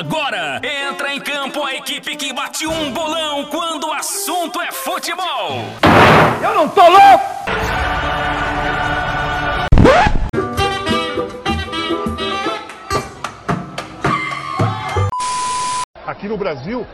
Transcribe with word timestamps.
agora 0.00 0.62
entra 0.64 1.14
em 1.14 1.20
campo 1.20 1.62
a 1.62 1.74
equipe 1.74 2.16
que 2.16 2.32
bate 2.32 2.66
um 2.66 2.90
bolão 2.90 3.44
quando 3.50 3.86
o 3.86 3.92
assunto 3.92 4.58
é 4.62 4.72
futebol. 4.72 5.62
Eu 6.42 6.54
não 6.54 6.68
tô 6.70 6.80
louco! 6.80 7.24
Aqui 16.06 16.26
no 16.28 16.38
Brasil, 16.38 16.86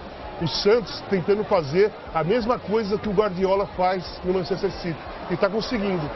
o 0.43 0.49
Santos 0.49 1.01
tentando 1.09 1.45
fazer 1.45 1.93
a 2.13 2.25
mesma 2.25 2.59
coisa 2.59 2.99
que 2.99 3.09
o 3.09 3.13
Guardiola 3.13 3.69
faz 3.77 4.21
no 4.25 4.35
Manchester 4.35 4.73
City. 4.73 4.99
E 5.31 5.35
está 5.35 5.49
conseguindo. 5.49 6.11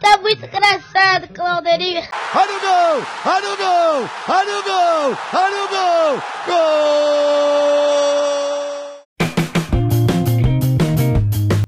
Tá 0.00 0.16
muito 0.16 0.44
engraçado, 0.46 1.28
Clauderinho. 1.28 2.00
Olha 2.34 2.56
o 2.56 2.60
gol! 2.60 3.04
Olha 3.26 3.52
o 3.52 3.56
gol! 3.56 4.08
Olha 4.28 4.58
o 4.58 4.62
gol! 4.62 5.18
Olha 5.34 5.64
o 5.64 5.68
gol! 5.68 6.22
Gol! 6.46 7.00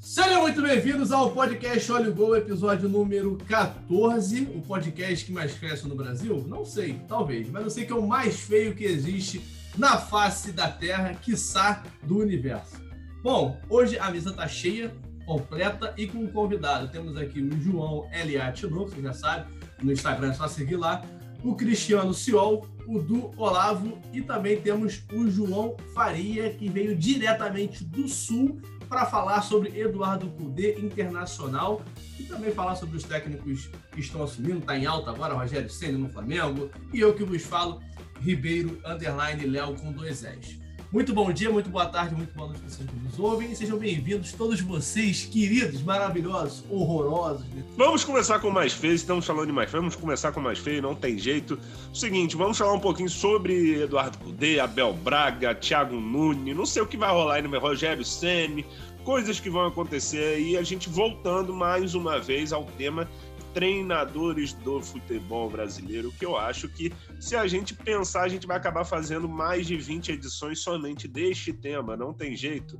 Sejam 0.00 0.41
muito 0.41 0.62
bem-vindos 0.62 1.12
ao 1.12 1.30
podcast 1.32 1.92
Olha 1.92 2.08
o 2.08 2.14
Gol, 2.14 2.34
episódio 2.34 2.88
número 2.88 3.36
14. 3.46 4.44
O 4.55 4.62
podcast 4.62 5.27
que 5.27 5.33
mais 5.33 5.52
cresce 5.52 5.86
no 5.86 5.94
Brasil? 5.94 6.42
Não 6.48 6.64
sei, 6.64 6.98
talvez, 7.06 7.50
mas 7.50 7.64
eu 7.64 7.70
sei 7.70 7.84
que 7.84 7.92
é 7.92 7.96
o 7.96 8.06
mais 8.06 8.41
feio 8.41 8.74
que 8.74 8.84
existe 8.84 9.42
na 9.77 9.98
face 9.98 10.52
da 10.52 10.69
Terra, 10.69 11.12
quiçá 11.14 11.83
do 12.02 12.19
universo. 12.20 12.80
Bom, 13.22 13.60
hoje 13.69 13.98
a 13.98 14.10
mesa 14.10 14.33
tá 14.33 14.48
cheia, 14.48 14.91
completa 15.24 15.94
e 15.96 16.06
com 16.06 16.18
um 16.18 16.28
convidado. 16.28 16.88
Temos 16.88 17.16
aqui 17.16 17.40
o 17.40 17.60
João 17.60 18.08
Eliat 18.12 18.66
você 18.66 19.00
já 19.00 19.12
sabe, 19.12 19.52
no 19.82 19.92
Instagram 19.92 20.30
é 20.30 20.34
só 20.34 20.48
seguir 20.48 20.76
lá. 20.76 21.02
O 21.42 21.56
Cristiano 21.56 22.14
Ciol, 22.14 22.66
o 22.86 23.00
Du 23.00 23.32
Olavo 23.36 23.98
e 24.12 24.22
também 24.22 24.60
temos 24.60 25.02
o 25.12 25.28
João 25.28 25.77
Faria, 25.92 26.50
que 26.50 26.68
veio 26.68 26.96
diretamente 26.96 27.82
do 27.82 28.06
Sul 28.08 28.60
para 28.88 29.06
falar 29.06 29.42
sobre 29.42 29.80
Eduardo 29.80 30.28
Cudê 30.28 30.78
Internacional 30.78 31.82
e 32.20 32.25
também 32.25 32.52
falar 32.52 32.77
sobre 32.77 32.97
os 32.97 33.04
técnicos 33.04 33.70
que 33.91 34.00
estão 34.00 34.22
assumindo. 34.22 34.58
Está 34.58 34.77
em 34.77 34.86
alta 34.86 35.10
agora, 35.10 35.34
Rogério 35.34 35.70
Senna 35.70 35.98
no 35.98 36.10
Flamengo. 36.10 36.70
E 36.92 37.00
eu 37.00 37.14
que 37.14 37.25
vos 37.25 37.42
falo, 37.42 37.80
Ribeiro, 38.20 38.78
underline 38.84 39.47
Léo 39.47 39.75
com 39.75 39.91
dois 39.91 40.22
S. 40.22 40.61
Muito 40.92 41.14
bom 41.14 41.32
dia, 41.32 41.50
muito 41.50 41.70
boa 41.70 41.86
tarde, 41.86 42.14
muito 42.14 42.34
boa 42.34 42.48
noite 42.48 42.60
para 42.60 42.68
vocês 42.68 42.86
que 42.86 42.96
nos 42.96 43.18
ouvem. 43.18 43.54
Sejam 43.54 43.78
bem-vindos, 43.78 44.30
todos 44.32 44.60
vocês, 44.60 45.24
queridos, 45.24 45.80
maravilhosos, 45.80 46.62
horrorosos. 46.68 47.46
Vamos 47.78 48.04
começar 48.04 48.38
com 48.40 48.50
mais 48.50 48.74
feio, 48.74 48.92
estamos 48.92 49.24
falando 49.24 49.46
de 49.46 49.52
mais 49.54 49.70
feio, 49.70 49.80
vamos 49.80 49.96
começar 49.96 50.32
com 50.32 50.40
mais 50.40 50.58
feio, 50.58 50.82
não 50.82 50.94
tem 50.94 51.18
jeito. 51.18 51.58
Seguinte, 51.94 52.36
vamos 52.36 52.58
falar 52.58 52.74
um 52.74 52.78
pouquinho 52.78 53.08
sobre 53.08 53.80
Eduardo 53.80 54.18
Cudê, 54.18 54.60
Abel 54.60 54.92
Braga, 54.92 55.54
Thiago 55.54 55.98
Nunes, 55.98 56.54
não 56.54 56.66
sei 56.66 56.82
o 56.82 56.86
que 56.86 56.98
vai 56.98 57.10
rolar 57.10 57.36
aí 57.36 57.42
no 57.42 57.58
Rogério 57.58 58.04
Ceni, 58.04 58.66
coisas 59.02 59.40
que 59.40 59.48
vão 59.48 59.64
acontecer 59.64 60.40
e 60.40 60.58
a 60.58 60.62
gente 60.62 60.90
voltando 60.90 61.54
mais 61.54 61.94
uma 61.94 62.20
vez 62.20 62.52
ao 62.52 62.66
tema 62.66 63.08
treinadores 63.53 64.53
do 64.53 64.81
futebol 64.81 65.48
brasileiro, 65.50 66.12
que 66.12 66.25
eu 66.25 66.36
acho 66.36 66.69
que 66.69 66.92
se 67.20 67.36
a 67.36 67.47
gente 67.47 67.75
pensar, 67.75 68.22
a 68.22 68.28
gente 68.28 68.47
vai 68.47 68.56
acabar 68.56 68.84
fazendo 68.84 69.28
mais 69.28 69.67
de 69.67 69.77
20 69.77 70.12
edições 70.12 70.61
somente 70.61 71.06
deste 71.06 71.53
tema, 71.53 71.97
não 71.97 72.12
tem 72.12 72.34
jeito, 72.34 72.78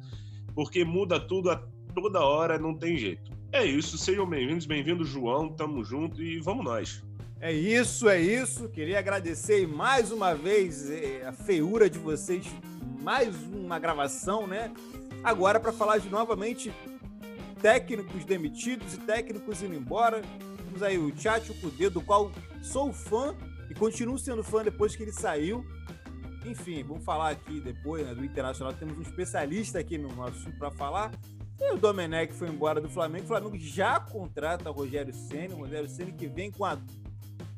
porque 0.55 0.84
muda 0.84 1.20
tudo 1.20 1.51
a 1.51 1.62
toda 1.95 2.20
hora, 2.20 2.59
não 2.59 2.75
tem 2.75 2.97
jeito. 2.97 3.31
É 3.53 3.64
isso, 3.64 3.98
sejam 3.98 4.27
bem-vindos, 4.27 4.64
bem-vindo 4.64 5.05
João, 5.05 5.51
tamo 5.51 5.84
junto 5.84 6.23
e 6.23 6.41
vamos 6.41 6.64
nós. 6.64 7.03
É 7.39 7.53
isso, 7.53 8.09
é 8.09 8.20
isso. 8.20 8.69
Queria 8.69 8.98
agradecer 8.98 9.67
mais 9.67 10.12
uma 10.12 10.33
vez 10.33 10.89
eh, 10.89 11.27
a 11.27 11.33
feiura 11.33 11.91
de 11.91 11.98
vocês, 11.98 12.47
mais 13.03 13.34
uma 13.53 13.79
gravação, 13.79 14.47
né? 14.47 14.73
Agora 15.25 15.59
para 15.59 15.73
falar 15.73 15.98
de 15.98 16.09
novamente 16.09 16.73
técnicos 17.61 18.25
demitidos 18.25 18.95
e 18.95 18.98
técnicos 18.98 19.63
indo 19.63 19.75
embora 19.75 20.23
temos 20.72 20.83
aí 20.83 20.96
o 20.96 21.12
Tchatcho 21.12 21.52
Kudê, 21.60 21.90
do 21.90 22.00
qual 22.00 22.33
sou 22.62 22.92
fã 22.94 23.36
e 23.68 23.74
continuo 23.74 24.18
sendo 24.18 24.42
fã 24.42 24.64
depois 24.64 24.96
que 24.96 25.02
ele 25.02 25.12
saiu. 25.12 25.66
Enfim, 26.46 26.83
vamos 26.83 27.05
falar 27.05 27.30
aqui 27.30 27.60
depois 27.60 28.06
né, 28.06 28.14
do 28.14 28.24
Internacional. 28.24 28.72
Temos 28.72 28.96
um 28.96 29.02
especialista 29.02 29.78
aqui 29.78 29.98
no 29.98 30.08
nosso 30.14 30.50
para 30.52 30.70
falar. 30.70 31.12
E 31.60 31.72
o 31.72 31.77
Domenech 31.77 32.33
foi 32.33 32.48
embora 32.48 32.80
do 32.80 32.88
Flamengo. 32.88 33.24
O 33.24 33.28
Flamengo 33.28 33.58
já 33.58 34.00
contrata 34.00 34.70
o 34.70 34.72
Rogério 34.72 35.12
Senna. 35.12 35.55
O 35.55 35.58
Rogério 35.58 35.88
Senna 35.88 36.10
que 36.10 36.27
vem 36.27 36.50
com 36.50 36.64
a 36.64 36.78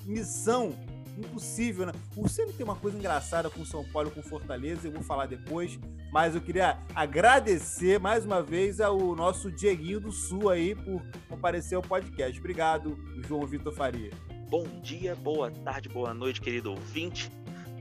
missão 0.05 0.73
impossível, 1.17 1.87
né? 1.87 1.93
O 2.17 2.29
Senna 2.29 2.53
tem 2.53 2.65
uma 2.65 2.77
coisa 2.77 2.97
engraçada 2.97 3.49
com 3.51 3.65
São 3.65 3.85
Paulo, 3.85 4.11
com 4.11 4.23
Fortaleza, 4.23 4.87
eu 4.87 4.93
vou 4.93 5.03
falar 5.03 5.27
depois, 5.27 5.79
mas 6.13 6.35
eu 6.35 6.41
queria 6.41 6.79
agradecer 6.95 7.99
mais 7.99 8.25
uma 8.25 8.43
vez 8.43 8.81
ao 8.81 9.15
nosso 9.15 9.51
Dieguinho 9.51 10.01
do 10.01 10.13
Sul 10.13 10.51
aí 10.51 10.75
por 10.75 11.03
comparecer 11.29 11.77
ao 11.77 11.83
podcast. 11.83 12.39
Obrigado, 12.39 12.99
João 13.27 13.47
Vitor 13.47 13.73
Faria. 13.73 14.11
Bom 14.49 14.65
dia, 14.83 15.15
boa 15.15 15.51
tarde, 15.51 15.89
boa 15.89 16.13
noite, 16.13 16.41
querido 16.41 16.71
ouvinte. 16.71 17.31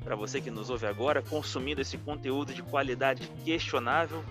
Para 0.04 0.16
você 0.16 0.42
que 0.42 0.52
nos 0.52 0.70
ouve 0.70 0.86
agora, 0.86 1.22
consumindo 1.22 1.82
esse 1.82 1.98
conteúdo 1.98 2.54
de 2.54 2.62
qualidade 2.62 3.28
questionável, 3.46 4.24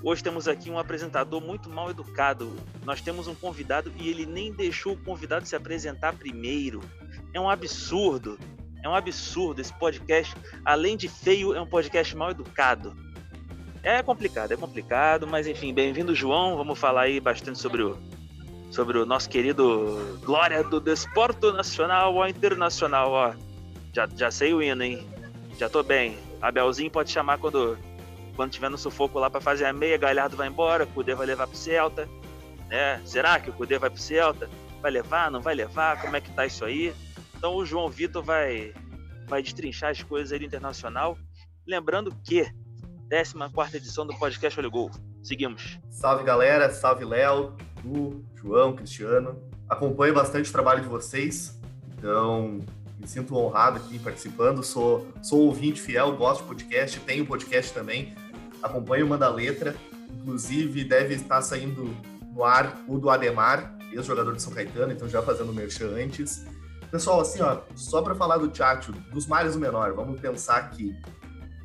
Hoje 0.00 0.22
temos 0.22 0.46
aqui 0.46 0.70
um 0.70 0.78
apresentador 0.78 1.40
muito 1.40 1.68
mal 1.68 1.90
educado. 1.90 2.54
Nós 2.84 3.00
temos 3.00 3.26
um 3.26 3.34
convidado 3.34 3.92
e 3.96 4.08
ele 4.08 4.24
nem 4.24 4.52
deixou 4.52 4.92
o 4.92 4.96
convidado 4.96 5.44
se 5.44 5.56
apresentar 5.56 6.12
primeiro. 6.12 6.80
É 7.38 7.40
um 7.40 7.48
absurdo. 7.48 8.36
É 8.82 8.88
um 8.88 8.94
absurdo 8.96 9.60
esse 9.60 9.72
podcast. 9.72 10.34
Além 10.64 10.96
de 10.96 11.08
feio, 11.08 11.54
é 11.54 11.60
um 11.60 11.66
podcast 11.68 12.16
mal 12.16 12.32
educado. 12.32 12.96
É 13.80 14.02
complicado, 14.02 14.50
é 14.50 14.56
complicado, 14.56 15.24
mas 15.24 15.46
enfim, 15.46 15.72
bem-vindo, 15.72 16.16
João. 16.16 16.56
Vamos 16.56 16.76
falar 16.76 17.02
aí 17.02 17.20
bastante 17.20 17.60
sobre 17.60 17.84
o, 17.84 17.96
sobre 18.72 18.98
o 18.98 19.06
nosso 19.06 19.30
querido 19.30 20.18
Glória 20.24 20.64
do 20.64 20.80
Desporto 20.80 21.52
Nacional 21.52 22.12
ou 22.12 22.26
Internacional. 22.26 23.12
Ó, 23.12 23.32
já, 23.94 24.08
já 24.16 24.32
sei 24.32 24.52
o 24.52 24.60
hino, 24.60 24.82
hein? 24.82 25.08
Já 25.56 25.68
tô 25.68 25.84
bem. 25.84 26.18
Abelzinho 26.42 26.90
pode 26.90 27.12
chamar 27.12 27.38
quando, 27.38 27.78
quando 28.34 28.50
tiver 28.50 28.68
no 28.68 28.76
sufoco 28.76 29.20
lá 29.20 29.30
para 29.30 29.40
fazer 29.40 29.66
a 29.66 29.72
meia. 29.72 29.96
Galhardo 29.96 30.36
vai 30.36 30.48
embora, 30.48 30.86
Cudê 30.86 31.14
vai 31.14 31.26
levar 31.28 31.46
pro 31.46 31.56
Celta. 31.56 32.08
Né? 32.68 33.00
Será 33.04 33.38
que 33.38 33.48
o 33.48 33.52
Cudê 33.52 33.78
vai 33.78 33.90
pro 33.90 34.00
Celta? 34.00 34.50
Vai 34.82 34.90
levar, 34.90 35.30
não 35.30 35.40
vai 35.40 35.54
levar? 35.54 36.00
Como 36.00 36.16
é 36.16 36.20
que 36.20 36.32
tá 36.32 36.44
isso 36.44 36.64
aí? 36.64 36.92
Então 37.38 37.54
o 37.54 37.64
João 37.64 37.88
Vitor 37.88 38.22
vai, 38.22 38.74
vai 39.28 39.40
destrinchar 39.40 39.92
as 39.92 40.02
coisas 40.02 40.32
aí 40.32 40.40
do 40.40 40.44
Internacional. 40.44 41.16
Lembrando 41.64 42.12
que 42.24 42.52
14 43.08 43.76
edição 43.76 44.04
do 44.04 44.12
podcast 44.18 44.58
Olho 44.58 44.70
Gol. 44.70 44.90
Seguimos. 45.22 45.78
Salve 45.88 46.24
galera, 46.24 46.68
salve 46.70 47.04
Léo, 47.04 47.56
Lu, 47.84 48.24
João, 48.34 48.74
Cristiano. 48.74 49.40
Acompanho 49.68 50.14
bastante 50.14 50.50
o 50.50 50.52
trabalho 50.52 50.82
de 50.82 50.88
vocês, 50.88 51.60
então 51.96 52.58
me 52.98 53.06
sinto 53.06 53.36
honrado 53.36 53.76
aqui 53.76 54.00
participando. 54.00 54.62
Sou, 54.64 55.06
sou 55.22 55.40
ouvinte 55.40 55.80
fiel, 55.80 56.16
gosto 56.16 56.40
de 56.40 56.48
podcast, 56.48 56.98
tenho 57.00 57.24
podcast 57.24 57.72
também. 57.72 58.14
Acompanho 58.62 59.06
o 59.06 59.08
Manda 59.08 59.28
Letra, 59.28 59.76
inclusive 60.10 60.82
deve 60.82 61.14
estar 61.14 61.40
saindo 61.42 61.94
no 62.32 62.42
ar 62.42 62.82
o 62.88 62.98
do 62.98 63.08
Ademar, 63.08 63.76
ex-jogador 63.92 64.34
de 64.34 64.42
São 64.42 64.52
Caetano, 64.52 64.92
então 64.92 65.08
já 65.08 65.22
fazendo 65.22 65.52
merchan 65.52 65.90
antes. 65.90 66.44
Pessoal, 66.90 67.20
assim, 67.20 67.40
ó, 67.42 67.60
só 67.74 68.02
para 68.02 68.14
falar 68.14 68.38
do 68.38 68.48
Tchatcho, 68.48 68.92
dos 69.12 69.26
males 69.26 69.54
o 69.54 69.58
menor, 69.58 69.92
vamos 69.92 70.20
pensar 70.20 70.70
que 70.70 70.96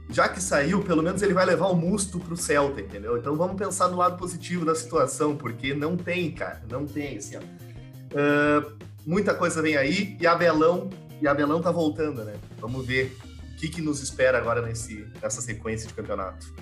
já 0.09 0.27
que 0.27 0.41
saiu, 0.41 0.83
pelo 0.83 1.01
menos 1.01 1.21
ele 1.21 1.33
vai 1.33 1.45
levar 1.45 1.67
o 1.67 1.75
Musto 1.75 2.19
pro 2.19 2.35
Celta, 2.35 2.81
entendeu? 2.81 3.17
Então 3.17 3.35
vamos 3.35 3.55
pensar 3.55 3.87
no 3.87 3.97
lado 3.97 4.17
positivo 4.17 4.65
da 4.65 4.75
situação, 4.75 5.35
porque 5.35 5.73
não 5.73 5.95
tem, 5.95 6.31
cara, 6.31 6.61
não 6.69 6.85
tem, 6.85 7.17
assim, 7.17 7.37
ó. 7.37 7.39
Uh, 7.39 8.77
muita 9.05 9.33
coisa 9.33 9.61
vem 9.61 9.75
aí 9.75 10.17
e 10.19 10.27
Abelão, 10.27 10.89
e 11.21 11.27
Abelão 11.27 11.61
tá 11.61 11.71
voltando, 11.71 12.23
né? 12.23 12.35
Vamos 12.59 12.85
ver 12.85 13.17
o 13.53 13.55
que, 13.57 13.69
que 13.69 13.81
nos 13.81 14.01
espera 14.03 14.37
agora 14.37 14.61
nesse, 14.61 15.07
nessa 15.21 15.41
sequência 15.41 15.87
de 15.87 15.93
campeonato. 15.93 16.53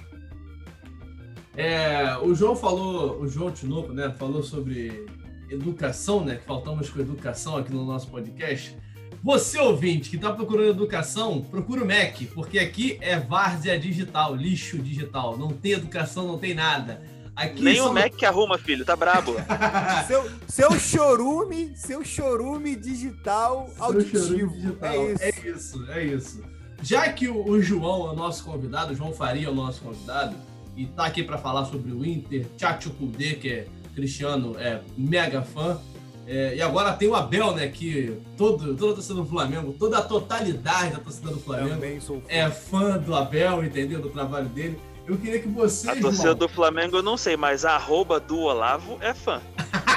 É, 1.56 2.18
o 2.20 2.34
João 2.34 2.56
falou, 2.56 3.20
o 3.20 3.28
João 3.28 3.52
Tinoco, 3.52 3.92
né, 3.92 4.16
falou 4.18 4.42
sobre 4.42 5.06
educação, 5.52 6.24
né? 6.24 6.36
Que 6.36 6.46
faltamos 6.46 6.90
com 6.90 7.00
educação 7.00 7.58
aqui 7.58 7.72
no 7.72 7.86
nosso 7.86 8.08
podcast. 8.08 8.76
Você, 9.24 9.60
ouvinte, 9.60 10.10
que 10.10 10.16
está 10.16 10.32
procurando 10.32 10.70
educação, 10.70 11.42
procura 11.42 11.84
o 11.84 11.86
MEC, 11.86 12.26
porque 12.28 12.58
aqui 12.58 12.98
é 13.02 13.20
várzea 13.20 13.78
digital, 13.80 14.36
lixo 14.36 14.80
digital. 14.80 15.38
Não 15.38 15.50
tem 15.50 15.74
educação, 15.74 16.28
não 16.28 16.40
tem 16.40 16.56
nada. 16.56 17.04
Aqui 17.36 17.62
Nem 17.62 17.78
só... 17.78 17.90
o 17.90 17.94
MEC 17.94 18.16
que 18.16 18.26
arruma, 18.26 18.58
filho, 18.58 18.84
tá 18.84 18.96
brabo. 18.96 19.36
seu, 20.08 20.30
seu 20.48 20.80
chorume, 20.80 21.72
seu 21.76 22.04
chorume 22.04 22.76
digital 22.76 23.70
Seu 23.76 23.84
auditivo. 23.84 24.26
chorume 24.26 24.58
digital. 24.58 24.94
É 24.94 25.14
isso. 25.14 25.24
É 25.24 25.50
isso, 25.50 25.92
é 25.92 26.04
isso. 26.04 26.44
Já 26.82 27.14
que 27.14 27.28
o, 27.28 27.48
o 27.48 27.62
João 27.62 28.08
é 28.08 28.10
o 28.12 28.16
nosso 28.16 28.44
convidado, 28.44 28.92
o 28.92 28.96
João 28.96 29.14
Faria 29.14 29.48
é 29.48 29.50
o 29.50 29.56
nosso 29.56 29.82
convidado, 29.82 30.36
e 30.76 30.88
tá 30.88 31.06
aqui 31.06 31.22
para 31.22 31.38
falar 31.38 31.66
sobre 31.66 31.92
o 31.92 32.04
Inter, 32.04 32.48
Tchatcho 32.58 32.90
Kudê, 32.92 33.36
que 33.36 33.50
é 33.50 33.68
Cristiano 33.94 34.56
é 34.60 34.82
mega 34.98 35.42
fã. 35.42 35.80
É, 36.28 36.56
e 36.56 36.62
agora 36.62 36.94
tem 36.94 37.08
o 37.08 37.16
Abel, 37.16 37.54
né? 37.54 37.68
Que 37.68 38.18
todo, 38.38 38.76
toda 38.76 38.92
a 38.92 38.96
torcida 38.96 39.16
do 39.16 39.26
Flamengo, 39.26 39.76
toda 39.78 39.98
a 39.98 40.02
totalidade 40.02 40.92
da 40.92 41.00
torcida 41.00 41.30
do 41.32 41.40
Flamengo 41.40 41.84
é 42.28 42.50
fã 42.50 42.98
do 42.98 43.16
Abel, 43.16 43.64
entendeu? 43.64 44.00
Do 44.00 44.10
trabalho 44.10 44.48
dele. 44.50 44.80
Eu 45.08 45.18
queria 45.18 45.40
que 45.40 45.48
você. 45.48 45.90
A 45.90 45.96
torcida 46.00 46.36
do 46.36 46.48
Flamengo 46.48 46.98
eu 46.98 47.04
não 47.04 47.18
sei, 47.18 47.36
mas 47.36 47.66
a 47.66 47.72
arroba 47.72 48.20
do 48.20 48.40
Olavo 48.40 48.98
é 49.02 49.14
fã. 49.14 49.42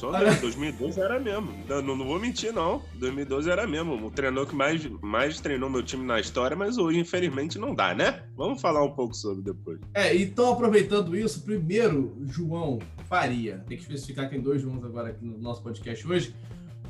Só 0.00 0.12
Olha... 0.12 0.34
2012 0.34 0.98
era 0.98 1.20
mesmo. 1.20 1.52
Não, 1.68 1.82
não, 1.82 2.06
vou 2.06 2.18
mentir, 2.18 2.54
não. 2.54 2.82
2012 2.94 3.50
era 3.50 3.66
mesmo. 3.66 4.06
O 4.06 4.10
treinador 4.10 4.46
que 4.46 4.56
mais, 4.56 4.82
mais 5.02 5.38
treinou 5.40 5.68
meu 5.68 5.82
time 5.82 6.06
na 6.06 6.18
história, 6.18 6.56
mas 6.56 6.78
hoje, 6.78 6.98
infelizmente, 6.98 7.58
não 7.58 7.74
dá, 7.74 7.94
né? 7.94 8.22
Vamos 8.34 8.62
falar 8.62 8.82
um 8.82 8.92
pouco 8.92 9.14
sobre 9.14 9.42
depois. 9.42 9.78
É, 9.92 10.16
então 10.16 10.54
aproveitando 10.54 11.14
isso, 11.14 11.42
primeiro, 11.42 12.16
João 12.22 12.78
Faria. 13.10 13.62
Tem 13.68 13.76
que 13.76 13.82
especificar 13.82 14.24
que 14.24 14.36
tem 14.36 14.40
dois 14.40 14.62
Joãos 14.62 14.82
agora 14.82 15.10
aqui 15.10 15.22
no 15.22 15.36
nosso 15.36 15.62
podcast 15.62 16.08
hoje. 16.08 16.34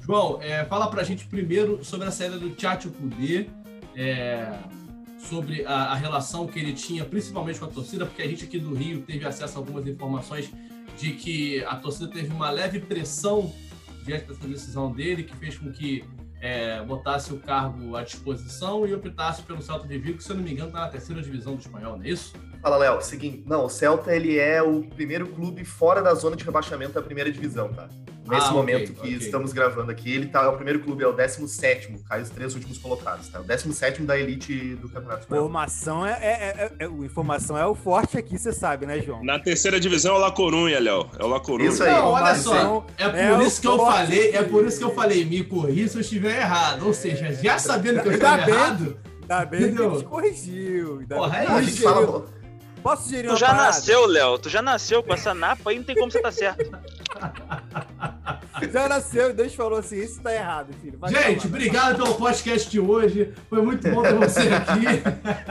João, 0.01 0.41
é, 0.41 0.65
fala 0.67 0.89
pra 0.89 1.03
gente 1.03 1.27
primeiro 1.27 1.85
sobre 1.85 2.07
a 2.07 2.12
saída 2.12 2.39
do 2.39 2.51
Tchatcho 2.51 2.91
Kudê, 2.91 3.47
é, 3.97 4.57
sobre 5.19 5.65
a, 5.67 5.87
a, 5.87 5.95
relação 5.97 6.47
que 6.47 6.61
ele 6.61 6.75
tinha, 6.75 7.05
principalmente 7.05 7.59
com 7.59 7.65
a 7.65 7.69
torcida, 7.69 8.07
porque 8.07 8.23
a 8.23 8.29
gente 8.29 8.45
aqui 8.45 8.59
do 8.59 8.73
Rio 8.73 9.03
teve 9.03 9.27
acesso 9.27 9.59
a 9.59 9.61
algumas 9.61 9.85
informações 9.89 10.49
de 11.00 11.12
que 11.12 11.64
a 11.64 11.76
torcida 11.76 12.08
teve 12.08 12.32
uma 12.32 12.50
leve 12.50 12.81
pressão 12.81 13.52
diante 14.05 14.26
dessa 14.26 14.47
decisão 14.47 14.93
dele, 14.93 15.25
que 15.25 15.35
fez 15.37 15.56
com 15.58 15.70
que 15.73 16.05
é, 16.41 16.82
botasse 16.82 17.32
o 17.32 17.38
cargo 17.38 17.97
à 17.97 18.02
disposição 18.02 18.87
e 18.87 18.94
optasse 18.94 19.43
pelo 19.43 19.61
Celta 19.61 19.87
de 19.87 19.99
Vigo, 19.99 20.19
que, 20.19 20.25
se 20.25 20.31
eu 20.31 20.37
não 20.37 20.43
me 20.43 20.52
engano, 20.52 20.69
está 20.69 20.81
na 20.81 20.88
terceira 20.88 21.23
divisão 21.23 21.55
do 21.55 21.61
espanhol, 21.61 21.97
não 21.97 22.05
é 22.05 22.08
isso? 22.08 22.32
Fala, 22.62 22.76
Léo. 22.76 23.00
Seguinte, 23.02 23.43
não, 23.47 23.67
o 23.67 23.69
Celta 23.69 24.14
ele 24.14 24.38
é 24.38 24.62
o 24.62 24.82
primeiro 24.82 25.26
clube 25.29 25.64
fora 25.64 26.02
da 26.02 26.14
zona 26.14 26.37
de 26.37 26.44
rebaixamento 26.44 26.93
da 26.93 27.02
primeira 27.02 27.31
divisão, 27.31 27.73
tá? 27.73 27.88
Nesse 28.31 28.47
ah, 28.47 28.53
momento 28.53 28.93
okay, 28.93 28.94
que 28.94 29.15
okay. 29.17 29.27
estamos 29.27 29.53
gravando 29.53 29.91
aqui, 29.91 30.15
ele 30.15 30.27
tá, 30.27 30.44
é 30.44 30.47
o 30.47 30.53
primeiro 30.55 30.81
clube, 30.81 31.03
é 31.03 31.06
o 31.06 31.12
17, 31.12 31.97
cai 32.09 32.23
os 32.23 32.31
três 32.31 32.55
últimos 32.55 32.79
colocados, 32.79 33.29
tá? 33.29 33.41
O 33.41 33.44
17 33.44 34.03
da 34.03 34.17
elite 34.17 34.77
do 34.77 34.88
Campeonato 34.88 35.23
Espanhol. 35.23 35.44
Informação 35.44 36.06
é, 36.06 36.12
é, 36.12 36.71
é, 36.79 36.85
é, 36.85 36.87
informação 36.87 37.59
é 37.59 37.67
o 37.67 37.75
forte 37.75 38.17
aqui, 38.17 38.38
você 38.38 38.53
sabe, 38.53 38.87
né, 38.87 39.00
João? 39.00 39.25
Na 39.25 39.38
terceira 39.38 39.81
divisão 39.81 40.15
é 40.15 40.19
o 40.19 40.21
La 40.21 40.31
Corunha, 40.31 40.79
Léo. 40.79 41.11
É 41.19 41.25
o 41.25 41.27
La 41.27 41.41
Corunha. 41.41 41.69
Isso 41.69 41.82
aí. 41.82 41.91
Não, 41.91 42.06
olha 42.06 42.35
só, 42.37 42.87
é 42.97 43.09
por 43.09 43.19
é 43.19 43.44
isso 43.44 43.61
que 43.61 43.67
eu 43.67 43.79
falei, 43.79 44.31
é 44.37 44.43
por 44.43 44.65
isso 44.65 44.79
que 44.79 44.85
eu 44.85 44.94
falei, 44.94 45.25
me 45.25 45.43
corri 45.43 45.88
se 45.88 45.97
eu 45.97 46.00
estiver 46.00 46.37
errado. 46.37 46.87
Ou 46.87 46.94
seja, 46.94 47.33
já 47.35 47.59
sabendo 47.59 48.00
que 48.00 48.09
eu 48.09 48.12
estava 48.12 48.49
errado. 48.49 48.97
Ainda 49.23 49.44
bem 49.44 49.75
que 49.75 49.97
te 49.99 50.05
corrigiu. 50.05 51.03
Porra, 51.09 51.59
é 51.59 51.62
isso. 51.62 51.83
Fala, 51.83 52.25
Posso 52.83 53.05
sugerir 53.05 53.29
Tu 53.29 53.37
já 53.37 53.47
parada? 53.49 53.65
nasceu, 53.67 54.06
Léo. 54.06 54.38
Tu 54.38 54.49
já 54.49 54.62
nasceu 54.62 55.03
com 55.03 55.12
essa 55.12 55.35
napa 55.35 55.71
aí, 55.71 55.79
não 55.79 55.85
tem 55.85 55.94
como 55.94 56.11
você 56.11 56.19
estar 56.19 56.31
tá 56.31 56.33
certo. 56.33 56.71
já 58.73 58.88
nasceu 58.88 59.31
e 59.31 59.32
Deus 59.32 59.55
falou 59.55 59.79
assim: 59.79 59.99
isso 59.99 60.20
tá 60.20 60.35
errado, 60.35 60.73
filho. 60.81 60.99
Vai 60.99 61.12
Gente, 61.12 61.47
obrigado 61.47 62.02
pelo 62.02 62.14
podcast 62.14 62.70
de 62.70 62.81
hoje. 62.81 63.32
Foi 63.49 63.62
muito 63.62 63.88
bom 63.91 64.02
ter 64.02 64.14
você 64.14 64.49
aqui. 64.49 65.02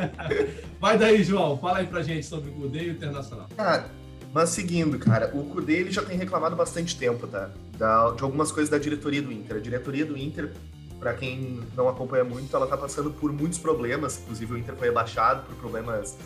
Vai 0.80 0.98
daí, 0.98 1.24
João. 1.24 1.58
Fala 1.58 1.80
aí 1.80 1.88
pra 1.88 2.02
gente 2.02 2.26
sobre 2.26 2.50
o 2.50 2.54
Cudê 2.54 2.86
e 2.86 2.90
o 2.90 2.92
Internacional. 2.92 3.48
Cara, 3.56 3.90
mas 4.34 4.50
seguindo, 4.50 4.98
cara, 4.98 5.32
o 5.34 5.44
Cudê 5.46 5.78
ele 5.78 5.92
já 5.92 6.02
tem 6.02 6.18
reclamado 6.18 6.56
bastante 6.56 6.98
tempo, 6.98 7.28
tá? 7.28 7.50
Da, 7.78 8.12
de 8.12 8.24
algumas 8.24 8.52
coisas 8.52 8.70
da 8.70 8.78
diretoria 8.78 9.22
do 9.22 9.32
Inter. 9.32 9.58
A 9.58 9.60
diretoria 9.60 10.06
do 10.06 10.18
Inter 10.18 10.52
para 11.00 11.14
quem 11.14 11.62
não 11.78 11.88
acompanha 11.88 12.26
muito, 12.26 12.54
ela 12.54 12.68
tá 12.68 12.76
passando 12.76 13.10
por 13.10 13.32
muitos 13.32 13.58
problemas, 13.58 14.20
inclusive 14.20 14.54
o 14.54 14.58
Inter 14.58 14.76
foi 14.76 14.90
rebaixado 14.90 15.44
por 15.44 15.56
problemas 15.56 16.18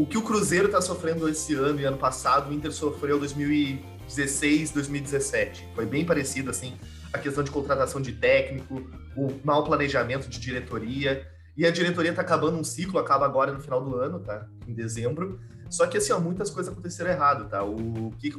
o 0.00 0.06
que 0.06 0.16
o 0.16 0.22
Cruzeiro 0.22 0.64
está 0.66 0.80
sofrendo 0.80 1.28
esse 1.28 1.54
ano 1.54 1.78
e 1.78 1.84
ano 1.84 1.98
passado, 1.98 2.50
o 2.50 2.54
Inter 2.54 2.72
sofreu 2.72 3.22
em 3.22 3.82
2016, 4.10 4.72
2017. 4.72 5.68
Foi 5.74 5.86
bem 5.86 6.04
parecido, 6.04 6.50
assim, 6.50 6.74
a 7.12 7.18
questão 7.18 7.42
de 7.42 7.50
contratação 7.50 8.00
de 8.00 8.12
técnico, 8.12 8.82
o 9.16 9.32
mau 9.44 9.64
planejamento 9.64 10.28
de 10.28 10.38
diretoria. 10.38 11.26
E 11.56 11.66
a 11.66 11.70
diretoria 11.70 12.10
está 12.10 12.22
acabando 12.22 12.58
um 12.58 12.64
ciclo, 12.64 12.98
acaba 12.98 13.24
agora 13.24 13.52
no 13.52 13.60
final 13.60 13.82
do 13.82 13.96
ano, 13.96 14.20
tá? 14.20 14.46
Em 14.66 14.72
dezembro. 14.72 15.40
Só 15.68 15.86
que, 15.86 15.98
assim, 15.98 16.12
ó, 16.12 16.18
muitas 16.18 16.50
coisas 16.50 16.72
aconteceram 16.72 17.10
errado, 17.10 17.48
tá? 17.48 17.62
O 17.62 18.12
que, 18.18 18.32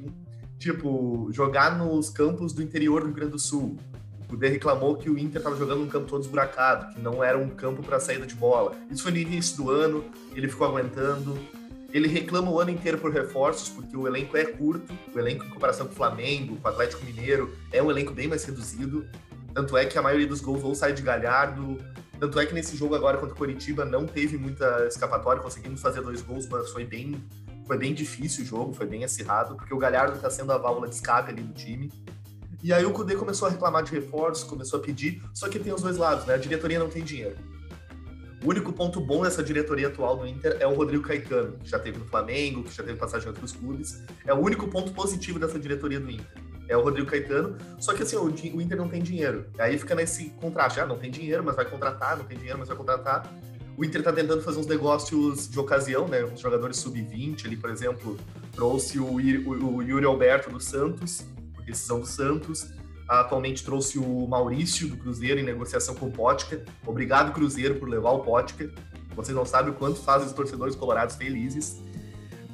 tipo, 0.57 1.29
jogar 1.31 1.77
nos 1.77 2.09
campos 2.09 2.53
do 2.53 2.61
interior 2.61 3.01
do 3.01 3.07
Rio 3.07 3.15
Grande 3.15 3.31
do 3.31 3.39
Sul, 3.39 3.77
o 4.29 4.35
D 4.35 4.47
reclamou 4.47 4.95
que 4.95 5.09
o 5.09 5.17
Inter 5.17 5.39
estava 5.39 5.55
jogando 5.57 5.79
num 5.79 5.87
campo 5.87 6.07
todo 6.07 6.21
esburacado, 6.21 6.93
que 6.93 7.01
não 7.01 7.23
era 7.23 7.37
um 7.37 7.49
campo 7.49 7.83
para 7.83 7.99
saída 7.99 8.25
de 8.25 8.33
bola. 8.33 8.75
Isso 8.89 9.03
foi 9.03 9.11
no 9.11 9.17
início 9.17 9.57
do 9.57 9.69
ano, 9.69 10.05
ele 10.33 10.47
ficou 10.47 10.67
aguentando. 10.67 11.37
Ele 11.93 12.07
reclama 12.07 12.49
o 12.49 12.59
ano 12.59 12.71
inteiro 12.71 12.97
por 12.97 13.11
reforços, 13.11 13.69
porque 13.69 13.95
o 13.95 14.07
elenco 14.07 14.37
é 14.37 14.45
curto, 14.45 14.93
o 15.13 15.19
elenco 15.19 15.45
em 15.45 15.49
comparação 15.49 15.85
com 15.85 15.93
o 15.93 15.95
Flamengo, 15.95 16.55
com 16.57 16.67
o 16.67 16.71
Atlético 16.71 17.03
Mineiro, 17.05 17.53
é 17.71 17.83
um 17.83 17.91
elenco 17.91 18.13
bem 18.13 18.27
mais 18.27 18.43
reduzido. 18.45 19.05
Tanto 19.53 19.75
é 19.75 19.85
que 19.85 19.97
a 19.97 20.01
maioria 20.01 20.27
dos 20.27 20.39
gols 20.39 20.63
ou 20.63 20.73
sai 20.73 20.93
de 20.93 21.01
Galhardo. 21.01 21.77
Tanto 22.17 22.39
é 22.39 22.45
que 22.45 22.53
nesse 22.53 22.77
jogo 22.77 22.95
agora 22.95 23.17
contra 23.17 23.33
o 23.33 23.37
Coritiba 23.37 23.83
não 23.83 24.05
teve 24.05 24.37
muita 24.37 24.85
escapatória, 24.87 25.41
conseguimos 25.41 25.81
fazer 25.81 26.01
dois 26.01 26.21
gols, 26.21 26.47
mas 26.47 26.69
foi 26.69 26.85
bem, 26.85 27.21
foi 27.65 27.77
bem 27.77 27.93
difícil 27.93 28.43
o 28.43 28.47
jogo, 28.47 28.73
foi 28.73 28.85
bem 28.85 29.03
acirrado, 29.03 29.55
porque 29.55 29.73
o 29.73 29.77
Galhardo 29.77 30.15
está 30.15 30.29
sendo 30.29 30.53
a 30.53 30.57
válvula 30.57 30.87
de 30.87 30.95
escape 30.95 31.31
ali 31.31 31.41
do 31.41 31.53
time. 31.53 31.91
E 32.63 32.71
aí 32.71 32.85
o 32.85 32.91
Kudê 32.91 33.15
começou 33.15 33.47
a 33.47 33.51
reclamar 33.51 33.83
de 33.83 33.91
reforços, 33.91 34.43
começou 34.47 34.79
a 34.79 34.83
pedir, 34.83 35.21
só 35.33 35.49
que 35.49 35.57
tem 35.57 35.73
os 35.73 35.81
dois 35.81 35.97
lados, 35.97 36.25
né? 36.27 36.35
A 36.35 36.37
diretoria 36.37 36.77
não 36.77 36.89
tem 36.89 37.03
dinheiro. 37.03 37.35
O 38.43 38.49
único 38.49 38.73
ponto 38.73 38.99
bom 38.99 39.21
dessa 39.21 39.43
diretoria 39.43 39.87
atual 39.87 40.17
do 40.17 40.25
Inter 40.25 40.57
é 40.59 40.65
o 40.65 40.73
Rodrigo 40.73 41.03
Caetano, 41.03 41.57
que 41.59 41.69
já 41.69 41.77
teve 41.77 41.99
no 41.99 42.05
Flamengo, 42.05 42.63
que 42.63 42.75
já 42.75 42.83
teve 42.83 42.97
passagem 42.97 43.27
em 43.27 43.29
outros 43.29 43.51
clubes. 43.51 44.01
É 44.25 44.33
o 44.33 44.37
único 44.37 44.67
ponto 44.67 44.91
positivo 44.93 45.37
dessa 45.37 45.59
diretoria 45.59 45.99
do 45.99 46.09
Inter. 46.09 46.41
É 46.67 46.75
o 46.75 46.81
Rodrigo 46.81 47.07
Caetano, 47.07 47.57
só 47.79 47.93
que 47.93 48.01
assim, 48.01 48.15
o, 48.15 48.23
o 48.23 48.61
Inter 48.61 48.77
não 48.77 48.87
tem 48.87 49.01
dinheiro. 49.01 49.45
Aí 49.59 49.77
fica 49.77 49.93
nesse 49.93 50.29
contraste, 50.31 50.79
ah, 50.79 50.87
não 50.87 50.97
tem 50.97 51.11
dinheiro, 51.11 51.43
mas 51.43 51.55
vai 51.55 51.65
contratar, 51.65 52.17
não 52.17 52.25
tem 52.25 52.37
dinheiro, 52.37 52.57
mas 52.57 52.67
vai 52.67 52.77
contratar. 52.77 53.31
O 53.77 53.85
Inter 53.85 54.01
tá 54.01 54.11
tentando 54.11 54.41
fazer 54.41 54.59
uns 54.59 54.67
negócios 54.67 55.47
de 55.47 55.59
ocasião, 55.59 56.07
né? 56.07 56.23
Uns 56.25 56.39
jogadores 56.39 56.77
sub-20 56.77 57.45
ali, 57.45 57.57
por 57.57 57.69
exemplo, 57.69 58.17
trouxe 58.53 58.99
o, 58.99 59.05
o, 59.05 59.75
o 59.75 59.81
Yuri 59.83 60.05
Alberto 60.05 60.49
do 60.49 60.59
Santos, 60.59 61.25
decisão 61.65 61.99
do 61.99 62.07
Santos. 62.07 62.73
Atualmente 63.19 63.61
trouxe 63.61 63.99
o 63.99 64.25
Maurício 64.25 64.87
do 64.87 64.95
Cruzeiro 64.95 65.37
em 65.37 65.43
negociação 65.43 65.93
com 65.93 66.05
o 66.05 66.11
Pótica. 66.11 66.63
Obrigado, 66.85 67.33
Cruzeiro, 67.33 67.75
por 67.75 67.89
levar 67.89 68.11
o 68.11 68.19
Pótica. 68.19 68.71
Vocês 69.13 69.35
não 69.35 69.45
sabem 69.45 69.73
o 69.73 69.75
quanto 69.75 69.99
fazem 69.99 70.27
os 70.27 70.31
torcedores 70.31 70.77
colorados 70.77 71.17
felizes. 71.17 71.81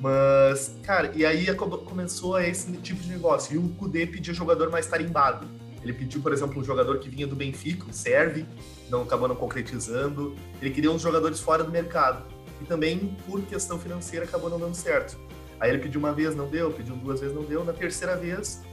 Mas, 0.02 0.76
cara, 0.82 1.12
e 1.14 1.24
aí 1.24 1.46
começou 1.54 2.40
esse 2.40 2.72
tipo 2.78 3.00
de 3.04 3.10
negócio. 3.10 3.54
E 3.54 3.58
o 3.60 3.70
Kudê 3.76 4.08
pedia 4.08 4.34
jogador 4.34 4.72
mais 4.72 4.88
tarimbado. 4.88 5.48
Ele 5.84 5.94
pediu, 5.94 6.24
por 6.24 6.34
exemplo, 6.34 6.60
um 6.60 6.64
jogador 6.64 6.98
que 6.98 7.08
vinha 7.08 7.28
do 7.28 7.36
Benfica, 7.36 7.86
o 7.88 7.94
Serve, 7.94 8.44
não 8.90 9.04
acabou 9.04 9.28
não 9.28 9.36
concretizando. 9.36 10.36
Ele 10.60 10.72
queria 10.72 10.90
uns 10.92 11.04
jogadores 11.04 11.40
fora 11.40 11.64
do 11.64 11.72
mercado. 11.72 12.26
E 12.60 12.66
também, 12.66 13.16
por 13.28 13.44
questão 13.44 13.78
financeira, 13.78 14.26
acabou 14.26 14.50
não 14.50 14.60
dando 14.60 14.74
certo. 14.74 15.20
Aí 15.60 15.70
ele 15.70 15.78
pediu 15.78 16.00
uma 16.00 16.14
vez, 16.14 16.36
não 16.36 16.48
deu, 16.48 16.72
pediu 16.72 16.96
duas 16.96 17.20
vezes, 17.20 17.36
não 17.36 17.44
deu. 17.44 17.64
Na 17.64 17.74
terceira 17.74 18.16
vez, 18.16 18.64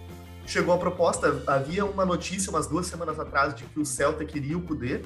chegou 0.47 0.75
a 0.75 0.79
proposta. 0.79 1.43
Havia 1.47 1.85
uma 1.85 2.05
notícia 2.05 2.51
umas 2.51 2.67
duas 2.67 2.87
semanas 2.87 3.19
atrás 3.19 3.55
de 3.55 3.65
que 3.65 3.81
o 3.81 3.85
Celta 3.85 4.25
queria 4.25 4.57
o 4.57 4.63
Kudê, 4.63 5.03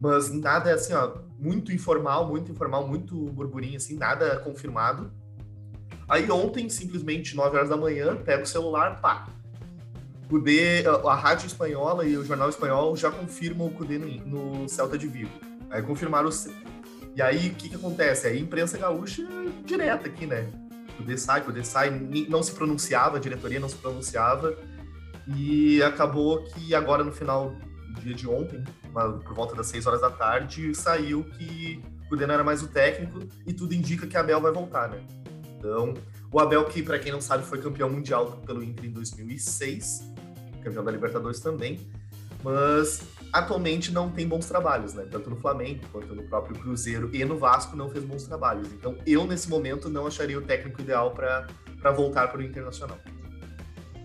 mas 0.00 0.32
nada 0.32 0.70
é 0.70 0.74
assim, 0.74 0.92
ó, 0.94 1.12
muito 1.38 1.72
informal, 1.72 2.26
muito 2.26 2.50
informal, 2.50 2.86
muito 2.86 3.14
burburinho, 3.30 3.76
assim, 3.76 3.96
nada 3.96 4.36
confirmado. 4.38 5.12
Aí 6.08 6.30
ontem, 6.30 6.68
simplesmente, 6.68 7.36
9 7.36 7.56
horas 7.56 7.68
da 7.68 7.76
manhã, 7.76 8.16
pega 8.16 8.42
o 8.42 8.46
celular, 8.46 9.00
pá. 9.00 9.28
Kudê, 10.28 10.84
a 10.86 11.14
rádio 11.14 11.46
espanhola 11.46 12.06
e 12.06 12.16
o 12.16 12.24
jornal 12.24 12.48
espanhol 12.48 12.96
já 12.96 13.10
confirmam 13.10 13.66
o 13.66 13.70
Kudê 13.70 13.98
no, 13.98 14.60
no 14.60 14.68
Celta 14.68 14.98
de 14.98 15.06
Vigo. 15.06 15.30
Aí 15.70 15.82
confirmaram 15.82 16.28
o. 16.28 16.32
E 17.14 17.20
aí, 17.20 17.50
o 17.50 17.54
que, 17.54 17.68
que 17.68 17.74
acontece? 17.74 18.26
Aí 18.26 18.38
a 18.38 18.40
imprensa 18.40 18.78
gaúcha 18.78 19.22
direta 19.64 20.08
aqui, 20.08 20.26
né? 20.26 20.48
O 21.02 21.06
Desai, 21.06 21.44
o 21.46 21.52
Desai 21.52 21.90
não 22.28 22.42
se 22.42 22.52
pronunciava, 22.52 23.16
a 23.16 23.20
diretoria 23.20 23.60
não 23.60 23.68
se 23.68 23.76
pronunciava, 23.76 24.56
e 25.36 25.82
acabou 25.82 26.44
que 26.44 26.74
agora 26.74 27.04
no 27.04 27.12
final 27.12 27.54
do 27.94 28.00
dia 28.00 28.14
de 28.14 28.28
ontem, 28.28 28.64
por 28.92 29.34
volta 29.34 29.54
das 29.54 29.66
6 29.68 29.86
horas 29.86 30.00
da 30.00 30.10
tarde, 30.10 30.74
saiu 30.74 31.24
que 31.24 31.82
o 32.10 32.16
Dena 32.16 32.34
era 32.34 32.44
mais 32.44 32.62
o 32.62 32.68
técnico 32.68 33.20
e 33.46 33.52
tudo 33.52 33.74
indica 33.74 34.06
que 34.06 34.16
a 34.16 34.20
Abel 34.20 34.40
vai 34.40 34.52
voltar, 34.52 34.88
né? 34.88 35.00
Então, 35.58 35.94
o 36.30 36.40
Abel, 36.40 36.64
que 36.64 36.82
para 36.82 36.98
quem 36.98 37.12
não 37.12 37.20
sabe 37.20 37.44
foi 37.44 37.60
campeão 37.60 37.88
mundial 37.88 38.32
pelo 38.44 38.62
Inter 38.62 38.86
em 38.86 38.90
2006, 38.90 40.12
campeão 40.62 40.82
da 40.82 40.90
Libertadores 40.90 41.40
também, 41.40 41.86
mas 42.42 43.02
atualmente 43.32 43.90
não 43.90 44.10
tem 44.10 44.28
bons 44.28 44.46
trabalhos, 44.46 44.92
né? 44.92 45.06
Tanto 45.10 45.30
no 45.30 45.36
Flamengo 45.36 45.80
quanto 45.90 46.14
no 46.14 46.22
próprio 46.24 46.58
Cruzeiro 46.58 47.10
e 47.12 47.24
no 47.24 47.38
Vasco 47.38 47.74
não 47.74 47.88
fez 47.88 48.04
bons 48.04 48.24
trabalhos. 48.24 48.70
Então 48.72 48.96
eu, 49.06 49.26
nesse 49.26 49.48
momento, 49.48 49.88
não 49.88 50.06
acharia 50.06 50.38
o 50.38 50.42
técnico 50.42 50.80
ideal 50.82 51.12
para 51.12 51.92
voltar 51.92 52.28
para 52.28 52.40
o 52.40 52.42
Internacional. 52.42 52.98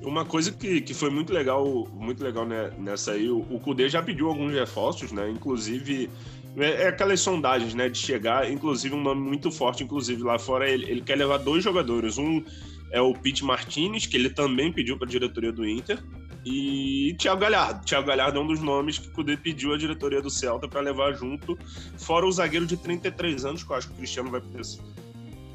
Uma 0.01 0.23
coisa 0.23 0.51
que, 0.51 0.79
que 0.79 0.93
foi 0.93 1.09
muito 1.09 1.33
legal, 1.33 1.65
muito 1.91 2.23
legal 2.23 2.45
né, 2.45 2.71
nessa 2.77 3.13
aí, 3.13 3.29
o, 3.29 3.39
o 3.39 3.59
Cudê 3.59 3.89
já 3.89 4.01
pediu 4.01 4.29
alguns 4.29 4.53
reforços, 4.53 5.11
né? 5.11 5.29
Inclusive, 5.29 6.09
é, 6.55 6.83
é, 6.83 6.87
aquelas 6.87 7.19
sondagens, 7.19 7.73
né? 7.73 7.89
De 7.89 7.97
chegar, 7.97 8.49
inclusive 8.49 8.95
um 8.95 9.01
nome 9.01 9.21
muito 9.21 9.51
forte, 9.51 9.83
inclusive 9.83 10.23
lá 10.23 10.39
fora, 10.39 10.69
ele, 10.69 10.89
ele 10.89 11.01
quer 11.01 11.17
levar 11.17 11.37
dois 11.37 11.63
jogadores. 11.63 12.17
Um 12.17 12.43
é 12.91 13.01
o 13.01 13.13
Pete 13.13 13.43
Martinez, 13.43 14.05
que 14.05 14.15
ele 14.15 14.29
também 14.29 14.71
pediu 14.71 14.97
para 14.97 15.07
a 15.07 15.11
diretoria 15.11 15.51
do 15.51 15.67
Inter, 15.67 16.01
E 16.49 17.13
Thiago 17.19 17.41
Galhardo. 17.41 17.85
Thiago 17.85 18.07
Galhardo 18.07 18.39
é 18.39 18.41
um 18.41 18.47
dos 18.47 18.61
nomes 18.61 18.97
que 18.97 19.09
o 19.09 19.11
Cudê 19.11 19.35
pediu 19.35 19.73
à 19.73 19.77
diretoria 19.77 20.21
do 20.21 20.29
Celta 20.29 20.67
para 20.67 20.79
levar 20.79 21.13
junto, 21.13 21.57
fora 21.97 22.25
o 22.25 22.31
zagueiro 22.31 22.65
de 22.65 22.77
33 22.77 23.43
anos, 23.43 23.63
que 23.63 23.71
eu 23.71 23.75
acho 23.75 23.87
que 23.87 23.93
o 23.93 23.97
Cristiano 23.97 24.31
vai 24.31 24.41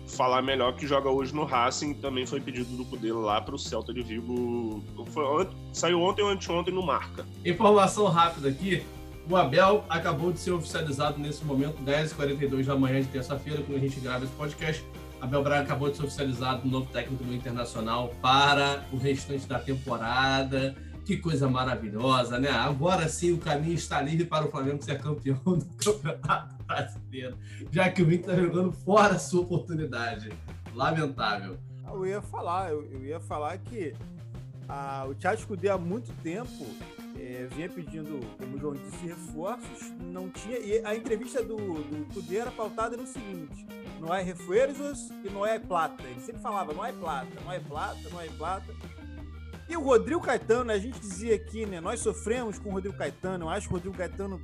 falar 0.07 0.43
melhor, 0.43 0.77
que 0.77 0.87
joga 0.87 1.09
hoje 1.09 1.35
no 1.35 1.45
Racing, 1.45 1.95
também 1.95 2.27
foi 2.27 2.41
pedido 2.41 2.77
do 2.77 2.85
Cudê 2.85 3.11
lá 3.11 3.41
para 3.41 3.55
o 3.55 3.59
Celta 3.59 3.95
de 3.95 4.03
Vigo. 4.03 4.85
Foi, 5.07 5.49
saiu 5.73 6.03
ontem 6.03 6.23
ou 6.23 6.29
anteontem 6.29 6.75
no 6.75 6.83
Marca. 6.85 7.25
Informação 7.43 8.07
rápida 8.09 8.51
aqui. 8.51 8.85
O 9.31 9.37
Abel 9.37 9.85
acabou 9.89 10.33
de 10.33 10.41
ser 10.41 10.51
oficializado 10.51 11.19
nesse 11.19 11.43
momento, 11.45 11.83
10h42 11.85 12.65
da 12.65 12.77
manhã 12.77 13.01
de 13.01 13.09
terça-feira, 13.09 13.63
quando 13.63 13.79
a 13.79 13.81
gente 13.81 13.99
grava 14.01 14.25
esse 14.25 14.35
podcast. 14.35 14.85
Abel 15.23 15.41
Braga 15.41 15.63
acabou 15.63 15.89
de 15.89 15.97
ser 15.97 16.03
oficializado 16.03 16.65
no 16.65 16.71
novo 16.73 16.91
técnico 16.91 17.23
do 17.23 17.33
Internacional 17.33 18.09
para 18.21 18.85
o 18.93 18.97
restante 18.97 19.47
da 19.47 19.57
temporada. 19.57 20.75
Que 21.05 21.17
coisa 21.17 21.49
maravilhosa, 21.49 22.41
né? 22.41 22.51
Agora 22.51 23.09
sim 23.09 23.31
o 23.31 23.39
caminho 23.39 23.75
está 23.75 24.03
livre 24.03 24.27
para 24.27 24.45
o 24.45 24.51
Flamengo 24.51 24.83
ser 24.83 25.01
campeão 25.01 25.39
do 25.47 25.65
Campeonato 25.77 26.57
Brasileiro, 26.65 27.39
já 27.71 27.89
que 27.89 28.03
o 28.03 28.13
Inter 28.13 28.35
está 28.35 28.35
jogando 28.35 28.73
fora 28.73 29.15
a 29.15 29.19
sua 29.19 29.43
oportunidade. 29.43 30.33
Lamentável. 30.75 31.57
Eu 31.87 32.05
ia 32.05 32.21
falar, 32.21 32.73
eu, 32.73 32.85
eu 32.91 33.05
ia 33.05 33.21
falar 33.21 33.57
que 33.59 33.95
a, 34.69 35.07
o 35.09 35.15
Thiago 35.15 35.47
Cudê 35.47 35.69
há 35.69 35.79
muito 35.79 36.13
tempo 36.21 36.67
é, 37.17 37.47
vinha 37.55 37.69
pedindo, 37.69 38.19
como 38.39 38.57
o 38.57 38.59
João 38.59 38.75
disse, 38.75 39.07
reforços, 39.07 39.93
não 40.01 40.29
tinha. 40.29 40.59
E 40.59 40.85
a 40.85 40.97
entrevista 40.97 41.45
do, 41.45 41.57
do 41.57 42.13
Cudê 42.13 42.39
era 42.39 42.51
pautada 42.51 42.97
no 42.97 43.07
seguinte: 43.07 43.67
não 44.03 44.13
é 44.13 44.21
reforços 44.21 45.11
e 45.25 45.31
não 45.31 45.47
é 45.47 45.61
plata. 45.61 46.03
Ele 46.03 46.21
sempre 46.21 46.43
falava, 46.43 46.73
não 46.73 46.85
é 46.85 46.91
plata, 46.91 47.29
não 47.45 47.53
é 47.53 47.61
plata, 47.61 48.01
não 48.11 48.21
é 48.21 48.29
plata. 48.31 48.75
E 49.69 49.77
o 49.77 49.81
Rodrigo 49.81 50.21
Caetano, 50.21 50.73
a 50.73 50.79
gente 50.79 50.99
dizia 50.99 51.37
aqui, 51.37 51.65
né? 51.65 51.81
Nós 51.81 52.01
sofremos 52.01 52.59
com 52.59 52.71
o 52.71 52.73
Rodrigo 52.73 52.99
Caetano. 52.99 53.45
Eu 53.45 53.49
acho 53.49 53.69
que 53.69 53.75
o 53.75 53.77
Rodrigo 53.77 53.97
Caetano, 53.97 54.43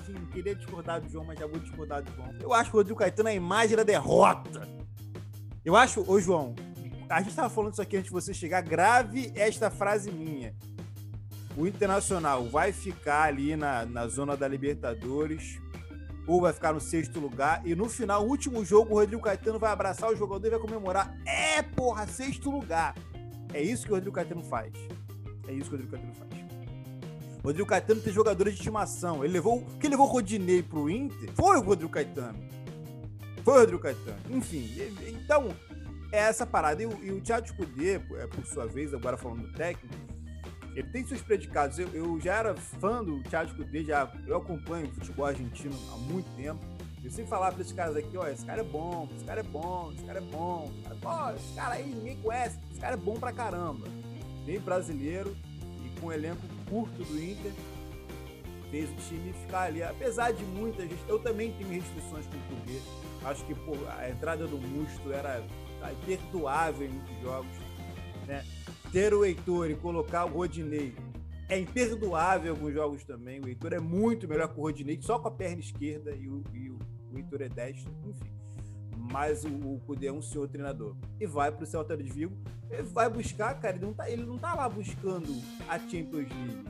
enfim, 0.00 0.26
queria 0.32 0.56
discordar 0.56 1.00
do 1.00 1.08
João, 1.08 1.24
mas 1.24 1.38
já 1.38 1.46
vou 1.46 1.60
discordar 1.60 2.02
do 2.02 2.12
João. 2.12 2.34
Eu 2.40 2.52
acho 2.52 2.70
que 2.70 2.76
o 2.76 2.80
Rodrigo 2.80 2.98
Caetano 2.98 3.28
é 3.28 3.32
a 3.32 3.36
imagem 3.36 3.76
da 3.76 3.84
derrota. 3.84 4.68
Eu 5.64 5.76
acho, 5.76 6.04
ô 6.10 6.20
João, 6.20 6.56
a 7.08 7.20
gente 7.20 7.30
estava 7.30 7.48
falando 7.48 7.74
isso 7.74 7.82
aqui 7.82 7.96
antes 7.96 8.08
de 8.08 8.12
você 8.12 8.34
chegar. 8.34 8.62
Grave 8.62 9.32
esta 9.36 9.70
frase 9.70 10.10
minha. 10.10 10.56
O 11.56 11.68
Internacional 11.68 12.48
vai 12.48 12.72
ficar 12.72 13.28
ali 13.28 13.54
na, 13.54 13.86
na 13.86 14.08
zona 14.08 14.36
da 14.36 14.48
Libertadores 14.48 15.60
ou 16.26 16.40
vai 16.40 16.52
ficar 16.52 16.72
no 16.72 16.80
sexto 16.80 17.18
lugar. 17.18 17.62
E 17.64 17.74
no 17.74 17.88
final, 17.88 18.26
último 18.26 18.64
jogo, 18.64 18.94
o 18.94 18.98
Rodrigo 18.98 19.22
Caetano 19.22 19.58
vai 19.58 19.72
abraçar 19.72 20.10
o 20.10 20.16
jogador 20.16 20.46
e 20.46 20.50
vai 20.50 20.58
comemorar. 20.58 21.16
É, 21.26 21.62
porra, 21.62 22.06
sexto 22.06 22.50
lugar. 22.50 22.94
É 23.52 23.60
isso 23.60 23.84
que 23.84 23.92
o 23.92 23.94
Rodrigo 23.94 24.14
Caetano 24.14 24.42
faz. 24.42 24.72
É 25.46 25.52
isso 25.52 25.68
que 25.68 25.76
o 25.76 25.78
Rodrigo 25.78 25.90
Caetano 25.90 26.14
faz. 26.14 26.32
O 27.42 27.46
Rodrigo 27.48 27.68
Caetano 27.68 28.00
tem 28.00 28.12
jogadores 28.12 28.54
de 28.54 28.60
estimação. 28.60 29.24
Ele 29.24 29.32
levou. 29.32 29.66
Quem 29.80 29.90
levou 29.90 30.06
o 30.06 30.10
Rodinei 30.10 30.62
pro 30.62 30.88
Inter 30.88 31.30
foi 31.34 31.58
o 31.58 31.60
Rodrigo 31.60 31.90
Caetano. 31.90 32.38
Foi 33.44 33.54
o 33.54 33.58
Rodrigo 33.58 33.82
Caetano. 33.82 34.18
Enfim, 34.30 34.70
então, 35.08 35.48
é 36.12 36.18
essa 36.18 36.46
parada. 36.46 36.82
E 36.82 36.86
o, 36.86 37.04
e 37.04 37.10
o 37.10 37.20
Thiago 37.20 37.52
Cudê, 37.54 37.94
é, 37.94 38.26
por 38.28 38.46
sua 38.46 38.66
vez, 38.66 38.94
agora 38.94 39.16
falando 39.16 39.42
do 39.42 39.52
técnico, 39.52 39.92
ele 40.74 40.88
tem 40.88 41.06
seus 41.06 41.20
predicados. 41.20 41.78
Eu, 41.78 41.88
eu 41.88 42.20
já 42.20 42.36
era 42.36 42.54
fã 42.54 43.02
do 43.04 43.22
Thiago 43.24 43.54
Cudê, 43.54 43.84
já, 43.84 44.10
eu 44.26 44.36
acompanho 44.36 44.86
o 44.86 44.92
futebol 44.92 45.26
argentino 45.26 45.74
há 45.92 45.96
muito 45.96 46.30
tempo. 46.36 46.60
Eu 47.02 47.10
sempre 47.10 47.30
falava 47.30 47.52
para 47.52 47.62
esses 47.62 47.72
caras 47.72 47.96
aqui, 47.96 48.16
ó, 48.16 48.28
esse 48.28 48.46
cara 48.46 48.60
é 48.60 48.64
bom, 48.64 49.08
esse 49.14 49.24
cara 49.24 49.40
é 49.40 49.42
bom, 49.42 49.92
esse 49.92 50.04
cara 50.04 50.18
é 50.18 50.22
bom. 50.22 50.72
Ó, 51.04 51.32
esse 51.32 51.54
cara 51.54 51.74
aí 51.74 51.84
ninguém 51.84 52.16
conhece, 52.18 52.58
esse 52.70 52.80
cara 52.80 52.94
é 52.94 52.96
bom 52.96 53.14
pra 53.14 53.32
caramba. 53.32 53.88
Bem 54.46 54.60
brasileiro 54.60 55.36
e 55.84 56.00
com 56.00 56.06
um 56.06 56.12
elenco 56.12 56.42
curto 56.68 57.02
do 57.04 57.20
Inter, 57.20 57.52
fez 58.70 58.88
o 58.88 58.94
time 59.08 59.32
ficar 59.32 59.62
ali. 59.62 59.82
Apesar 59.82 60.32
de 60.32 60.44
muita 60.44 60.82
gente, 60.82 61.02
eu 61.08 61.18
também 61.18 61.52
tenho 61.52 61.70
restrições 61.70 62.24
com 62.26 62.36
o 62.36 62.60
Cudê. 62.60 62.80
Acho 63.24 63.44
que 63.46 63.54
pô, 63.54 63.72
a 63.98 64.08
entrada 64.08 64.46
do 64.46 64.56
Musto 64.56 65.12
era 65.12 65.44
imperdoável 65.92 66.86
em 66.86 66.90
muitos 66.90 67.20
jogos. 67.20 67.50
Né? 68.26 68.44
Ter 68.92 69.14
o 69.14 69.24
Heitor 69.24 69.70
e 69.70 69.74
colocar 69.74 70.26
o 70.26 70.28
Rodinei 70.28 70.94
é 71.48 71.58
imperdoável 71.58 72.52
alguns 72.52 72.74
jogos 72.74 73.04
também. 73.04 73.40
O 73.40 73.48
Heitor 73.48 73.72
é 73.72 73.80
muito 73.80 74.28
melhor 74.28 74.48
que 74.48 74.60
o 74.60 74.62
Rodinei, 74.62 75.00
só 75.00 75.18
com 75.18 75.28
a 75.28 75.30
perna 75.30 75.60
esquerda 75.60 76.14
e 76.14 76.28
o, 76.28 76.44
e 76.52 76.70
o, 76.70 76.78
o 77.10 77.16
Heitor 77.16 77.40
é 77.40 77.48
destro, 77.48 77.90
enfim. 78.06 78.30
Mas 79.10 79.44
o, 79.44 79.48
o 79.48 79.80
Cudê 79.86 80.06
é 80.08 80.12
um 80.12 80.20
senhor 80.20 80.46
treinador. 80.46 80.94
E 81.18 81.26
vai 81.26 81.50
para 81.50 81.64
o 81.64 81.66
Celta 81.66 81.96
de 81.96 82.04
Vigo. 82.04 82.36
Vai 82.92 83.08
buscar, 83.08 83.58
cara, 83.58 83.76
ele 83.76 83.84
não, 83.84 83.94
tá, 83.94 84.10
ele 84.10 84.24
não 84.24 84.38
tá 84.38 84.54
lá 84.54 84.68
buscando 84.68 85.28
a 85.68 85.78
Champions 85.78 86.28
League. 86.28 86.64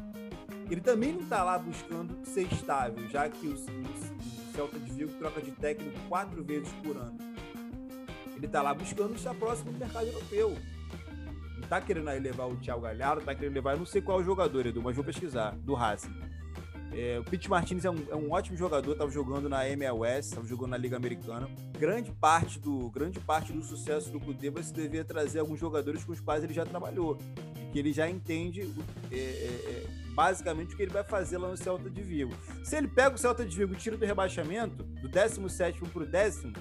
Ele 0.71 0.81
também 0.81 1.12
não 1.12 1.26
tá 1.26 1.45
lá 1.45 1.59
buscando 1.59 2.25
ser 2.25 2.50
estável, 2.52 3.07
já 3.09 3.29
que 3.29 3.47
o, 3.49 3.55
o 3.55 4.55
Celta 4.55 4.79
de 4.79 4.93
Vigo 4.93 5.12
troca 5.19 5.43
de 5.43 5.50
técnico 5.50 5.99
quatro 6.09 6.43
vezes 6.43 6.73
por 6.85 6.97
ano. 6.97 7.19
Ele 8.35 8.49
tá 8.49 8.62
lá 8.62 8.73
buscando 8.73 9.14
estar 9.14 9.35
próximo 9.35 9.73
do 9.73 9.79
mercado 9.79 10.07
europeu 10.07 10.57
tá 11.73 11.81
querendo 11.81 12.05
levar 12.05 12.45
o 12.45 12.57
Thiago 12.57 12.83
Galhardo, 12.83 13.25
tá 13.25 13.35
querendo 13.35 13.55
levar, 13.55 13.73
eu 13.73 13.79
não 13.79 13.87
sei 13.87 14.02
qual 14.02 14.19
é 14.19 14.23
o 14.23 14.25
jogador, 14.25 14.67
Edu, 14.67 14.83
mas 14.83 14.95
vou 14.95 15.02
pesquisar, 15.02 15.52
do 15.57 15.73
Racing. 15.73 16.12
É, 16.93 17.19
o 17.19 17.25
Pete 17.25 17.49
Martinez 17.49 17.87
é 17.87 17.91
um, 17.91 18.07
é 18.11 18.14
um, 18.14 18.31
ótimo 18.31 18.59
jogador, 18.59 18.93
estava 18.93 19.11
jogando 19.11 19.49
na 19.49 19.67
MLS, 19.71 20.29
estava 20.29 20.47
jogando 20.47 20.73
na 20.73 20.76
Liga 20.76 20.99
Americana. 20.99 21.49
Grande 21.79 22.12
parte 22.12 22.59
do, 22.59 22.91
grande 22.91 23.19
parte 23.21 23.55
do 23.55 23.62
sucesso 23.62 24.11
do 24.11 24.21
Cudê 24.21 24.50
vai 24.50 24.62
se 24.62 24.75
dever 24.75 25.07
trazer 25.07 25.38
alguns 25.38 25.59
jogadores 25.59 26.05
com 26.05 26.12
os 26.12 26.21
quais 26.21 26.45
ele 26.45 26.52
já 26.52 26.67
trabalhou. 26.67 27.17
E 27.57 27.73
que 27.73 27.79
ele 27.79 27.91
já 27.91 28.07
entende 28.07 28.71
é, 29.11 29.17
é, 29.17 29.19
é 29.19 29.87
basicamente 30.14 30.75
o 30.75 30.76
que 30.76 30.83
ele 30.83 30.93
vai 30.93 31.05
fazer 31.05 31.38
lá 31.38 31.49
no 31.49 31.57
Celta 31.57 31.88
de 31.88 32.02
Vigo. 32.02 32.35
Se 32.62 32.76
ele 32.76 32.88
pega 32.88 33.14
o 33.14 33.19
Celta 33.19 33.47
de 33.47 33.57
Vigo 33.57 33.73
e 33.73 33.76
tira 33.76 33.97
do 33.97 34.05
rebaixamento, 34.05 34.83
do 34.83 35.09
17 35.09 35.81
para 35.81 36.02
o 36.02 36.07
décimo, 36.07 36.52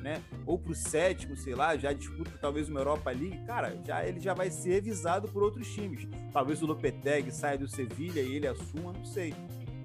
né? 0.00 0.22
Ou 0.46 0.58
pro 0.58 0.74
sétimo, 0.74 1.36
sei 1.36 1.54
lá, 1.54 1.76
já 1.76 1.92
disputa 1.92 2.30
talvez 2.40 2.68
uma 2.68 2.80
Europa 2.80 3.10
League, 3.10 3.44
cara, 3.46 3.78
já 3.84 4.04
ele 4.04 4.20
já 4.20 4.34
vai 4.34 4.50
ser 4.50 4.70
revisado 4.70 5.28
por 5.28 5.42
outros 5.42 5.68
times. 5.72 6.08
Talvez 6.32 6.62
o 6.62 6.66
Lopetegui 6.66 7.30
saia 7.30 7.58
do 7.58 7.68
Sevilha 7.68 8.20
e 8.20 8.34
ele 8.34 8.46
assuma, 8.46 8.92
não 8.92 9.04
sei. 9.04 9.34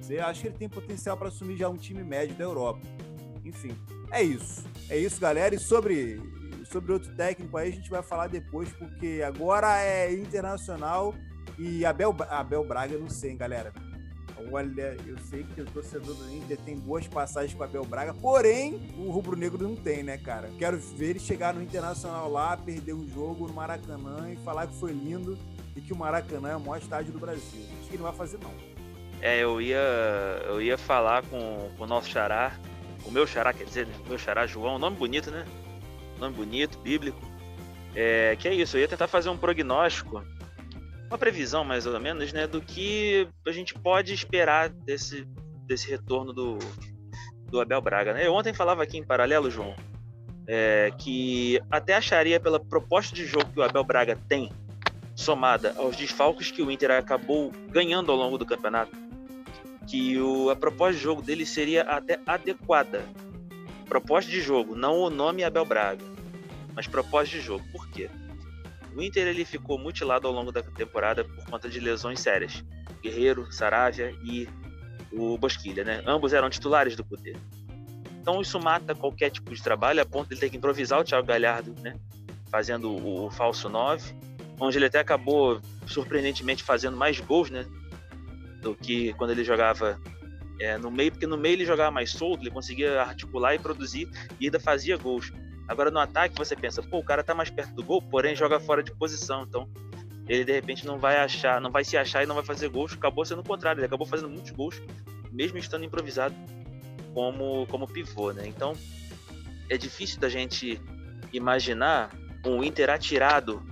Eu 0.10 0.26
acho 0.26 0.42
que 0.42 0.48
ele 0.48 0.58
tem 0.58 0.70
potencial 0.70 1.18
para 1.18 1.30
assumir 1.30 1.58
já 1.58 1.68
um 1.68 1.78
time 1.78 2.04
médio 2.04 2.36
da 2.36 2.44
Europa. 2.44 2.82
Enfim, 3.44 3.76
é 4.12 4.22
isso. 4.22 4.64
É 4.90 4.98
isso, 4.98 5.20
galera. 5.20 5.56
E 5.56 5.60
sobre 5.60 6.22
sobre 6.66 6.92
outro 6.92 7.16
técnico 7.16 7.56
aí 7.58 7.70
a 7.70 7.72
gente 7.72 7.90
vai 7.90 8.04
falar 8.04 8.28
depois, 8.28 8.70
porque 8.74 9.24
agora 9.26 9.82
é 9.82 10.12
internacional 10.14 11.14
e 11.58 11.86
Abel, 11.86 12.16
Abel 12.30 12.66
Braga, 12.66 12.98
não 12.98 13.10
sei, 13.10 13.32
hein, 13.32 13.38
galera. 13.38 13.72
Olha, 14.52 14.98
eu 15.06 15.18
sei 15.30 15.44
que 15.44 15.62
o 15.62 15.66
torcedor 15.66 16.14
do 16.14 16.34
Inter 16.34 16.58
tem 16.58 16.78
boas 16.78 17.08
passagens 17.08 17.54
com 17.54 17.64
Abel 17.64 17.86
Braga, 17.86 18.14
porém, 18.14 18.80
o 18.98 19.10
Rubro 19.10 19.36
Negro 19.36 19.68
não 19.68 19.76
tem, 19.76 20.04
né, 20.04 20.18
cara? 20.18 20.50
Quero 20.58 20.78
ver 20.78 21.12
ele 21.12 21.20
chegar 21.20 21.54
no 21.54 21.62
Internacional 21.62 22.30
lá, 22.30 22.56
perder 22.58 22.94
um 22.94 23.08
jogo 23.08 23.48
no 23.48 23.54
Maracanã 23.54 24.30
e 24.32 24.36
falar 24.38 24.68
que 24.68 24.76
foi 24.76 24.92
lindo 24.92 25.38
e 25.76 25.82
que 25.82 25.94
o 25.94 25.96
Maracanã 25.96 26.50
é 26.50 26.56
o 26.56 26.60
maior 26.60 26.78
estádio 26.78 27.14
do 27.14 27.20
Brasil. 27.20 27.66
Acho 27.80 27.90
que 27.90 27.96
ele 27.96 28.04
não 28.04 28.10
vai 28.10 28.14
fazer, 28.16 28.40
não. 28.42 28.52
É, 29.22 29.40
eu 29.40 29.62
ia, 29.62 29.78
eu 30.46 30.62
ia 30.62 30.78
falar 30.78 31.24
com, 31.24 31.72
com 31.78 31.84
o 31.84 31.88
nosso 31.88 32.10
xará, 32.10 32.60
o 33.06 33.12
meu 33.12 33.26
xará, 33.26 33.54
quer 33.54 33.64
dizer, 33.64 33.88
né? 33.88 33.94
O 34.06 34.10
meu 34.10 34.18
xará 34.18 34.46
João, 34.46 34.78
nome 34.78 34.98
bonito, 34.98 35.32
né? 35.32 35.46
Nome 36.20 36.36
bonito, 36.36 36.78
bíblico. 36.80 37.20
É, 37.96 38.36
que 38.36 38.48
é 38.48 38.54
isso, 38.54 38.76
eu 38.76 38.82
ia 38.82 38.88
tentar 38.88 39.08
fazer 39.08 39.30
um 39.30 39.38
prognóstico 39.38 40.22
uma 41.10 41.18
previsão 41.18 41.64
mais 41.64 41.86
ou 41.86 42.00
menos, 42.00 42.34
né, 42.34 42.48
do 42.48 42.62
que 42.62 43.28
a 43.46 43.52
gente 43.52 43.74
pode 43.74 44.14
esperar 44.14 44.70
desse, 44.70 45.28
desse 45.68 45.90
retorno 45.90 46.34
do, 46.34 46.58
do 47.50 47.62
Abel 47.62 47.82
Braga. 47.82 48.14
Né? 48.14 48.28
Eu 48.28 48.34
ontem 48.34 48.54
falava 48.54 48.84
aqui 48.84 48.98
em 48.98 49.04
paralelo, 49.04 49.50
João, 49.50 49.76
é, 50.48 50.92
que 50.98 51.60
até 51.70 51.96
acharia 51.96 52.40
pela 52.40 52.60
proposta 52.60 53.16
de 53.16 53.26
jogo 53.26 53.52
que 53.52 53.60
o 53.60 53.64
Abel 53.64 53.84
Braga 53.84 54.18
tem, 54.28 54.52
somada 55.16 55.74
aos 55.78 55.96
desfalques 55.96 56.52
que 56.52 56.62
o 56.62 56.70
Inter 56.70 56.92
acabou 56.92 57.52
ganhando 57.70 58.12
ao 58.12 58.18
longo 58.18 58.38
do 58.38 58.46
campeonato, 58.46 58.92
que 59.88 60.20
o, 60.20 60.50
a 60.50 60.56
proposta 60.56 60.96
de 60.96 61.04
jogo 61.04 61.22
dele 61.22 61.46
seria 61.46 61.84
até 61.84 62.20
adequada. 62.26 63.04
Proposta 63.88 64.30
de 64.30 64.42
jogo, 64.42 64.76
não 64.76 65.00
o 65.00 65.10
nome 65.12 65.44
Abel 65.44 65.64
Braga, 65.64 66.04
mas 66.74 66.88
proposta 66.88 67.38
de 67.38 67.42
jogo. 67.42 67.64
Por 67.72 67.88
quê? 67.90 68.10
O 68.96 69.02
Inter 69.02 69.28
ele 69.28 69.44
ficou 69.44 69.78
mutilado 69.78 70.26
ao 70.26 70.34
longo 70.34 70.52
da 70.52 70.64
temporada 70.64 71.26
por 71.26 71.46
conta 71.46 71.68
de 71.68 71.80
lesões 71.80 72.22
sérias. 72.22 72.64
Guerreiro, 73.02 73.52
Saravia 73.52 74.16
e 74.24 74.48
o 75.12 75.38
Bosquilha, 75.38 75.84
né? 75.84 76.02
Ambos 76.08 76.32
eram 76.32 76.50
titulares 76.50 76.96
do 76.96 77.04
Cudê. 77.04 77.36
Então 78.22 78.42
isso 78.42 78.60
mata 78.60 78.96
qualquer 78.96 79.30
tipo 79.30 79.54
de 79.54 79.62
trabalho, 79.62 80.02
a 80.02 80.06
ponto 80.06 80.30
de 80.30 80.34
ele 80.34 80.42
ter 80.42 80.50
que 80.50 80.58
improvisar 80.58 81.00
o 81.00 81.04
Thiago 81.04 81.28
Galhardo, 81.28 81.76
né? 81.82 81.96
Fazendo 82.50 82.90
o, 82.90 83.26
o 83.26 83.32
falso 83.32 83.68
9, 83.68 84.16
onde 84.60 84.78
ele 84.78 84.86
até 84.86 85.00
acabou 85.00 85.62
surpreendentemente 85.86 86.64
fazendo 86.64 86.96
mais 86.96 87.20
gols, 87.20 87.50
né? 87.50 87.66
Do 88.62 88.76
que 88.76 89.14
quando 89.14 89.32
ele 89.32 89.44
jogava 89.44 90.00
é, 90.60 90.78
no 90.78 90.90
meio, 90.90 91.12
porque 91.12 91.28
no 91.28 91.38
meio 91.38 91.54
ele 91.54 91.66
jogava 91.66 91.92
mais 91.92 92.12
solto, 92.12 92.42
ele 92.42 92.52
conseguia 92.52 93.02
articular 93.02 93.54
e 93.56 93.60
produzir 93.60 94.10
e 94.40 94.46
ainda 94.46 94.60
fazia 94.60 94.98
gols. 94.98 95.32
Agora 95.68 95.90
no 95.90 96.00
ataque 96.00 96.38
você 96.38 96.56
pensa, 96.56 96.82
pô, 96.84 97.00
o 97.00 97.04
cara 97.04 97.24
tá 97.24 97.34
mais 97.34 97.50
perto 97.50 97.74
do 97.74 97.84
gol, 97.84 98.02
porém 98.02 98.36
joga 98.36 98.60
fora 98.60 98.84
de 98.84 98.92
posição. 98.94 99.44
Então 99.44 99.68
ele 100.28 100.44
de 100.44 100.52
repente 100.52 100.86
não 100.86 100.98
vai 100.98 101.18
achar, 101.18 101.62
não 101.62 101.72
vai 101.72 101.84
se 101.84 101.98
achar 101.98 102.24
e 102.24 102.26
não 102.26 102.36
vai 102.36 102.44
fazer 102.44 102.70
gols. 102.70 102.94
Acabou 102.94 103.26
sendo 103.26 103.42
o 103.42 103.44
contrário, 103.44 103.80
ele 103.80 103.86
acabou 103.86 104.06
fazendo 104.06 104.30
muitos 104.30 104.52
gols, 104.52 104.82
mesmo 105.32 105.58
estando 105.58 105.86
improvisado 105.86 106.36
como, 107.14 107.66
como 107.68 107.88
pivô, 107.88 108.32
né? 108.32 108.48
Então 108.48 108.74
é 109.70 109.78
difícil 109.78 110.20
da 110.20 110.30
gente 110.30 110.82
imaginar 111.32 112.12
um 112.46 112.64
Inter 112.64 112.90
atirado 112.90 113.64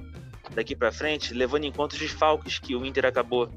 daqui 0.53 0.75
para 0.75 0.91
frente, 0.91 1.33
levando 1.33 1.65
em 1.65 1.71
conta 1.71 1.95
os 1.95 2.01
desfalques 2.01 2.59
que 2.59 2.75
o 2.75 2.85
Inter 2.85 3.05
acabou 3.05 3.50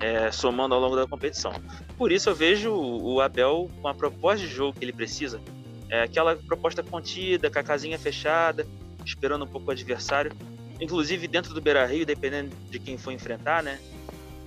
é, 0.00 0.30
somando 0.30 0.74
ao 0.74 0.80
longo 0.80 0.96
da 0.96 1.06
competição. 1.06 1.52
Por 1.96 2.12
isso 2.12 2.30
eu 2.30 2.34
vejo 2.34 2.72
o 2.72 3.20
Abel 3.20 3.70
com 3.80 3.88
a 3.88 3.94
proposta 3.94 4.46
de 4.46 4.52
jogo 4.52 4.78
que 4.78 4.84
ele 4.84 4.92
precisa, 4.92 5.40
é 5.88 6.02
aquela 6.02 6.36
proposta 6.36 6.82
contida, 6.82 7.50
com 7.50 7.58
a 7.58 7.62
casinha 7.62 7.98
fechada, 7.98 8.66
esperando 9.04 9.44
um 9.44 9.48
pouco 9.48 9.68
o 9.68 9.70
adversário. 9.70 10.32
Inclusive 10.80 11.26
dentro 11.26 11.54
do 11.54 11.60
Beira 11.60 11.84
Rio, 11.86 12.06
dependendo 12.06 12.54
de 12.70 12.78
quem 12.78 12.96
for 12.96 13.10
enfrentar, 13.10 13.62
né? 13.62 13.80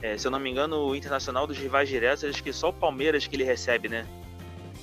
É, 0.01 0.17
se 0.17 0.25
eu 0.25 0.31
não 0.31 0.39
me 0.39 0.49
engano, 0.49 0.87
o 0.87 0.95
Internacional 0.95 1.45
dos 1.45 1.57
rivais 1.57 1.87
diretos, 1.87 2.23
acho 2.23 2.41
que 2.41 2.51
só 2.51 2.69
o 2.69 2.73
Palmeiras 2.73 3.27
que 3.27 3.35
ele 3.35 3.43
recebe, 3.43 3.87
né? 3.89 4.05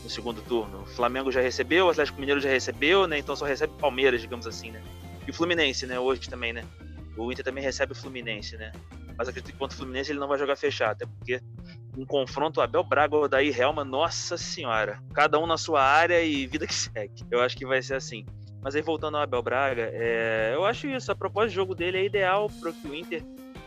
No 0.03 0.11
segundo 0.11 0.41
turno. 0.43 0.83
O 0.83 0.87
Flamengo 0.87 1.33
já 1.33 1.41
recebeu, 1.41 1.87
o 1.87 1.91
Atlético 1.91 2.21
Mineiro 2.21 2.41
já 2.41 2.49
recebeu, 2.49 3.07
né? 3.07 3.19
Então 3.19 3.35
só 3.35 3.45
recebe 3.45 3.73
Palmeiras, 3.79 4.21
digamos 4.21 4.47
assim, 4.47 4.71
né? 4.71 4.83
E 5.27 5.31
o 5.31 5.35
Fluminense, 5.35 5.87
né? 5.87 5.99
Hoje 5.99 6.29
também, 6.29 6.53
né? 6.53 6.65
O 7.17 7.33
Inter 7.33 7.45
também 7.45 7.65
recebe 7.65 7.93
o 7.93 7.97
Fluminense, 7.97 8.57
né? 8.57 8.73
Mas 9.19 9.29
acredito 9.29 9.53
que 9.53 9.59
contra 9.59 9.75
o 9.75 9.79
Fluminense 9.79 10.13
ele 10.13 10.21
não 10.21 10.29
vai 10.29 10.39
jogar 10.39 10.55
fechado, 10.55 10.93
até 10.93 11.07
porque 11.07 11.41
um 11.97 12.07
confronto 12.07 12.61
Abel 12.61 12.85
Braga 12.85 13.17
ou 13.17 13.29
daí 13.29 13.51
Helma, 13.51 13.85
nossa 13.85 14.39
senhora. 14.39 15.03
Cada 15.13 15.41
um 15.41 15.47
na 15.47 15.59
sua 15.59 15.83
área 15.83 16.23
e 16.23 16.47
vida 16.47 16.69
que 16.69 16.75
segue. 16.75 17.27
Eu 17.29 17.41
acho 17.41 17.57
que 17.57 17.67
vai 17.67 17.83
ser 17.83 17.95
assim. 17.95 18.25
Mas 18.63 18.77
aí 18.77 18.83
voltando 18.83 19.17
ao 19.17 19.23
Abel 19.25 19.43
Braga, 19.43 19.91
é... 19.93 20.53
eu 20.55 20.65
acho 20.65 20.87
isso, 20.87 21.11
a 21.11 21.17
proposta 21.17 21.49
de 21.49 21.55
jogo 21.57 21.75
dele 21.75 21.99
é 21.99 22.05
ideal 22.05 22.49
para 22.61 22.71
o 22.71 22.73
que 22.73 22.87
o 22.87 22.95
Inter 22.95 23.25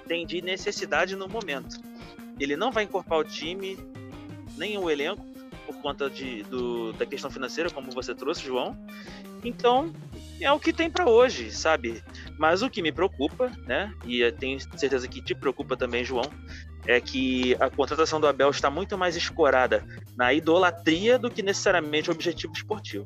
tem 0.07 0.25
de 0.25 0.41
necessidade 0.41 1.15
no 1.17 1.27
momento. 1.27 1.77
Ele 2.39 2.55
não 2.55 2.71
vai 2.71 2.85
incorporar 2.85 3.19
o 3.19 3.23
time, 3.23 3.77
nem 4.57 4.77
o 4.77 4.89
elenco, 4.89 5.23
por 5.65 5.75
conta 5.81 6.09
de, 6.09 6.43
do, 6.43 6.93
da 6.93 7.05
questão 7.05 7.29
financeira, 7.29 7.69
como 7.69 7.91
você 7.91 8.15
trouxe, 8.15 8.43
João. 8.43 8.77
Então, 9.43 9.93
é 10.43 10.51
o 10.51 10.59
que 10.59 10.73
tem 10.73 10.89
para 10.89 11.07
hoje, 11.07 11.51
sabe? 11.51 12.03
Mas 12.37 12.61
o 12.61 12.69
que 12.69 12.81
me 12.81 12.91
preocupa, 12.91 13.51
né? 13.65 13.93
E 14.05 14.29
tenho 14.33 14.59
certeza 14.77 15.07
que 15.07 15.21
te 15.21 15.35
preocupa 15.35 15.77
também, 15.77 16.03
João, 16.03 16.29
é 16.85 16.99
que 16.99 17.55
a 17.59 17.69
contratação 17.69 18.19
do 18.19 18.27
Abel 18.27 18.49
está 18.49 18.69
muito 18.69 18.97
mais 18.97 19.15
escorada 19.15 19.83
na 20.15 20.33
idolatria 20.33 21.19
do 21.19 21.29
que 21.29 21.41
necessariamente 21.41 22.09
o 22.09 22.13
objetivo 22.13 22.53
esportivo. 22.53 23.05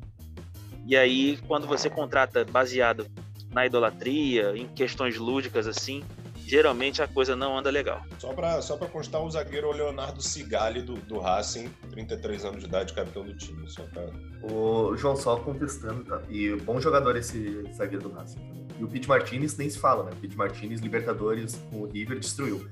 E 0.88 0.96
aí, 0.96 1.38
quando 1.48 1.68
você 1.68 1.90
contrata 1.90 2.46
baseado 2.46 3.08
na 3.52 3.66
idolatria, 3.66 4.54
em 4.56 4.68
questões 4.68 5.18
lúdicas 5.18 5.68
assim, 5.68 6.04
geralmente 6.46 7.02
a 7.02 7.08
coisa 7.08 7.36
não 7.36 7.58
anda 7.58 7.70
legal. 7.70 8.04
Só 8.20 8.34
para 8.34 8.62
só 8.62 8.78
pra 8.78 8.88
constar, 8.88 9.22
o 9.22 9.30
zagueiro 9.30 9.72
é 9.72 9.76
Leonardo 9.76 10.22
Cigali 10.22 10.82
do, 10.82 10.96
do 10.96 11.20
Racing, 11.20 11.70
33 11.90 12.46
anos 12.46 12.60
de 12.62 12.68
idade, 12.68 12.94
capitão 12.94 13.24
do 13.24 13.36
time. 13.36 13.68
Só 13.70 13.84
pra... 13.84 14.06
O 14.44 14.96
João 14.96 15.16
Sol 15.16 15.40
contestando, 15.40 16.04
tá? 16.04 16.22
E 16.30 16.56
bom 16.58 16.80
jogador 16.80 17.16
esse 17.16 17.64
zagueiro 17.74 18.08
do 18.08 18.14
Racing. 18.14 18.40
E 18.80 18.84
o 18.84 18.88
Pete 18.88 19.08
Martinez 19.08 19.58
nem 19.58 19.70
se 19.70 19.80
fala, 19.80 20.04
né? 20.04 20.12
O 20.12 20.16
Pete 20.18 20.38
Martinez, 20.38 20.82
Libertadores 20.82 21.60
com 21.72 21.82
o 21.82 21.86
River, 21.88 22.20
destruiu. 22.20 22.68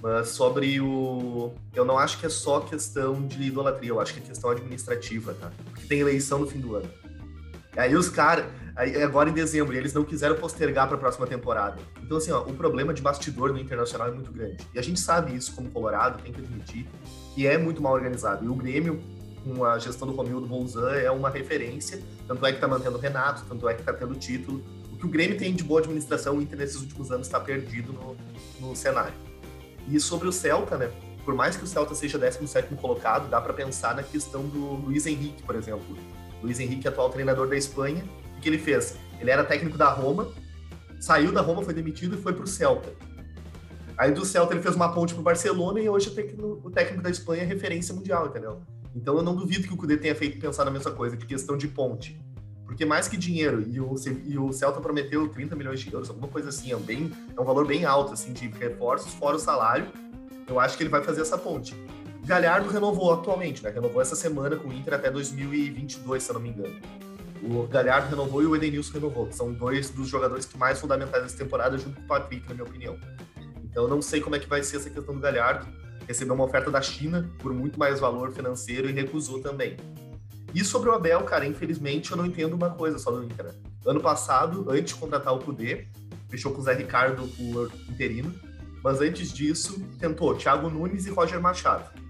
Mas 0.00 0.28
sobre 0.28 0.80
o. 0.80 1.52
Eu 1.74 1.84
não 1.84 1.98
acho 1.98 2.18
que 2.18 2.26
é 2.26 2.28
só 2.28 2.60
questão 2.60 3.26
de 3.26 3.42
idolatria, 3.42 3.90
eu 3.90 4.00
acho 4.00 4.14
que 4.14 4.20
é 4.20 4.22
questão 4.22 4.50
administrativa, 4.50 5.34
tá? 5.34 5.50
Porque 5.64 5.86
tem 5.86 6.00
eleição 6.00 6.38
no 6.38 6.46
fim 6.46 6.60
do 6.60 6.76
ano. 6.76 6.88
Aí 7.78 7.94
os 7.94 8.08
caras, 8.08 8.46
agora 9.04 9.30
em 9.30 9.32
dezembro, 9.32 9.76
eles 9.76 9.92
não 9.92 10.04
quiseram 10.04 10.34
postergar 10.34 10.88
para 10.88 10.96
a 10.96 10.98
próxima 10.98 11.28
temporada. 11.28 11.80
Então, 12.02 12.16
assim, 12.16 12.32
ó, 12.32 12.42
o 12.42 12.52
problema 12.52 12.92
de 12.92 13.00
bastidor 13.00 13.52
no 13.52 13.58
Internacional 13.58 14.08
é 14.08 14.10
muito 14.10 14.32
grande. 14.32 14.56
E 14.74 14.78
a 14.80 14.82
gente 14.82 14.98
sabe 14.98 15.36
isso 15.36 15.54
como 15.54 15.70
Colorado, 15.70 16.20
tem 16.20 16.32
que 16.32 16.40
admitir, 16.40 16.88
que 17.36 17.46
é 17.46 17.56
muito 17.56 17.80
mal 17.80 17.92
organizado. 17.92 18.44
E 18.44 18.48
o 18.48 18.54
Grêmio, 18.56 19.00
com 19.44 19.64
a 19.64 19.78
gestão 19.78 20.08
do 20.08 20.14
Romildo 20.14 20.44
Bolzan, 20.44 20.90
é 20.90 21.08
uma 21.08 21.30
referência. 21.30 22.02
Tanto 22.26 22.44
é 22.44 22.50
que 22.50 22.56
está 22.56 22.66
mantendo 22.66 22.98
o 22.98 23.00
Renato, 23.00 23.44
tanto 23.48 23.68
é 23.68 23.74
que 23.74 23.80
está 23.80 23.92
tendo 23.92 24.16
título. 24.16 24.60
O 24.92 24.96
que 24.96 25.06
o 25.06 25.08
Grêmio 25.08 25.38
tem 25.38 25.54
de 25.54 25.62
boa 25.62 25.80
administração, 25.80 26.36
o 26.36 26.42
Inter 26.42 26.58
nesses 26.58 26.80
últimos 26.80 27.12
anos 27.12 27.28
está 27.28 27.38
perdido 27.38 27.92
no, 27.92 28.16
no 28.58 28.74
cenário. 28.74 29.14
E 29.86 30.00
sobre 30.00 30.26
o 30.26 30.32
Celta, 30.32 30.76
né? 30.76 30.90
Por 31.24 31.32
mais 31.32 31.56
que 31.56 31.62
o 31.62 31.66
Celta 31.66 31.94
seja 31.94 32.18
17 32.18 32.74
colocado, 32.74 33.30
dá 33.30 33.40
para 33.40 33.52
pensar 33.52 33.94
na 33.94 34.02
questão 34.02 34.48
do 34.48 34.74
Luiz 34.74 35.06
Henrique, 35.06 35.44
por 35.44 35.54
exemplo. 35.54 35.96
Luiz 36.42 36.60
Henrique, 36.60 36.86
atual 36.86 37.10
treinador 37.10 37.48
da 37.48 37.56
Espanha, 37.56 38.04
o 38.36 38.40
que 38.40 38.48
ele 38.48 38.58
fez? 38.58 38.96
Ele 39.20 39.30
era 39.30 39.44
técnico 39.44 39.76
da 39.76 39.90
Roma, 39.90 40.28
saiu 41.00 41.32
da 41.32 41.40
Roma, 41.40 41.62
foi 41.62 41.74
demitido 41.74 42.16
e 42.16 42.22
foi 42.22 42.32
para 42.32 42.44
o 42.44 42.46
Celta. 42.46 42.92
Aí 43.96 44.12
do 44.12 44.24
Celta 44.24 44.54
ele 44.54 44.62
fez 44.62 44.76
uma 44.76 44.92
ponte 44.92 45.12
para 45.12 45.20
o 45.20 45.24
Barcelona 45.24 45.80
e 45.80 45.88
hoje 45.88 46.08
o 46.08 46.70
técnico 46.70 47.02
da 47.02 47.10
Espanha 47.10 47.42
é 47.42 47.46
referência 47.46 47.92
mundial, 47.94 48.28
entendeu? 48.28 48.60
Então 48.94 49.16
eu 49.16 49.22
não 49.22 49.34
duvido 49.34 49.66
que 49.66 49.74
o 49.74 49.76
Cudê 49.76 49.96
tenha 49.96 50.14
feito 50.14 50.40
pensar 50.40 50.64
na 50.64 50.70
mesma 50.70 50.92
coisa, 50.92 51.16
de 51.16 51.26
questão 51.26 51.56
de 51.56 51.66
ponte. 51.66 52.20
Porque 52.64 52.84
mais 52.84 53.08
que 53.08 53.16
dinheiro, 53.16 53.62
e 53.66 53.80
o, 53.80 53.94
e 54.24 54.38
o 54.38 54.52
Celta 54.52 54.80
prometeu 54.80 55.26
30 55.28 55.56
milhões 55.56 55.80
de 55.80 55.92
euros, 55.92 56.10
alguma 56.10 56.28
coisa 56.28 56.50
assim, 56.50 56.72
é 56.72 56.76
bem, 56.76 57.10
é 57.36 57.40
um 57.40 57.44
valor 57.44 57.66
bem 57.66 57.84
alto, 57.84 58.12
assim, 58.12 58.32
de 58.32 58.46
reforços, 58.48 59.14
fora 59.14 59.36
o 59.36 59.38
salário, 59.38 59.86
eu 60.46 60.60
acho 60.60 60.76
que 60.76 60.82
ele 60.82 60.90
vai 60.90 61.02
fazer 61.02 61.22
essa 61.22 61.36
ponte. 61.36 61.74
Galhardo 62.28 62.68
renovou 62.68 63.10
atualmente, 63.10 63.64
né? 63.64 63.70
Renovou 63.70 64.02
essa 64.02 64.14
semana 64.14 64.54
com 64.54 64.68
o 64.68 64.72
Inter 64.72 64.92
até 64.92 65.10
2022, 65.10 66.22
se 66.22 66.28
eu 66.28 66.34
não 66.34 66.40
me 66.42 66.50
engano. 66.50 66.78
O 67.42 67.66
Galhardo 67.66 68.10
renovou 68.10 68.42
e 68.42 68.46
o 68.46 68.54
Edenilson 68.54 68.92
renovou. 68.92 69.32
São 69.32 69.50
dois 69.50 69.88
dos 69.88 70.08
jogadores 70.08 70.44
que 70.44 70.58
mais 70.58 70.78
fundamentais 70.78 71.22
dessa 71.22 71.38
temporada, 71.38 71.78
junto 71.78 71.96
com 71.96 72.02
o 72.02 72.06
Patrick, 72.06 72.46
na 72.46 72.52
minha 72.52 72.66
opinião. 72.66 72.98
Então 73.64 73.84
eu 73.84 73.88
não 73.88 74.02
sei 74.02 74.20
como 74.20 74.36
é 74.36 74.38
que 74.38 74.46
vai 74.46 74.62
ser 74.62 74.76
essa 74.76 74.90
questão 74.90 75.14
do 75.14 75.20
Galhardo. 75.22 75.66
Recebeu 76.06 76.34
uma 76.34 76.44
oferta 76.44 76.70
da 76.70 76.82
China 76.82 77.30
por 77.38 77.54
muito 77.54 77.78
mais 77.78 77.98
valor 77.98 78.30
financeiro 78.30 78.90
e 78.90 78.92
recusou 78.92 79.40
também. 79.40 79.78
E 80.54 80.62
sobre 80.62 80.90
o 80.90 80.92
Abel, 80.92 81.22
cara, 81.22 81.46
infelizmente 81.46 82.10
eu 82.10 82.16
não 82.18 82.26
entendo 82.26 82.52
uma 82.52 82.68
coisa 82.68 82.98
só 82.98 83.10
do 83.10 83.24
Inter. 83.24 83.46
Né? 83.46 83.54
Ano 83.86 84.02
passado, 84.02 84.66
antes 84.68 84.92
de 84.92 85.00
contratar 85.00 85.34
o 85.34 85.38
Kudê, 85.38 85.86
fechou 86.28 86.52
com 86.52 86.60
o 86.60 86.62
Zé 86.62 86.74
Ricardo 86.74 87.26
por 87.26 87.72
interino, 87.88 88.34
mas 88.84 89.00
antes 89.00 89.32
disso 89.32 89.82
tentou 89.98 90.34
Thiago 90.34 90.68
Nunes 90.68 91.06
e 91.06 91.10
Roger 91.10 91.40
Machado. 91.40 92.07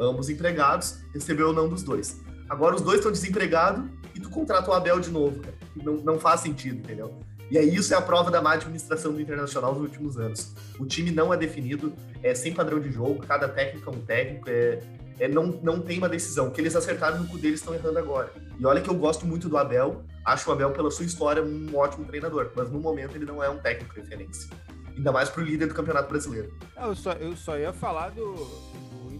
Ambos 0.00 0.30
empregados, 0.30 1.00
recebeu 1.12 1.50
o 1.50 1.52
não 1.52 1.68
dos 1.68 1.82
dois. 1.82 2.20
Agora 2.48 2.74
os 2.74 2.80
dois 2.80 2.96
estão 2.96 3.12
desempregados 3.12 3.84
e 4.14 4.20
tu 4.20 4.30
contrata 4.30 4.70
o 4.70 4.72
Abel 4.72 4.98
de 4.98 5.10
novo, 5.10 5.40
cara. 5.40 5.54
Não, 5.76 5.94
não 5.98 6.18
faz 6.18 6.40
sentido, 6.40 6.78
entendeu? 6.78 7.20
E 7.50 7.58
aí 7.58 7.74
isso 7.74 7.92
é 7.92 7.96
a 7.96 8.00
prova 8.00 8.30
da 8.30 8.40
má 8.40 8.52
administração 8.52 9.12
do 9.12 9.20
Internacional 9.20 9.74
nos 9.74 9.82
últimos 9.82 10.16
anos. 10.16 10.54
O 10.78 10.86
time 10.86 11.10
não 11.10 11.34
é 11.34 11.36
definido, 11.36 11.92
é 12.22 12.32
sem 12.32 12.54
padrão 12.54 12.78
de 12.78 12.90
jogo, 12.92 13.26
cada 13.26 13.48
técnico 13.48 13.90
é 13.90 13.92
um 13.92 14.00
técnico, 14.00 14.48
é, 14.48 14.78
é, 15.18 15.26
não, 15.26 15.46
não 15.62 15.80
tem 15.80 15.98
uma 15.98 16.08
decisão. 16.08 16.46
O 16.46 16.50
que 16.52 16.60
eles 16.60 16.76
acertaram 16.76 17.18
no 17.18 17.26
cu 17.26 17.38
deles 17.38 17.58
estão 17.58 17.74
errando 17.74 17.98
agora. 17.98 18.32
E 18.58 18.64
olha 18.64 18.80
que 18.80 18.88
eu 18.88 18.94
gosto 18.94 19.26
muito 19.26 19.48
do 19.48 19.58
Abel, 19.58 20.04
acho 20.24 20.48
o 20.48 20.52
Abel, 20.52 20.70
pela 20.70 20.90
sua 20.92 21.04
história, 21.04 21.42
um 21.42 21.76
ótimo 21.76 22.04
treinador, 22.04 22.50
mas 22.54 22.70
no 22.70 22.78
momento 22.78 23.16
ele 23.16 23.24
não 23.24 23.42
é 23.42 23.50
um 23.50 23.58
técnico 23.58 23.96
referência. 23.96 24.48
Ainda 24.96 25.10
mais 25.10 25.28
pro 25.28 25.42
líder 25.42 25.66
do 25.66 25.74
Campeonato 25.74 26.08
Brasileiro. 26.08 26.52
Eu 26.76 26.94
só, 26.94 27.12
eu 27.12 27.36
só 27.36 27.58
ia 27.58 27.72
falar 27.72 28.10
do 28.10 28.34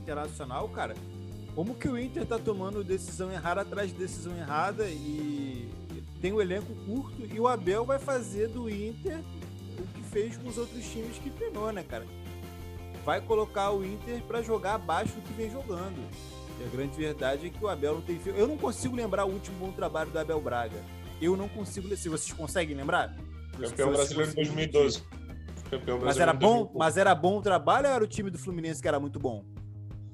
Internacional, 0.01 0.69
cara. 0.69 0.95
Como 1.55 1.75
que 1.75 1.89
o 1.89 1.99
Inter 1.99 2.27
tá 2.27 2.39
tomando 2.39 2.85
decisão 2.85 3.31
errada 3.31 3.63
atrás 3.63 3.91
de 3.91 3.99
decisão 3.99 4.37
errada 4.37 4.89
e 4.89 5.69
tem 6.21 6.33
um 6.33 6.41
elenco 6.41 6.73
curto 6.87 7.27
e 7.27 7.41
o 7.41 7.49
Abel 7.49 7.85
vai 7.85 7.99
fazer 7.99 8.49
do 8.49 8.69
Inter 8.71 9.19
o 9.79 9.87
que 9.95 10.03
fez 10.05 10.37
com 10.37 10.49
os 10.49 10.59
outros 10.59 10.85
times 10.91 11.19
que 11.19 11.31
treinou, 11.31 11.73
né, 11.73 11.83
cara? 11.83 12.07
vai 13.05 13.21
colocar 13.21 13.71
o 13.71 13.85
Inter 13.85 14.23
para 14.23 14.43
jogar 14.43 14.75
abaixo 14.75 15.15
do 15.15 15.23
que 15.23 15.33
vem 15.33 15.51
jogando. 15.51 15.99
E 16.61 16.65
a 16.65 16.69
grande 16.69 16.97
verdade 16.97 17.47
é 17.47 17.51
que 17.51 17.65
o 17.65 17.69
Abel 17.69 17.95
não 17.95 18.03
tem 18.03 18.19
feito. 18.19 18.39
Eu 18.39 18.47
não 18.47 18.57
consigo 18.57 18.95
lembrar 18.95 19.25
o 19.25 19.33
último 19.33 19.59
bom 19.59 19.73
trabalho 19.73 20.11
do 20.11 20.19
Abel 20.19 20.41
Braga. 20.41 20.77
Eu 21.21 21.37
não 21.37 21.49
consigo. 21.49 21.95
Se 21.97 22.09
vocês 22.09 22.33
conseguem 22.33 22.77
lembrar? 22.77 23.17
Campeão 23.59 23.93
brasileiro 23.93 24.31
em 24.33 24.35
2012. 24.35 25.03
Campeão 25.71 25.99
mas 26.01 26.19
era 26.19 26.33
bom, 26.33 26.73
mas 26.75 26.97
era 26.97 27.15
bom 27.15 27.39
o 27.39 27.43
trabalho 27.43 27.87
ou 27.89 27.95
era 27.95 28.05
o 28.05 28.07
time 28.07 28.31
do 28.31 28.39
Fluminense 28.39 28.83
que 28.83 28.89
era 28.89 28.99
muito 28.99 29.19
bom? 29.19 29.45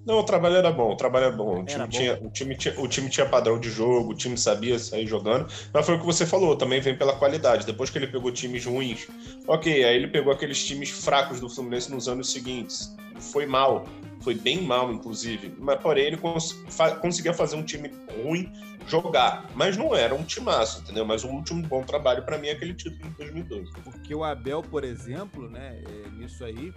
Não, 0.07 0.21
o 0.21 0.23
trabalho 0.23 0.55
era 0.55 0.71
bom, 0.71 0.93
o 0.93 0.97
trabalho 0.97 1.27
era 1.27 1.37
bom. 1.37 1.63
O 1.63 1.65
time, 1.65 1.81
bom. 1.81 1.89
Tinha, 1.89 2.15
o, 2.23 2.31
time 2.31 2.57
tinha, 2.57 2.81
o 2.81 2.87
time 2.87 3.11
tinha 3.11 3.27
padrão 3.27 3.59
de 3.59 3.69
jogo, 3.69 4.13
o 4.13 4.15
time 4.15 4.39
sabia 4.39 4.79
sair 4.79 5.05
jogando. 5.05 5.49
Mas 5.73 5.85
foi 5.85 5.97
o 5.97 5.99
que 5.99 6.07
você 6.07 6.25
falou, 6.25 6.57
também 6.57 6.81
vem 6.81 6.97
pela 6.97 7.17
qualidade. 7.17 7.67
Depois 7.67 7.91
que 7.91 7.99
ele 7.99 8.07
pegou 8.07 8.31
times 8.31 8.65
ruins, 8.65 9.09
ok, 9.49 9.85
aí 9.85 9.97
ele 9.97 10.07
pegou 10.07 10.33
aqueles 10.33 10.65
times 10.65 10.91
fracos 10.91 11.41
do 11.41 11.49
Fluminense 11.49 11.91
nos 11.91 12.07
anos 12.07 12.31
seguintes. 12.31 12.95
Foi 13.19 13.47
mal, 13.47 13.85
foi 14.21 14.35
bem 14.35 14.63
mal, 14.63 14.93
inclusive. 14.93 15.53
Mas 15.59 15.81
porém, 15.81 16.07
ele 16.07 16.17
cons 16.17 16.53
fa 16.69 16.93
conseguia 16.93 17.35
fazer 17.35 17.57
um 17.57 17.65
time 17.65 17.91
ruim 18.23 18.49
jogar. 18.87 19.45
Mas 19.57 19.77
não 19.77 19.95
era 19.95 20.15
um 20.15 20.23
timaço, 20.23 20.83
entendeu? 20.83 21.05
Mas 21.05 21.25
um 21.25 21.31
último 21.31 21.63
bom 21.67 21.83
trabalho 21.83 22.25
para 22.25 22.39
mim 22.39 22.47
é 22.49 22.53
aquele 22.53 22.75
título 22.75 23.11
de 23.11 23.17
2012. 23.17 23.73
Porque 23.83 24.15
o 24.15 24.23
Abel, 24.23 24.63
por 24.63 24.85
exemplo, 24.85 25.51
né, 25.51 25.83
é, 25.85 26.11
nisso 26.11 26.45
aí, 26.45 26.73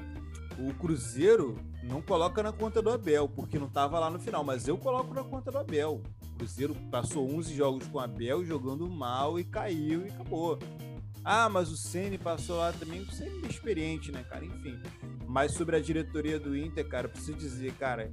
o 0.60 0.74
Cruzeiro 0.74 1.58
não 1.84 2.02
coloca 2.02 2.44
na 2.44 2.52
conta 2.52 2.82
do 2.82 2.90
Abel, 2.90 3.28
porque 3.30 3.58
não 3.58 3.68
estava 3.68 3.98
lá 4.00 4.10
no 4.10 4.20
final, 4.20 4.44
mas 4.44 4.68
eu 4.68 4.78
coloco 4.78 5.14
na 5.14 5.24
conta 5.24 5.52
do 5.52 5.58
Abel. 5.58 6.02
O 6.34 6.38
Cruzeiro 6.38 6.76
passou 6.92 7.30
11 7.30 7.56
jogos 7.56 7.88
com 7.88 7.98
o 7.98 8.02
Abel 8.02 8.44
jogando 8.44 8.90
mal 8.90 9.40
e 9.40 9.44
caiu 9.44 10.06
e 10.06 10.10
acabou. 10.10 10.60
Ah, 11.24 11.50
mas 11.50 11.70
o 11.72 11.78
Ceni 11.78 12.18
passou 12.18 12.58
lá 12.58 12.74
também. 12.74 13.02
O 13.02 13.12
Ceni 13.12 13.46
é 13.46 13.48
experiente, 13.48 14.12
né, 14.12 14.24
cara? 14.24 14.46
Enfim. 14.46 14.80
Mas 15.28 15.54
sobre 15.54 15.76
a 15.76 15.80
diretoria 15.80 16.40
do 16.40 16.58
Inter, 16.58 16.88
cara, 16.88 17.08
preciso 17.08 17.38
dizer, 17.38 17.74
cara, 17.74 18.12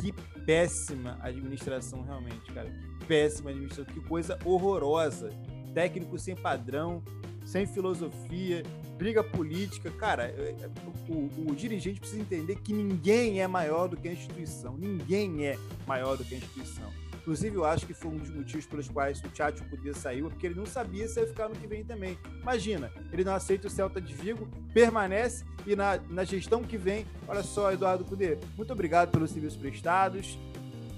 que 0.00 0.12
péssima 0.44 1.18
administração 1.20 2.02
realmente, 2.02 2.52
cara. 2.52 2.70
Que 2.70 3.06
péssima 3.06 3.50
administração, 3.50 3.92
que 3.92 4.00
coisa 4.00 4.38
horrorosa. 4.44 5.30
Técnico 5.74 6.18
sem 6.18 6.36
padrão, 6.36 7.02
sem 7.44 7.66
filosofia, 7.66 8.62
briga 8.98 9.22
política. 9.22 9.90
Cara, 9.92 10.24
é, 10.24 10.56
é, 10.60 10.70
o, 11.08 11.50
o, 11.50 11.54
dirigente 11.54 12.00
precisa 12.00 12.20
entender 12.20 12.56
que 12.56 12.72
ninguém 12.72 13.40
é 13.40 13.46
maior 13.46 13.88
do 13.88 13.96
que 13.96 14.08
a 14.08 14.12
instituição. 14.12 14.76
Ninguém 14.76 15.46
é 15.46 15.56
maior 15.86 16.16
do 16.16 16.24
que 16.24 16.34
a 16.34 16.38
instituição. 16.38 16.92
Inclusive, 17.20 17.56
eu 17.56 17.64
acho 17.64 17.86
que 17.86 17.92
foi 17.92 18.10
um 18.10 18.16
dos 18.16 18.30
motivos 18.30 18.66
pelos 18.66 18.88
quais 18.88 19.20
o 19.20 19.28
Tchatcho 19.28 19.62
podia 19.64 19.94
sair, 19.94 20.22
porque 20.22 20.46
ele 20.46 20.54
não 20.54 20.64
sabia 20.64 21.06
se 21.06 21.20
ia 21.20 21.26
ficar 21.26 21.48
no 21.48 21.54
que 21.54 21.66
vem 21.66 21.84
também. 21.84 22.18
Imagina, 22.40 22.90
ele 23.12 23.22
não 23.22 23.34
aceita 23.34 23.68
o 23.68 23.70
Celta 23.70 24.00
de 24.00 24.14
Vigo, 24.14 24.48
permanece 24.72 25.44
e 25.66 25.76
na, 25.76 25.98
na 26.08 26.24
gestão 26.24 26.64
que 26.64 26.78
vem, 26.78 27.06
olha 27.26 27.42
só, 27.42 27.70
Eduardo 27.70 28.02
Cudê, 28.02 28.38
muito 28.56 28.72
obrigado 28.72 29.10
pelos 29.10 29.30
serviços 29.30 29.58
prestados, 29.58 30.38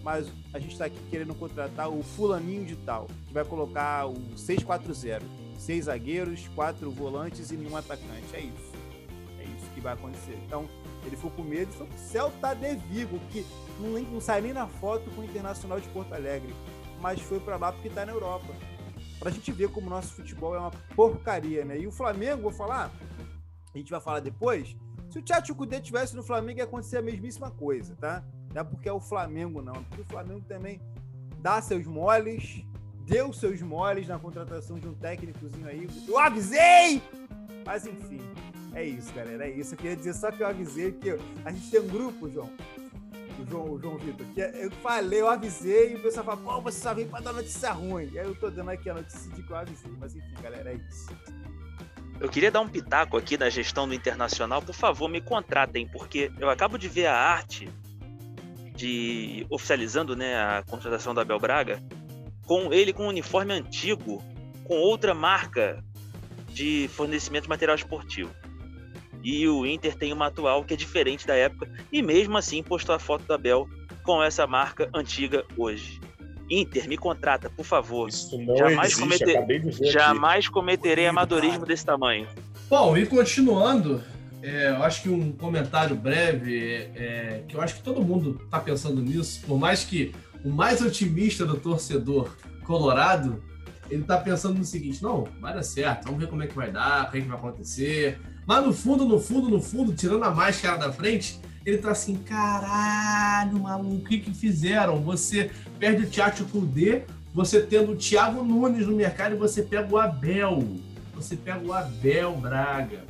mas 0.05 0.33
a 0.55 0.61
gente 0.61 0.73
está 0.73 0.85
aqui 0.85 0.99
querendo 1.11 1.35
contratar 1.35 1.89
o 1.91 2.01
fulaninho 2.01 2.65
de 2.65 2.77
tal, 2.77 3.09
que 3.27 3.35
vai 3.35 3.45
colocar 3.45 4.07
o 4.07 4.15
640. 4.37 5.40
Seis 5.61 5.85
zagueiros, 5.85 6.49
quatro 6.55 6.91
volantes 6.91 7.51
e 7.51 7.57
nenhum 7.57 7.77
atacante. 7.77 8.35
É 8.35 8.41
isso. 8.41 8.73
É 9.39 9.45
isso 9.45 9.71
que 9.75 9.81
vai 9.81 9.93
acontecer. 9.93 10.39
Então, 10.47 10.67
ele 11.05 11.17
foi 11.17 11.31
com 11.33 11.43
medo 11.43 11.71
e 11.71 11.77
foi 11.77 11.87
pro 11.87 11.99
Celta 11.99 12.55
de 12.55 12.77
Vigo, 12.77 13.19
que 13.31 13.45
não, 13.79 13.91
não 14.01 14.21
sai 14.23 14.41
nem 14.41 14.55
na 14.55 14.67
foto 14.67 15.11
com 15.11 15.21
o 15.21 15.25
Internacional 15.25 15.79
de 15.79 15.87
Porto 15.91 16.15
Alegre, 16.15 16.55
mas 16.99 17.21
foi 17.21 17.39
para 17.39 17.59
lá 17.59 17.73
porque 17.73 17.89
está 17.89 18.07
na 18.07 18.13
Europa. 18.13 18.55
Para 19.19 19.29
a 19.29 19.33
gente 19.33 19.53
ver 19.53 19.69
como 19.69 19.87
o 19.87 19.91
nosso 19.91 20.15
futebol 20.15 20.55
é 20.55 20.59
uma 20.59 20.71
porcaria, 20.97 21.63
né? 21.63 21.79
E 21.79 21.87
o 21.87 21.93
Flamengo, 21.93 22.41
vou 22.41 22.53
falar, 22.53 22.91
a 23.75 23.77
gente 23.77 23.91
vai 23.91 24.01
falar 24.01 24.21
depois. 24.21 24.75
Se 25.11 25.19
o 25.19 25.23
Tchatcho 25.23 25.55
Kudê 25.55 25.79
tivesse 25.79 26.17
no 26.17 26.23
Flamengo, 26.23 26.61
ia 26.61 26.65
acontecer 26.65 26.97
a 26.97 27.03
mesmíssima 27.03 27.51
coisa, 27.51 27.95
tá? 27.97 28.25
Não 28.55 28.63
é 28.63 28.65
porque 28.65 28.89
é 28.89 28.93
o 28.93 29.01
Flamengo, 29.01 29.61
não. 29.61 29.75
É 29.75 29.81
porque 29.81 30.01
o 30.01 30.07
Flamengo 30.07 30.41
também 30.49 30.81
dá 31.39 31.61
seus 31.61 31.87
moles, 31.87 32.65
deu 33.07 33.33
seus 33.33 33.61
moles 33.61 34.09
na 34.09 34.19
contratação 34.19 34.79
de 34.79 34.89
um 34.89 34.95
técnicozinho 34.95 35.67
aí. 35.67 35.89
Eu 36.07 36.19
avisei! 36.19 37.03
Mas 37.65 37.87
enfim, 37.87 38.21
é 38.75 38.85
isso, 38.85 39.13
galera. 39.13 39.47
É 39.47 39.51
isso. 39.51 39.75
Eu 39.75 39.79
queria 39.79 39.97
dizer 39.97 40.15
só 40.15 40.31
que 40.31 40.43
eu 40.43 40.47
avisei 40.47 40.93
que 40.93 41.11
a 41.45 41.51
gente 41.51 41.71
tem 41.71 41.81
um 41.81 41.89
grupo, 41.89 42.29
João. 42.29 42.51
O 43.39 43.47
João, 43.49 43.71
o 43.73 43.81
João 43.81 43.97
Vitor, 43.97 44.27
que 44.35 44.43
é, 44.43 44.67
eu 44.67 44.71
falei, 44.71 45.21
eu 45.21 45.29
avisei, 45.29 45.93
e 45.93 45.97
o 45.97 46.03
pessoal 46.03 46.27
fala, 46.27 46.37
pô, 46.37 46.61
você 46.61 46.79
só 46.79 46.93
vem 46.93 47.09
pra 47.09 47.21
dar 47.21 47.33
notícia 47.33 47.73
ruim. 47.73 48.11
E 48.13 48.19
aí 48.19 48.27
eu 48.27 48.35
tô 48.35 48.51
dando 48.51 48.71
aqui 48.71 48.91
a 48.91 48.95
notícia 48.95 49.31
de 49.33 49.43
que 49.43 49.51
eu 49.51 49.57
avisei. 49.57 49.93
Mas 49.99 50.15
enfim, 50.15 50.35
galera, 50.43 50.73
é 50.73 50.75
isso. 50.75 51.11
Eu 52.21 52.29
queria 52.29 52.51
dar 52.51 52.61
um 52.61 52.69
pitaco 52.69 53.17
aqui 53.17 53.39
na 53.39 53.49
gestão 53.49 53.89
do 53.89 53.95
Internacional. 53.95 54.61
Por 54.61 54.75
favor, 54.75 55.09
me 55.09 55.23
contratem, 55.23 55.89
porque 55.89 56.31
eu 56.39 56.51
acabo 56.51 56.77
de 56.77 56.87
ver 56.87 57.07
a 57.07 57.17
arte 57.17 57.71
de 58.75 59.47
oficializando 59.49 60.15
né, 60.15 60.37
a 60.37 60.63
contratação 60.63 61.15
do 61.15 61.21
Abel 61.21 61.39
Braga 61.39 61.83
com 62.51 62.73
ele 62.73 62.93
com 62.93 63.05
um 63.05 63.09
uniforme 63.09 63.53
antigo, 63.53 64.21
com 64.65 64.75
outra 64.75 65.15
marca 65.15 65.85
de 66.49 66.91
fornecimento 66.93 67.45
de 67.45 67.49
material 67.49 67.77
esportivo. 67.77 68.35
E 69.23 69.47
o 69.47 69.65
Inter 69.65 69.95
tem 69.95 70.13
uma 70.13 70.27
atual 70.27 70.65
que 70.65 70.75
é 70.75 70.77
diferente 70.77 71.25
da 71.29 71.37
época, 71.37 71.71
e 71.93 72.03
mesmo 72.03 72.37
assim 72.37 72.61
postou 72.61 72.93
a 72.93 72.99
foto 72.99 73.25
do 73.25 73.35
Abel 73.35 73.69
com 74.03 74.21
essa 74.21 74.49
marca 74.49 74.91
antiga 74.93 75.45
hoje. 75.57 76.01
Inter, 76.51 76.89
me 76.89 76.97
contrata, 76.97 77.49
por 77.49 77.65
favor. 77.65 78.09
Isso 78.09 78.37
não 78.37 78.57
jamais, 78.57 78.99
existe, 78.99 79.25
cometer... 79.25 79.73
jamais 79.85 80.49
cometerei 80.49 81.07
amadorismo 81.07 81.65
desse 81.65 81.87
tamanho. 81.87 82.27
Bom, 82.69 82.97
e 82.97 83.07
continuando, 83.07 84.03
é, 84.43 84.71
eu 84.71 84.83
acho 84.83 85.03
que 85.03 85.09
um 85.09 85.31
comentário 85.31 85.95
breve, 85.95 86.89
é, 86.97 87.45
que 87.47 87.55
eu 87.55 87.61
acho 87.61 87.77
que 87.77 87.83
todo 87.85 88.03
mundo 88.03 88.41
está 88.45 88.59
pensando 88.59 89.01
nisso, 89.01 89.41
por 89.47 89.57
mais 89.57 89.85
que 89.85 90.13
o 90.45 90.51
mais 90.51 90.81
otimista 90.81 91.45
do 91.45 91.57
torcedor 91.57 92.37
colorado 92.65 93.43
ele 93.91 94.05
tá 94.05 94.17
pensando 94.17 94.57
no 94.59 94.65
seguinte: 94.65 95.03
não, 95.03 95.27
vai 95.41 95.53
dar 95.53 95.63
certo, 95.63 96.05
vamos 96.05 96.21
ver 96.21 96.29
como 96.29 96.43
é 96.43 96.47
que 96.47 96.55
vai 96.55 96.71
dar, 96.71 97.09
o 97.09 97.11
que, 97.11 97.19
é 97.19 97.21
que 97.21 97.27
vai 97.27 97.37
acontecer. 97.37 98.21
Mas 98.47 98.65
no 98.65 98.73
fundo, 98.73 99.05
no 99.05 99.19
fundo, 99.19 99.49
no 99.49 99.61
fundo, 99.61 99.93
tirando 99.93 100.23
a 100.25 100.31
máscara 100.31 100.79
da 100.79 100.93
frente, 100.93 101.41
ele 101.67 101.79
tá 101.79 101.91
assim: 101.91 102.15
caralho, 102.17 103.59
maluco, 103.59 103.97
o 103.97 104.09
que 104.09 104.19
que 104.19 104.33
fizeram? 104.33 105.03
Você 105.03 105.51
perde 105.79 106.05
o 106.05 106.09
Thiago 106.09 106.45
Kudê, 106.45 107.03
você 107.35 107.61
tendo 107.61 107.93
o 107.93 107.97
Thiago 107.97 108.43
Nunes 108.43 108.87
no 108.87 108.97
mercado 108.97 109.35
e 109.35 109.39
você 109.39 109.63
pega 109.63 109.93
o 109.93 109.99
Abel. 109.99 110.65
Você 111.15 111.37
pega 111.37 111.61
o 111.67 111.73
Abel 111.73 112.35
Braga. 112.37 113.05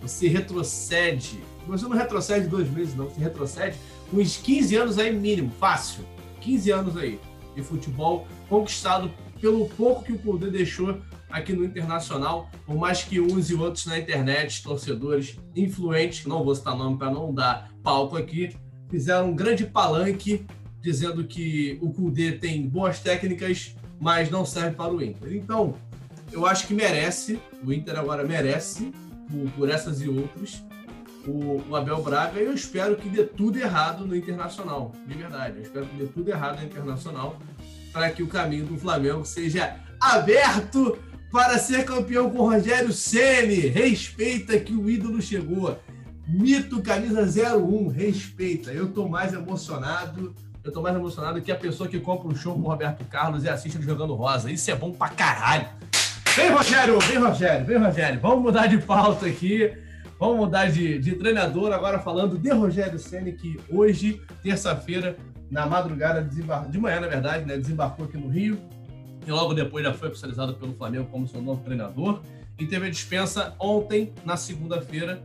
Você 0.00 0.28
retrocede. 0.28 1.40
Você 1.66 1.84
não 1.84 1.96
retrocede 1.96 2.48
dois 2.48 2.70
meses, 2.70 2.94
não. 2.94 3.06
Você 3.06 3.20
retrocede 3.20 3.76
uns 4.12 4.38
15 4.38 4.76
anos 4.76 4.98
aí, 4.98 5.14
mínimo, 5.14 5.52
fácil. 5.60 6.04
15 6.40 6.70
anos 6.70 6.96
aí 6.96 7.20
de 7.54 7.62
futebol 7.62 8.26
conquistado 8.48 9.10
pelo 9.40 9.68
pouco 9.70 10.04
que 10.04 10.12
o 10.12 10.18
poder 10.18 10.50
deixou 10.50 11.00
aqui 11.30 11.52
no 11.52 11.64
Internacional, 11.64 12.50
por 12.66 12.76
mais 12.76 13.02
que 13.02 13.20
uns 13.20 13.50
e 13.50 13.54
outros 13.54 13.86
na 13.86 13.98
internet, 13.98 14.62
torcedores 14.62 15.38
influentes, 15.54 16.26
não 16.26 16.44
vou 16.44 16.54
citar 16.54 16.76
nome 16.76 16.98
para 16.98 17.10
não 17.10 17.32
dar 17.32 17.70
palco 17.82 18.16
aqui, 18.16 18.54
fizeram 18.90 19.30
um 19.30 19.36
grande 19.36 19.64
palanque 19.64 20.44
dizendo 20.80 21.24
que 21.24 21.78
o 21.80 21.92
Kudê 21.92 22.32
tem 22.32 22.68
boas 22.68 23.00
técnicas, 23.00 23.76
mas 24.00 24.30
não 24.30 24.44
serve 24.44 24.74
para 24.74 24.92
o 24.92 25.02
Inter. 25.02 25.34
Então, 25.34 25.74
eu 26.32 26.46
acho 26.46 26.66
que 26.66 26.74
merece, 26.74 27.38
o 27.64 27.72
Inter 27.72 27.98
agora 27.98 28.24
merece, 28.24 28.92
por, 29.30 29.50
por 29.52 29.70
essas 29.70 30.00
e 30.00 30.08
outras, 30.08 30.64
o, 31.26 31.62
o, 31.68 31.76
Abel 31.76 32.02
Braga 32.02 32.40
e 32.40 32.44
eu 32.44 32.54
espero 32.54 32.96
que 32.96 33.08
dê 33.08 33.24
tudo 33.24 33.58
errado 33.58 34.06
no 34.06 34.16
Internacional, 34.16 34.92
de 35.06 35.14
verdade. 35.14 35.56
Eu 35.56 35.62
espero 35.62 35.86
que 35.86 35.96
dê 35.96 36.06
tudo 36.06 36.30
errado 36.30 36.58
no 36.60 36.66
Internacional 36.66 37.38
para 37.92 38.10
que 38.10 38.22
o 38.22 38.28
caminho 38.28 38.66
do 38.66 38.78
Flamengo 38.78 39.24
seja 39.24 39.76
aberto 40.00 40.98
para 41.30 41.58
ser 41.58 41.84
campeão 41.84 42.30
com 42.30 42.48
Rogério 42.48 42.92
Ceni. 42.92 43.66
Respeita 43.68 44.58
que 44.58 44.72
o 44.72 44.88
ídolo 44.88 45.20
chegou. 45.20 45.78
Mito 46.26 46.80
camisa 46.82 47.22
01, 47.22 47.88
respeita. 47.88 48.72
Eu 48.72 48.92
tô 48.92 49.08
mais 49.08 49.32
emocionado. 49.32 50.34
Eu 50.62 50.72
tô 50.72 50.82
mais 50.82 50.94
emocionado 50.94 51.40
que 51.40 51.50
a 51.50 51.56
pessoa 51.56 51.88
que 51.88 51.98
compra 51.98 52.28
um 52.28 52.36
show 52.36 52.54
com 52.54 52.60
o 52.60 52.68
Roberto 52.68 53.04
Carlos 53.06 53.44
e 53.44 53.48
assiste 53.48 53.76
ele 53.76 53.84
jogando 53.84 54.14
rosa. 54.14 54.50
Isso 54.50 54.70
é 54.70 54.74
bom 54.74 54.92
pra 54.92 55.08
caralho. 55.08 55.66
Vem, 56.36 56.50
Rogério, 56.50 56.98
vem, 57.00 57.18
Rogério, 57.18 57.66
vem, 57.66 57.78
Rogério. 57.78 58.20
Vamos 58.20 58.42
mudar 58.42 58.66
de 58.66 58.78
pauta 58.78 59.26
aqui. 59.26 59.72
Vamos 60.20 60.36
mudar 60.36 60.70
de, 60.70 60.98
de 60.98 61.14
treinador 61.14 61.72
agora 61.72 61.98
falando 61.98 62.36
de 62.36 62.50
Rogério 62.50 62.98
Ceni 62.98 63.32
que 63.32 63.58
hoje, 63.70 64.20
terça-feira, 64.42 65.16
na 65.50 65.64
madrugada, 65.64 66.22
de 66.22 66.78
manhã, 66.78 67.00
na 67.00 67.08
verdade, 67.08 67.46
né, 67.46 67.56
desembarcou 67.56 68.04
aqui 68.04 68.18
no 68.18 68.28
Rio 68.28 68.60
e 69.26 69.30
logo 69.30 69.54
depois 69.54 69.82
já 69.82 69.94
foi 69.94 70.08
oficializado 70.08 70.52
pelo 70.56 70.74
Flamengo 70.74 71.06
como 71.06 71.26
seu 71.26 71.40
novo 71.40 71.64
treinador. 71.64 72.20
E 72.58 72.66
teve 72.66 72.88
a 72.88 72.90
dispensa 72.90 73.54
ontem, 73.58 74.12
na 74.22 74.36
segunda-feira, 74.36 75.22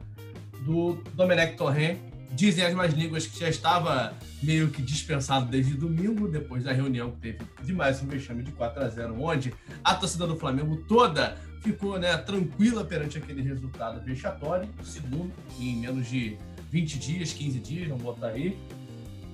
do 0.61 0.93
Domenech 1.13 1.57
Torren. 1.57 1.97
Dizem 2.31 2.65
as 2.65 2.73
mais 2.73 2.93
línguas 2.93 3.27
que 3.27 3.37
já 3.37 3.49
estava 3.49 4.13
meio 4.41 4.69
que 4.69 4.81
dispensado 4.81 5.45
desde 5.47 5.73
domingo, 5.73 6.25
depois 6.25 6.63
da 6.63 6.71
reunião 6.71 7.11
que 7.11 7.17
teve 7.17 7.39
de 7.61 7.73
mais 7.73 8.01
um 8.01 8.07
vexame 8.07 8.43
de 8.43 8.51
4 8.53 8.81
a 8.81 8.87
0 8.87 9.21
onde 9.21 9.53
a 9.83 9.93
torcida 9.93 10.25
do 10.25 10.37
Flamengo 10.37 10.77
toda 10.87 11.35
ficou 11.65 11.97
né, 11.97 12.15
tranquila 12.17 12.85
perante 12.85 13.17
aquele 13.17 13.41
resultado 13.41 13.99
vexatório, 14.05 14.69
segundo, 14.83 15.33
em 15.59 15.77
menos 15.77 16.07
de 16.07 16.37
20 16.69 16.99
dias, 16.99 17.33
15 17.33 17.59
dias, 17.59 17.87
vamos 17.87 18.03
botar 18.03 18.27
aí. 18.27 18.57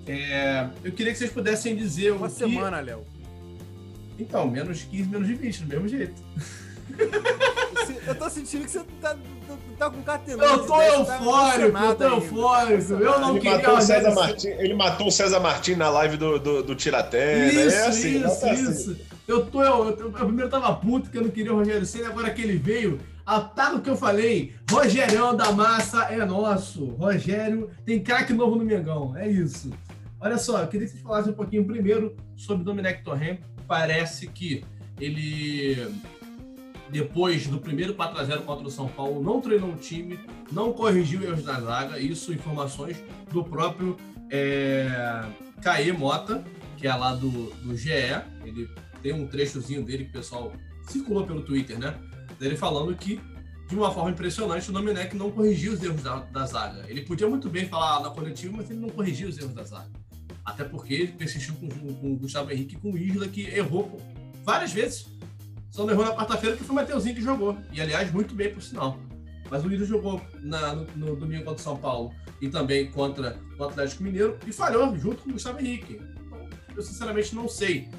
É, 0.07 0.69
eu 0.83 0.91
queria 0.91 1.11
que 1.11 1.19
vocês 1.19 1.31
pudessem 1.31 1.75
dizer 1.75 2.13
Uma 2.13 2.29
semana, 2.29 2.79
Léo. 2.79 3.03
Então, 4.17 4.49
menos 4.49 4.79
de 4.79 4.85
15, 4.85 5.09
menos 5.09 5.27
de 5.27 5.33
20, 5.35 5.63
do 5.63 5.67
mesmo 5.67 5.87
jeito. 5.87 6.21
Eu 8.07 8.15
tô 8.15 8.29
sentindo 8.29 8.65
que 8.65 8.71
você 8.71 8.83
tá, 8.99 9.17
tá, 9.81 9.89
tá 9.89 9.89
com 9.89 10.03
catenão. 10.03 10.45
Eu 10.45 10.65
tô 10.65 10.81
eufórico, 10.81 11.77
eu 11.77 11.95
tô 11.95 12.03
eufórico. 12.03 12.93
Eu 12.93 13.19
não 13.19 13.31
ele 13.31 13.39
queria... 13.39 13.57
Matou 13.57 13.77
o 13.77 13.81
César 13.81 14.13
Martin, 14.13 14.47
ele 14.47 14.73
matou 14.75 15.07
o 15.07 15.11
César 15.11 15.39
Martin 15.39 15.75
na 15.75 15.89
live 15.89 16.17
do, 16.17 16.39
do, 16.39 16.63
do 16.63 16.75
Tiratena. 16.75 17.47
Isso, 17.47 17.75
é 17.75 17.87
assim, 17.87 18.23
isso, 18.23 18.41
tá 18.41 18.53
isso. 18.53 18.91
Assim. 18.91 19.01
Eu, 19.27 19.45
tô, 19.45 19.63
eu, 19.63 19.89
eu, 19.89 19.99
eu, 19.99 20.11
primeiro 20.11 20.49
tava 20.49 20.73
puto 20.75 21.09
que 21.09 21.17
eu 21.17 21.23
não 21.23 21.29
queria 21.29 21.53
o 21.53 21.57
Rogério 21.57 21.85
Senna, 21.85 22.09
agora 22.09 22.29
que 22.31 22.41
ele 22.41 22.57
veio, 22.57 22.99
tá 23.55 23.71
no 23.71 23.81
que 23.81 23.89
eu 23.89 23.95
falei. 23.95 24.53
Rogério 24.69 25.33
da 25.33 25.51
massa 25.51 26.03
é 26.05 26.23
nosso. 26.25 26.85
Rogério 26.85 27.69
tem 27.85 28.01
craque 28.03 28.33
novo 28.33 28.55
no 28.55 28.65
Mengão. 28.65 29.15
É 29.17 29.27
isso. 29.27 29.71
Olha 30.19 30.37
só, 30.37 30.59
eu 30.59 30.67
queria 30.67 30.85
que 30.85 30.93
vocês 30.93 31.03
falassem 31.03 31.31
um 31.31 31.35
pouquinho 31.35 31.65
primeiro 31.65 32.15
sobre 32.35 32.63
Domenech 32.63 33.03
Torrent. 33.03 33.39
Parece 33.67 34.27
que 34.27 34.63
ele, 34.99 35.87
depois 36.91 37.47
do 37.47 37.59
primeiro 37.59 37.93
4x0 37.95 38.41
contra 38.41 38.67
o 38.67 38.71
São 38.71 38.87
Paulo, 38.87 39.23
não 39.23 39.39
treinou 39.39 39.71
o 39.71 39.77
time, 39.77 40.19
não 40.51 40.73
corrigiu 40.73 41.23
erros 41.23 41.43
na 41.45 41.59
zaga. 41.59 41.99
Isso, 41.99 42.33
informações 42.33 43.01
do 43.31 43.43
próprio 43.43 43.97
é, 44.29 45.23
Mota, 45.97 46.43
que 46.77 46.87
é 46.87 46.93
lá 46.93 47.15
do, 47.15 47.49
do 47.61 47.75
GE. 47.77 47.91
Ele 48.43 48.69
tem 49.01 49.13
um 49.13 49.25
trechozinho 49.27 49.83
dele 49.83 50.03
que 50.05 50.09
o 50.09 50.13
pessoal 50.13 50.53
circulou 50.87 51.25
pelo 51.25 51.41
Twitter, 51.41 51.79
né? 51.79 51.95
dele 52.41 52.57
falando 52.57 52.95
que, 52.95 53.21
de 53.69 53.75
uma 53.75 53.91
forma 53.91 54.11
impressionante, 54.11 54.69
o 54.69 54.73
Domenech 54.73 55.15
não 55.15 55.31
corrigiu 55.31 55.73
os 55.73 55.83
erros 55.83 56.01
da, 56.01 56.17
da 56.19 56.45
zaga. 56.45 56.85
Ele 56.89 57.01
podia 57.01 57.29
muito 57.29 57.49
bem 57.49 57.67
falar 57.67 58.01
na 58.01 58.09
coletiva, 58.09 58.57
mas 58.57 58.69
ele 58.69 58.79
não 58.79 58.89
corrigiu 58.89 59.29
os 59.29 59.37
erros 59.37 59.53
da 59.53 59.63
zaga. 59.63 59.89
Até 60.43 60.63
porque 60.63 60.93
ele 60.93 61.11
persistiu 61.13 61.53
com, 61.55 61.69
com 61.69 62.13
o 62.13 62.17
Gustavo 62.17 62.51
Henrique 62.51 62.75
com 62.75 62.91
o 62.91 62.97
Isla, 62.97 63.27
que 63.27 63.43
errou 63.43 64.01
várias 64.43 64.73
vezes. 64.73 65.05
Só 65.71 65.85
não 65.85 65.93
errou 65.93 66.05
na 66.05 66.13
quarta-feira, 66.13 66.57
que 66.57 66.63
foi 66.63 66.73
o 66.73 66.75
Mateuzinho 66.75 67.15
que 67.15 67.21
jogou. 67.21 67.57
E, 67.71 67.79
aliás, 67.79 68.11
muito 68.11 68.35
bem, 68.35 68.53
por 68.53 68.61
sinal. 68.61 68.99
Mas 69.49 69.63
o 69.63 69.71
Isla 69.71 69.85
jogou 69.85 70.21
na, 70.41 70.75
no, 70.75 70.85
no, 70.95 71.15
domingo 71.15 71.45
contra 71.45 71.59
o 71.59 71.63
São 71.63 71.77
Paulo 71.77 72.13
e 72.41 72.49
também 72.49 72.91
contra 72.91 73.37
o 73.57 73.63
Atlético 73.63 74.03
Mineiro 74.03 74.37
e 74.45 74.51
falhou 74.51 74.95
junto 74.97 75.23
com 75.23 75.29
o 75.29 75.33
Gustavo 75.33 75.59
Henrique. 75.59 76.01
Então, 76.25 76.49
eu 76.75 76.81
sinceramente 76.81 77.33
não 77.33 77.47
sei. 77.47 77.89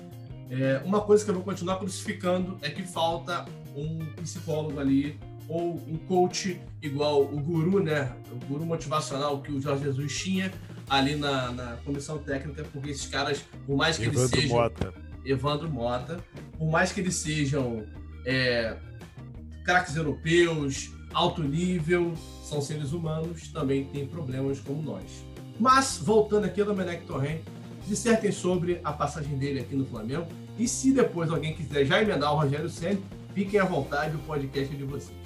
É, 0.50 0.82
uma 0.84 1.00
coisa 1.00 1.24
que 1.24 1.30
eu 1.30 1.34
vou 1.34 1.42
continuar 1.42 1.76
crucificando 1.76 2.58
é 2.60 2.68
que 2.68 2.82
falta 2.82 3.46
um 3.74 4.04
psicólogo 4.22 4.78
ali 4.78 5.18
ou 5.48 5.74
um 5.88 5.96
coach 5.96 6.60
igual 6.82 7.22
o 7.22 7.40
guru, 7.40 7.82
né? 7.82 8.14
O 8.30 8.46
guru 8.46 8.66
motivacional 8.66 9.40
que 9.40 9.50
o 9.50 9.60
Jorge 9.60 9.84
Jesus 9.84 10.18
tinha 10.18 10.52
ali 10.88 11.16
na, 11.16 11.52
na 11.52 11.76
comissão 11.84 12.18
técnica, 12.18 12.64
porque 12.70 12.90
esses 12.90 13.06
caras, 13.06 13.44
por 13.66 13.76
mais 13.76 13.96
que 13.96 14.04
Evandro 14.04 14.22
eles 14.22 14.30
sejam. 14.30 14.56
Mota. 14.56 14.94
Evandro 15.24 15.70
Mota, 15.70 16.22
por 16.58 16.68
mais 16.70 16.92
que 16.92 17.00
eles 17.00 17.16
sejam 17.16 17.84
é, 18.26 18.76
craques 19.64 19.96
europeus, 19.96 20.92
alto 21.12 21.42
nível, 21.42 22.14
são 22.44 22.60
seres 22.60 22.92
humanos, 22.92 23.48
também 23.48 23.84
têm 23.86 24.06
problemas 24.06 24.60
como 24.60 24.82
nós. 24.82 25.24
Mas, 25.58 25.98
voltando 25.98 26.44
aqui 26.44 26.60
ao 26.60 26.66
Domenech 26.66 27.04
Torrent, 27.06 27.42
dissertem 27.86 28.32
sobre 28.32 28.80
a 28.82 28.92
passagem 28.92 29.36
dele 29.38 29.60
aqui 29.60 29.74
no 29.74 29.84
Flamengo. 29.84 30.26
E 30.58 30.68
se 30.68 30.92
depois 30.92 31.30
alguém 31.30 31.54
quiser 31.54 31.84
já 31.84 32.02
emendar 32.02 32.32
o 32.32 32.36
Rogério 32.36 32.68
Senna, 32.68 33.00
fiquem 33.34 33.58
à 33.60 33.64
vontade, 33.64 34.16
o 34.16 34.18
podcast 34.20 34.74
é 34.74 34.76
de 34.76 34.84
vocês. 34.84 35.21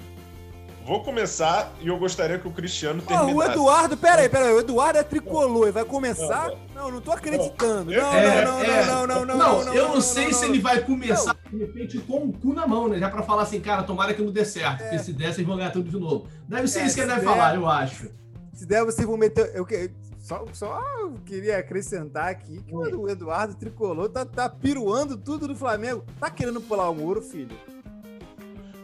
Vou 0.87 1.03
começar 1.03 1.73
e 1.81 1.87
eu 1.89 1.99
gostaria 1.99 2.39
que 2.39 2.47
o 2.47 2.51
Cristiano 2.51 3.03
Ó, 3.05 3.13
o 3.13 3.17
terminasse. 3.25 3.51
Eduardo, 3.51 3.97
pera 3.97 4.21
aí, 4.21 4.29
pera 4.29 4.45
aí, 4.45 4.53
o 4.53 4.59
Eduardo 4.61 4.97
é 4.99 5.03
tricolor, 5.03 5.63
ele 5.63 5.71
vai 5.73 5.83
começar? 5.83 6.49
Não, 6.73 6.89
não 6.89 7.01
tô 7.01 7.11
acreditando. 7.11 7.91
Não, 7.91 8.13
É, 8.13 8.45
não, 8.45 8.53
não, 8.59 8.63
é. 8.63 8.85
não, 8.85 9.07
não, 9.07 9.25
não, 9.25 9.37
não, 9.37 9.65
não. 9.65 9.73
eu 9.73 9.89
não, 9.89 9.99
sei 9.99 10.31
se 10.33 10.45
ele 10.45 10.59
vai 10.61 10.79
começar, 10.81 11.35
de 11.51 11.57
repente, 11.57 11.97
com 11.99 12.27
o 12.27 12.31
cu 12.31 12.53
na 12.53 12.65
mão, 12.65 12.87
né? 12.87 12.97
Já 12.99 13.09
pra 13.09 13.21
falar 13.21 13.41
assim, 13.43 13.59
cara, 13.59 13.83
tomara 13.83 14.13
que 14.13 14.21
não 14.21 14.31
dê 14.31 14.45
certo, 14.45 14.79
porque 14.83 14.99
se 14.99 15.11
der, 15.11 15.33
vocês 15.33 15.45
vão 15.45 15.57
ganhar 15.57 15.71
tudo 15.71 15.89
de 15.89 15.99
novo. 15.99 16.25
Deve 16.47 16.69
ser 16.69 16.79
É, 16.79 16.85
isso 16.85 16.95
que 16.95 17.01
ele 17.01 17.09
deve 17.09 17.19
der- 17.25 17.29
falar, 17.29 17.55
eu 17.55 17.67
acho. 17.67 18.09
Se 18.53 18.65
der, 18.65 18.85
vocês 18.85 19.05
vão 19.05 19.17
meter. 19.17 19.51
Eu, 19.53 19.65
que- 19.65 19.91
só, 20.19 20.45
só 20.53 20.81
queria 21.25 21.57
acrescentar 21.57 22.29
aqui 22.29 22.61
que 22.63 22.73
o 22.75 23.09
Eduardo 23.09 23.55
Tricolor 23.55 24.07
tá, 24.09 24.25
tá 24.25 24.49
piruando 24.49 25.17
tudo 25.17 25.47
do 25.49 25.55
Flamengo. 25.55 26.03
Tá 26.19 26.29
querendo 26.29 26.59
pular 26.61 26.89
o 26.89 26.95
muro, 26.95 27.21
filho? 27.21 27.55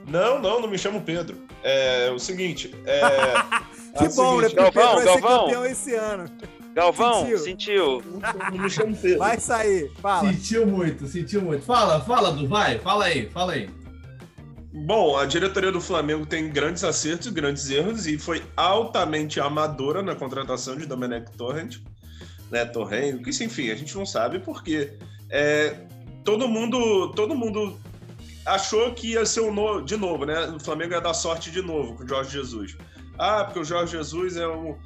Não, 0.07 0.39
não, 0.41 0.61
não 0.61 0.67
me 0.67 0.77
chamo 0.77 1.01
Pedro. 1.01 1.37
É 1.63 2.11
o 2.11 2.19
seguinte. 2.19 2.73
É, 2.85 3.01
Que 3.97 4.05
é 4.05 4.09
bom, 4.09 4.41
né? 4.41 4.49
seguinte, 4.49 4.55
Porque 4.55 4.59
o 4.59 4.71
Pedro 4.71 4.73
Galvão, 4.73 4.95
vai 4.95 5.03
ser 5.03 5.21
Galvão. 5.21 5.39
campeão 5.45 5.65
esse 5.65 5.95
ano. 5.95 6.25
Galvão, 6.73 7.21
Sentiu. 7.21 7.37
sentiu. 7.37 8.03
Não 8.51 8.63
me 8.63 8.69
chamo 8.69 8.95
Pedro. 8.97 9.19
Vai 9.19 9.39
sair, 9.39 9.91
fala. 10.01 10.33
Sentiu 10.33 10.65
muito, 10.65 11.05
sentiu 11.07 11.41
muito. 11.43 11.63
Fala, 11.63 12.01
fala, 12.01 12.31
Du, 12.31 12.47
vai, 12.47 12.79
fala 12.79 13.05
aí, 13.05 13.29
fala 13.29 13.53
aí. 13.53 13.69
Bom, 14.73 15.15
a 15.15 15.25
diretoria 15.27 15.71
do 15.71 15.79
Flamengo 15.79 16.25
tem 16.25 16.49
grandes 16.49 16.83
acertos 16.83 17.27
e 17.27 17.31
grandes 17.31 17.69
erros 17.69 18.07
e 18.07 18.17
foi 18.17 18.41
altamente 18.57 19.39
amadora 19.39 20.01
na 20.01 20.15
contratação 20.15 20.75
de 20.75 20.87
Domenech 20.87 21.31
Torrent, 21.37 21.77
né, 22.49 22.65
Torrent, 22.65 23.21
que 23.21 23.29
enfim, 23.43 23.69
a 23.69 23.75
gente 23.75 23.95
não 23.95 24.03
sabe 24.05 24.39
porque 24.39 24.93
é, 25.29 25.75
todo 26.23 26.47
mundo, 26.47 27.11
todo 27.11 27.35
mundo 27.35 27.79
achou 28.45 28.93
que 28.93 29.13
ia 29.13 29.25
ser 29.25 29.41
um 29.41 29.53
no, 29.53 29.82
de 29.82 29.97
novo, 29.97 30.25
né? 30.25 30.47
O 30.47 30.60
Flamengo 30.60 30.93
ia 30.93 31.01
dar 31.01 31.13
sorte 31.13 31.51
de 31.51 31.62
novo 31.62 31.95
com 31.95 32.03
o 32.03 32.08
Jorge 32.08 32.32
Jesus. 32.32 32.77
Ah, 33.17 33.43
porque 33.43 33.60
o 33.60 33.63
Jorge 33.63 33.97
Jesus 33.97 34.38
é 34.38 34.47
um 34.47 34.77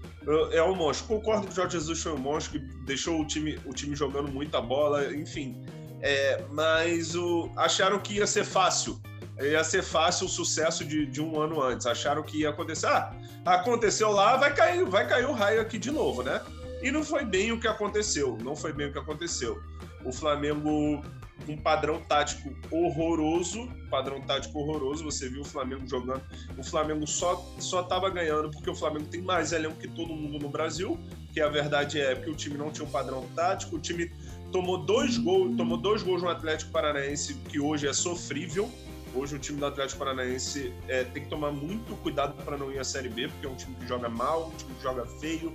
é 0.51 0.61
um 0.61 0.75
monstro. 0.75 1.07
Concordo 1.07 1.47
que 1.47 1.53
o 1.53 1.55
Jorge 1.55 1.73
Jesus 1.73 2.03
foi 2.03 2.11
um 2.11 2.17
monstro 2.17 2.59
que 2.59 2.65
deixou 2.85 3.21
o 3.21 3.25
time, 3.25 3.57
o 3.65 3.73
time 3.73 3.95
jogando 3.95 4.29
muita 4.29 4.59
bola, 4.59 5.15
enfim. 5.15 5.61
É, 6.01 6.43
mas 6.51 7.15
o, 7.15 7.49
acharam 7.55 7.97
que 7.99 8.15
ia 8.15 8.27
ser 8.27 8.43
fácil 8.43 9.01
ia 9.45 9.63
ser 9.63 9.83
fácil 9.83 10.25
o 10.25 10.29
sucesso 10.29 10.83
de, 10.83 11.05
de 11.05 11.21
um 11.21 11.39
ano 11.39 11.61
antes. 11.61 11.85
Acharam 11.85 12.23
que 12.23 12.39
ia 12.39 12.49
acontecer. 12.49 12.87
Ah, 12.87 13.13
aconteceu 13.45 14.11
lá, 14.11 14.35
vai 14.35 14.53
cair, 14.53 14.83
vai 14.85 15.07
cair 15.07 15.25
o 15.25 15.33
raio 15.33 15.61
aqui 15.61 15.77
de 15.77 15.91
novo, 15.91 16.23
né? 16.23 16.41
E 16.81 16.91
não 16.91 17.03
foi 17.03 17.23
bem 17.23 17.51
o 17.51 17.59
que 17.59 17.67
aconteceu. 17.67 18.37
Não 18.43 18.55
foi 18.55 18.73
bem 18.73 18.87
o 18.87 18.91
que 18.91 18.99
aconteceu. 18.99 19.61
O 20.03 20.11
Flamengo 20.11 21.03
um 21.47 21.57
padrão 21.57 22.01
tático 22.01 22.53
horroroso, 22.71 23.69
padrão 23.89 24.21
tático 24.21 24.59
horroroso. 24.59 25.03
Você 25.05 25.29
viu 25.29 25.41
o 25.41 25.45
Flamengo 25.45 25.87
jogando. 25.87 26.21
O 26.57 26.63
Flamengo 26.63 27.07
só 27.07 27.35
só 27.59 27.83
tava 27.83 28.09
ganhando 28.09 28.51
porque 28.51 28.69
o 28.69 28.75
Flamengo 28.75 29.05
tem 29.05 29.21
mais 29.21 29.51
elenco 29.51 29.75
que 29.77 29.87
todo 29.87 30.13
mundo 30.13 30.39
no 30.39 30.49
Brasil. 30.49 30.99
Que 31.33 31.41
a 31.41 31.49
verdade 31.49 32.01
é 32.01 32.15
que 32.15 32.29
o 32.29 32.35
time 32.35 32.57
não 32.57 32.71
tinha 32.71 32.85
um 32.85 32.91
padrão 32.91 33.25
tático. 33.35 33.75
O 33.75 33.79
time 33.79 34.11
tomou 34.51 34.77
dois 34.77 35.17
gols, 35.17 35.55
tomou 35.55 35.77
dois 35.77 36.03
gols 36.03 36.21
no 36.21 36.29
Atlético 36.29 36.71
Paranaense 36.71 37.35
que 37.49 37.59
hoje 37.59 37.87
é 37.87 37.93
sofrível. 37.93 38.69
Hoje 39.15 39.35
o 39.35 39.39
time 39.39 39.59
do 39.59 39.65
Atlético 39.65 39.99
Paranaense 39.99 40.73
é, 40.87 41.03
tem 41.05 41.23
que 41.23 41.29
tomar 41.29 41.51
muito 41.51 41.95
cuidado 41.97 42.33
para 42.43 42.57
não 42.57 42.71
ir 42.71 42.79
à 42.79 42.83
Série 42.83 43.09
B, 43.09 43.27
porque 43.29 43.47
é 43.47 43.49
um 43.49 43.55
time 43.55 43.75
que 43.75 43.87
joga 43.87 44.09
mal, 44.09 44.49
um 44.49 44.57
time 44.57 44.75
que 44.75 44.83
joga 44.83 45.05
feio. 45.19 45.53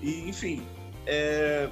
E, 0.00 0.28
enfim, 0.28 0.62
é, 1.06 1.68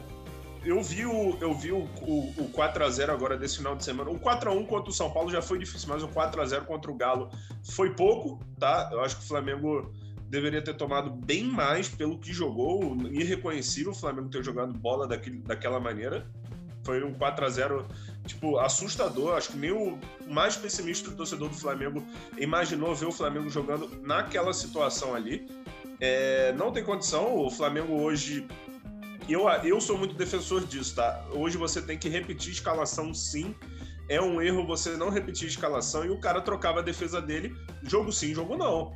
eu 0.64 0.82
vi 0.82 1.06
o, 1.06 1.36
eu 1.40 1.54
vi 1.54 1.72
o, 1.72 1.88
o, 2.02 2.34
o 2.38 2.52
4x0 2.52 3.10
agora 3.10 3.36
desse 3.36 3.58
final 3.58 3.74
de 3.74 3.84
semana. 3.84 4.10
O 4.10 4.18
4x1 4.18 4.66
contra 4.66 4.90
o 4.90 4.92
São 4.92 5.10
Paulo 5.10 5.30
já 5.30 5.40
foi 5.40 5.58
difícil, 5.58 5.88
mas 5.88 6.02
o 6.02 6.08
4x0 6.08 6.64
contra 6.64 6.90
o 6.90 6.94
Galo 6.94 7.30
foi 7.64 7.94
pouco, 7.94 8.44
tá? 8.58 8.88
Eu 8.92 9.00
acho 9.00 9.16
que 9.16 9.24
o 9.24 9.28
Flamengo 9.28 9.92
deveria 10.30 10.62
ter 10.62 10.74
tomado 10.74 11.10
bem 11.10 11.44
mais 11.44 11.88
pelo 11.88 12.18
que 12.18 12.32
jogou. 12.32 12.96
Irreconhecível 13.10 13.90
o 13.92 13.94
Flamengo 13.94 14.28
ter 14.28 14.44
jogado 14.44 14.72
bola 14.72 15.06
daquele, 15.06 15.38
daquela 15.38 15.80
maneira. 15.80 16.26
Foi 16.84 17.04
um 17.04 17.12
4 17.12 17.44
a 17.44 17.48
0 17.48 17.86
tipo, 18.26 18.58
assustador. 18.58 19.34
Acho 19.36 19.50
que 19.50 19.58
nem 19.58 19.72
o 19.72 19.98
mais 20.28 20.56
pessimista 20.56 21.10
do 21.10 21.16
torcedor 21.16 21.48
do 21.48 21.56
Flamengo 21.56 22.02
imaginou 22.38 22.94
ver 22.94 23.06
o 23.06 23.12
Flamengo 23.12 23.50
jogando 23.50 23.90
naquela 24.02 24.52
situação 24.52 25.14
ali. 25.14 25.48
É, 26.00 26.52
não 26.52 26.72
tem 26.72 26.84
condição. 26.84 27.36
O 27.36 27.50
Flamengo 27.50 28.00
hoje. 28.00 28.46
Eu, 29.32 29.48
eu 29.64 29.80
sou 29.80 29.96
muito 29.96 30.14
defensor 30.14 30.64
disso, 30.66 30.94
tá? 30.96 31.24
Hoje 31.32 31.56
você 31.56 31.80
tem 31.80 31.98
que 31.98 32.08
repetir 32.08 32.52
escalação 32.52 33.14
sim. 33.14 33.54
É 34.08 34.20
um 34.20 34.42
erro 34.42 34.66
você 34.66 34.96
não 34.96 35.08
repetir 35.08 35.46
escalação 35.48 36.04
e 36.04 36.10
o 36.10 36.18
cara 36.18 36.40
trocava 36.40 36.80
a 36.80 36.82
defesa 36.82 37.22
dele. 37.22 37.54
Jogo 37.84 38.12
sim, 38.12 38.34
jogo 38.34 38.56
não. 38.56 38.92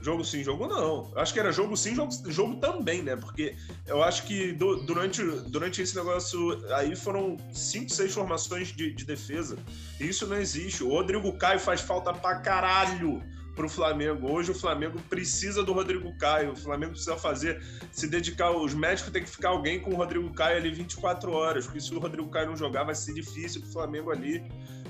Jogo 0.00 0.24
sim, 0.24 0.42
jogo 0.44 0.66
não. 0.66 1.12
Acho 1.16 1.32
que 1.32 1.40
era 1.40 1.50
jogo 1.52 1.76
sim, 1.76 1.94
jogo, 1.94 2.10
jogo 2.28 2.56
também, 2.56 3.02
né? 3.02 3.16
Porque 3.16 3.56
eu 3.86 4.02
acho 4.02 4.24
que 4.24 4.52
do- 4.52 4.84
durante, 4.84 5.22
durante 5.48 5.80
esse 5.82 5.94
negócio 5.96 6.60
aí 6.74 6.94
foram 6.96 7.36
cinco, 7.52 7.90
seis 7.90 8.12
formações 8.12 8.68
de, 8.72 8.92
de 8.92 9.04
defesa. 9.04 9.56
Isso 10.00 10.26
não 10.26 10.36
existe. 10.36 10.82
O 10.84 10.88
Rodrigo 10.88 11.32
Caio 11.36 11.58
faz 11.60 11.80
falta 11.80 12.12
pra 12.12 12.36
caralho 12.36 13.22
pro 13.54 13.68
Flamengo. 13.68 14.30
Hoje 14.32 14.50
o 14.50 14.54
Flamengo 14.54 14.98
precisa 15.08 15.62
do 15.62 15.72
Rodrigo 15.72 16.16
Caio. 16.18 16.52
O 16.52 16.56
Flamengo 16.56 16.92
precisa 16.92 17.16
fazer, 17.16 17.62
se 17.90 18.08
dedicar. 18.08 18.50
Os 18.50 18.74
médicos 18.74 19.12
têm 19.12 19.22
que 19.22 19.30
ficar 19.30 19.50
alguém 19.50 19.80
com 19.80 19.90
o 19.90 19.96
Rodrigo 19.96 20.32
Caio 20.32 20.56
ali 20.58 20.70
24 20.70 21.32
horas. 21.32 21.64
Porque 21.66 21.80
se 21.80 21.94
o 21.94 21.98
Rodrigo 21.98 22.28
Caio 22.30 22.48
não 22.48 22.56
jogar, 22.56 22.84
vai 22.84 22.94
ser 22.94 23.12
difícil 23.14 23.60
pro 23.60 23.70
Flamengo 23.70 24.10
ali. 24.10 24.42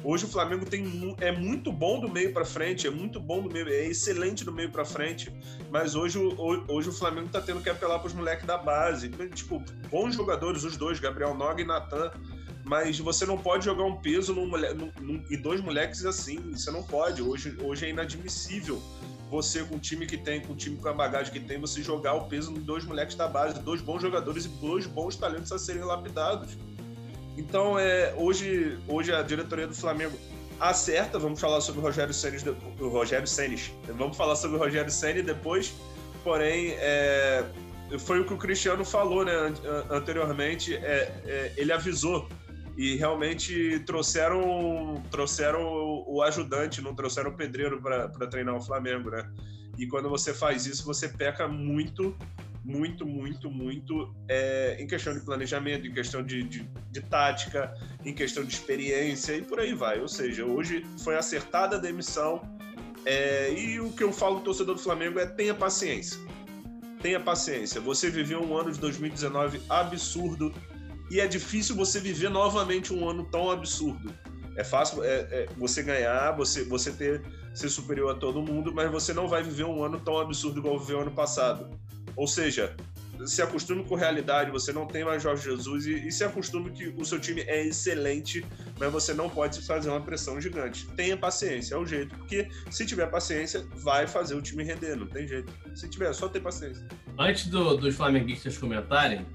Hoje 0.04 0.24
o 0.24 0.28
Flamengo 0.28 0.64
tem, 0.66 1.14
é 1.20 1.30
muito 1.30 1.70
bom 1.70 2.00
do 2.00 2.08
meio 2.08 2.32
para 2.32 2.44
frente, 2.44 2.88
é 2.88 2.90
muito 2.90 3.20
bom 3.20 3.40
do 3.40 3.48
meio, 3.48 3.68
é 3.68 3.84
excelente 3.86 4.44
do 4.44 4.50
meio 4.50 4.68
para 4.68 4.84
frente, 4.84 5.32
mas 5.70 5.94
hoje, 5.94 6.18
o- 6.18 6.30
ho- 6.34 6.64
hoje 6.66 6.88
o 6.88 6.92
Flamengo 6.92 7.28
tá 7.28 7.40
tendo 7.40 7.60
que 7.60 7.70
apelar 7.70 8.00
para 8.00 8.08
os 8.08 8.12
moleques 8.12 8.44
da 8.44 8.58
base. 8.58 9.08
Tipo, 9.32 9.62
bons 9.88 10.16
jogadores, 10.16 10.64
os 10.64 10.76
dois, 10.76 10.98
Gabriel 10.98 11.34
Noga 11.36 11.62
e 11.62 11.64
Natan, 11.64 12.10
mas 12.64 12.98
você 12.98 13.24
não 13.26 13.36
pode 13.38 13.64
jogar 13.64 13.84
um 13.84 13.96
peso 13.96 14.34
num, 14.34 14.46
num- 14.46 14.92
num- 15.00 15.24
e 15.30 15.36
dois 15.36 15.60
moleques 15.60 16.04
assim, 16.04 16.38
você 16.52 16.70
não 16.70 16.82
pode. 16.82 17.22
Hoje, 17.22 17.56
hoje 17.62 17.86
é 17.86 17.90
inadmissível 17.90 18.80
você, 19.30 19.64
com 19.64 19.76
o 19.76 19.78
time 19.78 20.06
que 20.06 20.18
tem, 20.18 20.40
com 20.40 20.52
o 20.52 20.56
time 20.56 20.76
com 20.76 20.88
a 20.88 20.92
bagagem 20.92 21.32
que 21.32 21.40
tem, 21.40 21.58
você 21.58 21.82
jogar 21.82 22.12
o 22.14 22.26
peso 22.28 22.50
em 22.52 22.60
dois 22.60 22.84
moleques 22.84 23.16
da 23.16 23.26
base, 23.26 23.58
dois 23.60 23.80
bons 23.80 24.02
jogadores 24.02 24.44
e 24.44 24.48
dois 24.48 24.86
bons 24.86 25.16
talentos 25.16 25.50
a 25.50 25.58
serem 25.58 25.82
lapidados. 25.82 26.56
Então, 27.36 27.78
é, 27.78 28.12
hoje, 28.16 28.78
hoje 28.86 29.10
a 29.12 29.22
diretoria 29.22 29.66
do 29.66 29.74
Flamengo 29.74 30.18
acerta. 30.60 31.18
Vamos 31.18 31.40
falar 31.40 31.60
sobre 31.62 31.80
o 31.80 31.82
Rogério 31.82 32.12
Ceni, 32.12 32.36
o 32.78 32.88
Rogério 32.88 33.26
Ceni. 33.26 33.56
Vamos 33.96 34.16
falar 34.18 34.36
sobre 34.36 34.58
o 34.58 34.60
Rogério 34.60 34.90
Ceni 34.90 35.22
depois. 35.22 35.72
Porém, 36.22 36.72
é, 36.78 37.42
foi 38.00 38.20
o 38.20 38.26
que 38.26 38.34
o 38.34 38.36
Cristiano 38.36 38.84
falou, 38.84 39.24
né, 39.24 39.32
an- 39.34 39.86
anteriormente. 39.96 40.76
É, 40.76 41.10
é, 41.24 41.52
ele 41.56 41.72
avisou 41.72 42.28
e 42.76 42.96
realmente 42.96 43.80
trouxeram, 43.80 45.02
trouxeram 45.10 45.62
o, 46.06 46.22
ajudante, 46.22 46.80
não 46.80 46.94
trouxeram 46.94 47.30
o 47.30 47.36
pedreiro 47.36 47.80
para 47.80 48.26
treinar 48.28 48.54
o 48.56 48.60
Flamengo, 48.60 49.10
né? 49.10 49.30
E 49.78 49.86
quando 49.86 50.08
você 50.08 50.32
faz 50.34 50.66
isso, 50.66 50.84
você 50.84 51.08
peca 51.08 51.48
muito 51.48 52.16
muito, 52.64 53.04
muito, 53.04 53.50
muito 53.50 54.14
é, 54.28 54.76
em 54.78 54.86
questão 54.86 55.12
de 55.12 55.20
planejamento, 55.20 55.86
em 55.86 55.92
questão 55.92 56.22
de, 56.22 56.44
de, 56.44 56.68
de 56.90 57.00
tática, 57.00 57.74
em 58.04 58.14
questão 58.14 58.44
de 58.44 58.54
experiência 58.54 59.36
e 59.36 59.42
por 59.42 59.58
aí 59.58 59.74
vai. 59.74 60.00
Ou 60.00 60.08
seja, 60.08 60.44
hoje 60.44 60.86
foi 61.02 61.16
acertada 61.16 61.76
a 61.76 61.78
demissão 61.78 62.40
É, 63.04 63.52
e 63.52 63.80
o 63.80 63.90
que 63.90 64.04
eu 64.04 64.12
falo 64.12 64.36
pro 64.36 64.44
torcedor 64.44 64.76
do 64.76 64.80
Flamengo 64.80 65.18
é 65.18 65.26
tenha 65.26 65.54
paciência. 65.54 66.20
Tenha 67.00 67.18
paciência. 67.18 67.80
Você 67.80 68.08
viveu 68.08 68.40
um 68.40 68.56
ano 68.56 68.70
de 68.70 68.78
2019 68.78 69.60
absurdo 69.68 70.54
e 71.12 71.20
é 71.20 71.26
difícil 71.26 71.76
você 71.76 72.00
viver 72.00 72.30
novamente 72.30 72.90
um 72.90 73.06
ano 73.06 73.22
tão 73.24 73.50
absurdo. 73.50 74.14
É 74.56 74.64
fácil 74.64 75.04
é, 75.04 75.08
é, 75.30 75.48
você 75.58 75.82
ganhar, 75.82 76.32
você, 76.32 76.64
você 76.64 76.90
ter 76.90 77.22
ser 77.52 77.68
superior 77.68 78.12
a 78.12 78.14
todo 78.14 78.40
mundo, 78.40 78.72
mas 78.74 78.90
você 78.90 79.12
não 79.12 79.28
vai 79.28 79.42
viver 79.42 79.64
um 79.64 79.84
ano 79.84 80.00
tão 80.00 80.18
absurdo 80.18 80.60
igual 80.60 80.78
viveu 80.78 81.02
ano 81.02 81.10
passado. 81.10 81.68
Ou 82.16 82.26
seja, 82.26 82.74
se 83.26 83.42
acostume 83.42 83.84
com 83.84 83.94
a 83.94 83.98
realidade, 83.98 84.50
você 84.50 84.72
não 84.72 84.86
tem 84.86 85.04
mais 85.04 85.22
Jorge 85.22 85.44
Jesus 85.44 85.84
e, 85.84 86.08
e, 86.08 86.10
se 86.10 86.24
acostume 86.24 86.70
que 86.70 86.88
o 86.88 87.04
seu 87.04 87.20
time 87.20 87.42
é 87.42 87.66
excelente, 87.66 88.42
mas 88.80 88.90
você 88.90 89.12
não 89.12 89.28
pode 89.28 89.60
fazer 89.66 89.90
uma 89.90 90.00
pressão 90.00 90.40
gigante. 90.40 90.86
Tenha 90.96 91.14
paciência, 91.14 91.74
é 91.74 91.78
o 91.78 91.84
jeito, 91.84 92.16
porque 92.16 92.48
se 92.70 92.86
tiver 92.86 93.06
paciência, 93.10 93.66
vai 93.74 94.06
fazer 94.06 94.34
o 94.34 94.40
time 94.40 94.64
render, 94.64 94.96
não 94.96 95.06
tem 95.06 95.28
jeito. 95.28 95.52
Se 95.74 95.90
tiver, 95.90 96.10
só 96.14 96.26
ter 96.26 96.40
paciência. 96.40 96.88
Antes 97.18 97.48
do, 97.48 97.76
dos 97.76 97.94
flamenguistas 97.94 98.56
comentarem, 98.56 99.26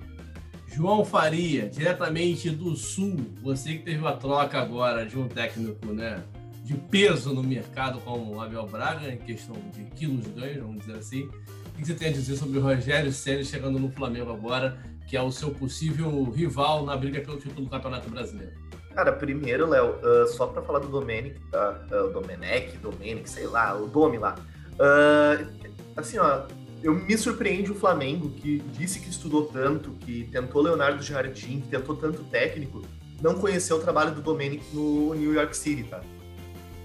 João 0.67 1.03
Faria, 1.03 1.69
diretamente 1.69 2.49
do 2.49 2.75
Sul, 2.75 3.17
você 3.41 3.73
que 3.73 3.83
teve 3.83 4.05
a 4.05 4.13
troca 4.13 4.59
agora 4.59 5.05
de 5.05 5.17
um 5.17 5.27
técnico, 5.27 5.87
né? 5.87 6.23
De 6.63 6.75
peso 6.75 7.33
no 7.33 7.41
mercado 7.41 7.99
como 8.01 8.35
o 8.35 8.41
Abel 8.41 8.67
Braga, 8.67 9.11
em 9.11 9.17
questão 9.17 9.55
de 9.73 9.83
quilos 9.95 10.27
ganhos, 10.27 10.57
vamos 10.57 10.79
dizer 10.85 10.97
assim. 10.97 11.23
O 11.23 11.77
que 11.77 11.85
você 11.85 11.93
tem 11.93 12.09
a 12.09 12.11
dizer 12.11 12.35
sobre 12.35 12.59
o 12.59 12.61
Rogério 12.61 13.11
Ceni 13.11 13.45
chegando 13.45 13.79
no 13.79 13.89
Flamengo 13.89 14.31
agora, 14.31 14.77
que 15.07 15.15
é 15.15 15.21
o 15.21 15.31
seu 15.31 15.51
possível 15.51 16.23
rival 16.25 16.85
na 16.85 16.97
briga 16.97 17.21
pelo 17.21 17.37
título 17.37 17.65
do 17.65 17.69
Campeonato 17.69 18.09
Brasileiro? 18.09 18.51
Cara, 18.93 19.13
primeiro, 19.13 19.69
Léo, 19.69 19.95
uh, 19.97 20.27
só 20.27 20.47
para 20.47 20.61
falar 20.63 20.79
do 20.79 20.87
Domenic, 20.87 21.39
tá? 21.51 21.85
Uh, 21.91 22.11
Domenech, 22.11 22.77
Domenic, 22.77 23.29
sei 23.29 23.45
lá, 23.45 23.75
o 23.75 23.87
Domi 23.87 24.17
lá. 24.17 24.35
Uh, 24.73 25.47
assim, 25.95 26.17
ó, 26.17 26.47
eu 26.83 26.93
me 26.93 27.17
surpreende 27.17 27.71
o 27.71 27.75
Flamengo, 27.75 28.29
que 28.29 28.59
disse 28.73 28.99
que 28.99 29.09
estudou 29.09 29.45
tanto, 29.45 29.91
que 29.91 30.25
tentou 30.31 30.61
Leonardo 30.61 31.01
Jardim, 31.01 31.61
que 31.61 31.67
tentou 31.67 31.95
tanto 31.95 32.23
técnico, 32.25 32.83
não 33.21 33.35
conheceu 33.35 33.77
o 33.77 33.79
trabalho 33.79 34.13
do 34.13 34.21
Domenic 34.21 34.63
no 34.73 35.13
New 35.13 35.33
York 35.33 35.55
City, 35.57 35.83
tá? 35.83 36.01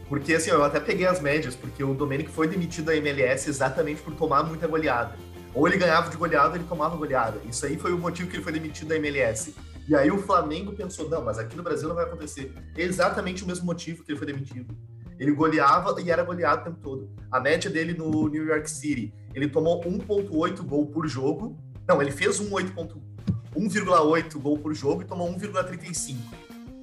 Porque, 0.08 0.34
assim, 0.34 0.50
eu 0.50 0.62
até 0.62 0.80
peguei 0.80 1.06
as 1.06 1.20
médias, 1.20 1.54
porque 1.54 1.82
o 1.82 1.94
Domenic 1.94 2.30
foi 2.30 2.46
demitido 2.46 2.86
da 2.86 2.96
MLS 2.96 3.48
exatamente 3.48 4.02
por 4.02 4.14
tomar 4.14 4.42
muita 4.42 4.66
goleada. 4.66 5.16
Ou 5.54 5.66
ele 5.68 5.76
ganhava 5.76 6.10
de 6.10 6.16
goleada, 6.16 6.50
ou 6.50 6.56
ele 6.56 6.64
tomava 6.64 6.96
goleada. 6.96 7.38
Isso 7.48 7.64
aí 7.64 7.78
foi 7.78 7.92
o 7.92 7.98
motivo 7.98 8.28
que 8.28 8.36
ele 8.36 8.42
foi 8.42 8.52
demitido 8.52 8.88
da 8.88 8.96
MLS. 8.96 9.54
E 9.88 9.94
aí 9.94 10.10
o 10.10 10.18
Flamengo 10.18 10.72
pensou, 10.72 11.08
não, 11.08 11.22
mas 11.22 11.38
aqui 11.38 11.56
no 11.56 11.62
Brasil 11.62 11.88
não 11.88 11.94
vai 11.94 12.04
acontecer. 12.04 12.52
Exatamente 12.76 13.42
o 13.42 13.46
mesmo 13.46 13.66
motivo 13.66 14.04
que 14.04 14.12
ele 14.12 14.18
foi 14.18 14.26
demitido. 14.26 14.74
Ele 15.18 15.32
goleava 15.32 16.00
e 16.00 16.10
era 16.10 16.22
goleado 16.22 16.62
o 16.62 16.64
tempo 16.64 16.78
todo. 16.82 17.10
A 17.30 17.40
média 17.40 17.70
dele 17.70 17.94
no 17.94 18.28
New 18.28 18.46
York 18.46 18.70
City, 18.70 19.12
ele 19.34 19.48
tomou 19.48 19.80
1.8 19.82 20.62
gol 20.62 20.86
por 20.86 21.06
jogo. 21.06 21.56
Não, 21.86 22.00
ele 22.00 22.10
fez 22.10 22.40
um 22.40 22.50
1,8 22.50 24.38
gol 24.38 24.58
por 24.58 24.74
jogo 24.74 25.02
e 25.02 25.04
tomou 25.04 25.28
1,35 25.34 26.16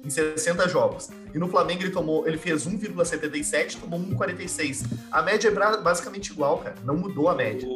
em 0.04 0.10
60 0.10 0.68
jogos. 0.68 1.10
E 1.34 1.38
no 1.38 1.48
Flamengo 1.48 1.82
ele 1.82 1.90
tomou, 1.90 2.26
ele 2.26 2.38
fez 2.38 2.66
1,77, 2.66 3.78
tomou 3.78 4.00
1,46. 4.00 4.84
A 5.10 5.22
média 5.22 5.48
é 5.48 5.76
basicamente 5.82 6.28
igual, 6.30 6.58
cara. 6.58 6.76
Não 6.84 6.96
mudou 6.96 7.28
a 7.28 7.34
média. 7.34 7.68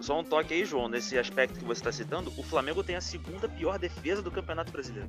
Só 0.00 0.20
um 0.20 0.24
toque 0.24 0.52
aí, 0.52 0.64
João, 0.64 0.88
nesse 0.88 1.18
aspecto 1.18 1.58
que 1.58 1.64
você 1.64 1.80
está 1.80 1.90
citando, 1.90 2.30
o 2.36 2.42
Flamengo 2.42 2.84
tem 2.84 2.96
a 2.96 3.00
segunda 3.00 3.48
pior 3.48 3.78
defesa 3.78 4.20
do 4.20 4.30
Campeonato 4.30 4.70
Brasileiro. 4.70 5.08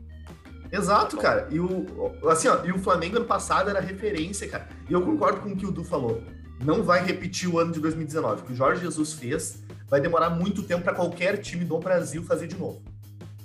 Exato, 0.72 1.18
cara. 1.18 1.48
E 1.52 1.60
o, 1.60 1.86
assim, 2.30 2.48
ó, 2.48 2.64
e 2.66 2.72
o 2.72 2.80
Flamengo 2.80 3.18
ano 3.18 3.26
passado 3.26 3.70
era 3.70 3.80
referência, 3.80 4.48
cara. 4.48 4.68
E 4.90 4.94
eu 4.94 5.02
concordo 5.02 5.42
com 5.42 5.50
o 5.50 5.56
que 5.56 5.66
o 5.66 5.72
Du 5.72 5.84
falou. 5.84 6.24
Não 6.64 6.84
vai 6.84 7.04
repetir 7.04 7.50
o 7.50 7.60
ano 7.60 7.72
de 7.72 7.80
2019. 7.80 8.42
O 8.42 8.46
que 8.46 8.54
o 8.54 8.56
Jorge 8.56 8.82
Jesus 8.82 9.14
fez 9.14 9.64
vai 9.88 10.02
demorar 10.02 10.30
muito 10.30 10.64
tempo 10.64 10.84
para 10.84 10.94
qualquer 10.94 11.38
time 11.38 11.64
do 11.64 11.78
Brasil 11.78 12.24
fazer 12.24 12.48
de 12.48 12.58
novo. 12.58 12.82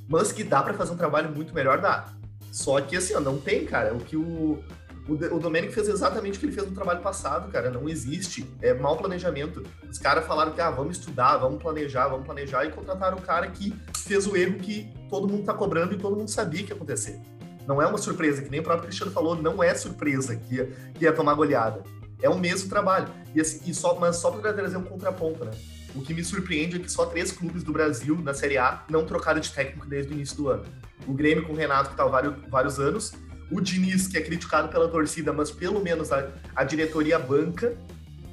Mas 0.08 0.32
que 0.32 0.42
dá 0.42 0.62
para 0.62 0.74
fazer 0.74 0.92
um 0.92 0.96
trabalho 0.96 1.30
muito 1.30 1.54
melhor, 1.54 1.80
dá. 1.80 2.06
Só 2.50 2.80
que, 2.80 2.96
assim, 2.96 3.14
ó, 3.14 3.20
não 3.20 3.38
tem, 3.38 3.64
cara. 3.64 3.94
O 3.94 4.00
que 4.00 4.16
o, 4.16 4.62
o, 5.10 5.36
o 5.36 5.70
fez 5.72 5.88
exatamente 5.88 6.36
o 6.36 6.40
que 6.40 6.46
ele 6.46 6.52
fez 6.52 6.66
no 6.68 6.74
trabalho 6.74 7.00
passado, 7.00 7.50
cara. 7.50 7.70
Não 7.70 7.88
existe. 7.88 8.46
É 8.62 8.72
mau 8.72 8.96
planejamento. 8.96 9.62
Os 9.90 9.98
caras 9.98 10.24
falaram 10.24 10.52
que, 10.52 10.60
ah, 10.60 10.70
vamos 10.70 10.98
estudar, 10.98 11.36
vamos 11.36 11.60
planejar, 11.60 12.08
vamos 12.08 12.24
planejar, 12.24 12.64
e 12.64 12.70
contrataram 12.70 13.18
o 13.18 13.22
cara 13.22 13.48
que 13.48 13.74
fez 13.96 14.26
o 14.26 14.36
erro 14.36 14.58
que 14.58 14.88
todo 15.08 15.26
mundo 15.26 15.44
tá 15.44 15.52
cobrando 15.52 15.94
e 15.94 15.98
todo 15.98 16.16
mundo 16.16 16.28
sabia 16.28 16.62
que 16.62 16.70
ia 16.70 16.76
acontecer. 16.76 17.18
Não 17.66 17.82
é 17.82 17.86
uma 17.86 17.98
surpresa, 17.98 18.42
que 18.42 18.50
nem 18.50 18.60
o 18.60 18.62
próprio 18.62 18.84
Cristiano 18.84 19.12
falou, 19.12 19.34
não 19.34 19.62
é 19.62 19.74
surpresa 19.74 20.36
que 20.36 20.56
ia, 20.56 20.66
que 20.94 21.04
ia 21.04 21.12
tomar 21.12 21.34
goleada. 21.34 21.82
É 22.22 22.28
o 22.28 22.38
mesmo 22.38 22.68
trabalho. 22.68 23.08
E, 23.34 23.40
assim, 23.40 23.68
e 23.68 23.74
só, 23.74 23.98
mas 23.98 24.16
só 24.16 24.30
para 24.30 24.52
trazer 24.52 24.76
um 24.76 24.82
contraponto, 24.82 25.44
né? 25.44 25.50
O 25.94 26.02
que 26.02 26.14
me 26.14 26.22
surpreende 26.22 26.76
é 26.76 26.78
que 26.78 26.90
só 26.90 27.06
três 27.06 27.32
clubes 27.32 27.64
do 27.64 27.72
Brasil, 27.72 28.16
na 28.22 28.32
Série 28.32 28.58
A, 28.58 28.84
não 28.88 29.04
trocaram 29.04 29.40
de 29.40 29.50
técnico 29.50 29.86
desde 29.86 30.12
o 30.12 30.14
início 30.14 30.36
do 30.36 30.48
ano. 30.48 30.64
O 31.06 31.12
Grêmio 31.12 31.44
com 31.44 31.52
o 31.52 31.56
Renato, 31.56 31.88
que 31.88 31.94
está 31.94 32.04
vários, 32.04 32.34
vários 32.48 32.78
anos. 32.78 33.12
O 33.50 33.60
Diniz, 33.60 34.06
que 34.06 34.16
é 34.16 34.20
criticado 34.20 34.68
pela 34.68 34.88
torcida, 34.88 35.32
mas 35.32 35.50
pelo 35.50 35.80
menos 35.80 36.12
a, 36.12 36.28
a 36.54 36.64
diretoria 36.64 37.18
banca. 37.18 37.76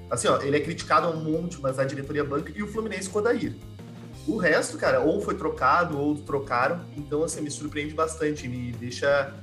Assim, 0.09 0.27
ó, 0.27 0.41
ele 0.41 0.55
é 0.55 0.59
criticado 0.59 1.07
um 1.09 1.21
monte, 1.21 1.59
mas 1.59 1.79
a 1.79 1.83
diretoria 1.83 2.23
banca. 2.23 2.51
E 2.55 2.63
o 2.63 2.67
Fluminense 2.67 3.09
com 3.09 3.19
o 3.19 3.21
Odair. 3.21 3.55
O 4.27 4.37
resto, 4.37 4.77
cara, 4.77 4.99
ou 4.99 5.21
foi 5.21 5.35
trocado, 5.35 5.97
ou 5.97 6.15
trocaram. 6.15 6.81
Então, 6.95 7.23
assim, 7.23 7.41
me 7.41 7.49
surpreende 7.49 7.93
bastante. 7.93 8.47
Me 8.47 8.71
deixa 8.73 9.33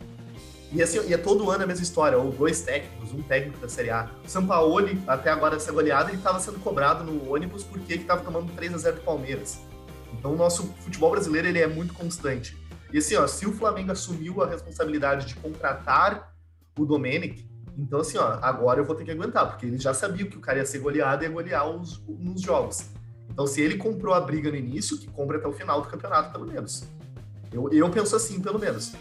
e, 0.74 0.82
assim, 0.82 1.00
e 1.06 1.14
é 1.14 1.16
todo 1.16 1.48
ano 1.52 1.62
a 1.62 1.66
mesma 1.68 1.84
história, 1.84 2.18
ou 2.18 2.32
dois 2.32 2.62
técnicos, 2.62 3.12
um 3.12 3.22
técnico 3.22 3.58
da 3.60 3.68
Série 3.68 3.90
A. 3.90 4.10
O 4.24 4.28
Sampaoli, 4.28 5.00
até 5.06 5.30
agora 5.30 5.54
essa 5.54 5.70
goleada, 5.70 6.10
ele 6.10 6.18
estava 6.18 6.40
sendo 6.40 6.58
cobrado 6.58 7.04
no 7.04 7.32
ônibus 7.32 7.62
porque 7.62 7.92
ele 7.92 8.02
estava 8.02 8.22
tomando 8.22 8.52
3 8.54 8.74
a 8.74 8.78
0 8.78 8.96
do 8.96 9.02
Palmeiras. 9.02 9.60
Então 10.12 10.32
o 10.32 10.37
nosso 10.37 10.64
futebol 10.80 11.12
brasileiro 11.12 11.46
ele 11.46 11.60
é 11.60 11.66
muito 11.68 11.94
constante. 11.94 12.56
E 12.94 12.98
assim, 12.98 13.16
ó, 13.16 13.26
se 13.26 13.44
o 13.44 13.52
Flamengo 13.52 13.90
assumiu 13.90 14.40
a 14.40 14.46
responsabilidade 14.46 15.26
de 15.26 15.35
contratar 15.35 16.33
o 16.78 16.87
Domenic, 16.87 17.44
então 17.76 17.98
assim, 17.98 18.16
ó, 18.18 18.38
agora 18.40 18.78
eu 18.78 18.85
vou 18.85 18.94
ter 18.94 19.04
que 19.04 19.11
aguentar, 19.11 19.48
porque 19.48 19.66
ele 19.66 19.78
já 19.78 19.92
sabia 19.92 20.24
que 20.24 20.37
o 20.37 20.40
cara 20.40 20.59
ia 20.59 20.64
ser 20.64 20.78
goleado 20.78 21.24
e 21.24 21.26
ia 21.26 21.33
golear 21.33 21.68
os, 21.68 22.00
nos 22.07 22.40
jogos. 22.40 22.90
Então 23.28 23.48
se 23.48 23.61
ele 23.61 23.76
comprou 23.78 24.14
a 24.14 24.20
briga 24.20 24.48
no 24.48 24.57
início, 24.57 24.96
que 24.96 25.09
compre 25.09 25.38
até 25.38 25.48
o 25.48 25.52
final 25.52 25.83
do 25.83 25.88
campeonato, 25.88 26.30
pelo 26.30 26.46
menos. 26.46 26.85
Eu, 27.52 27.68
eu 27.72 27.90
penso 27.90 28.14
assim, 28.14 28.40
pelo 28.40 28.61
menos. 28.61 28.92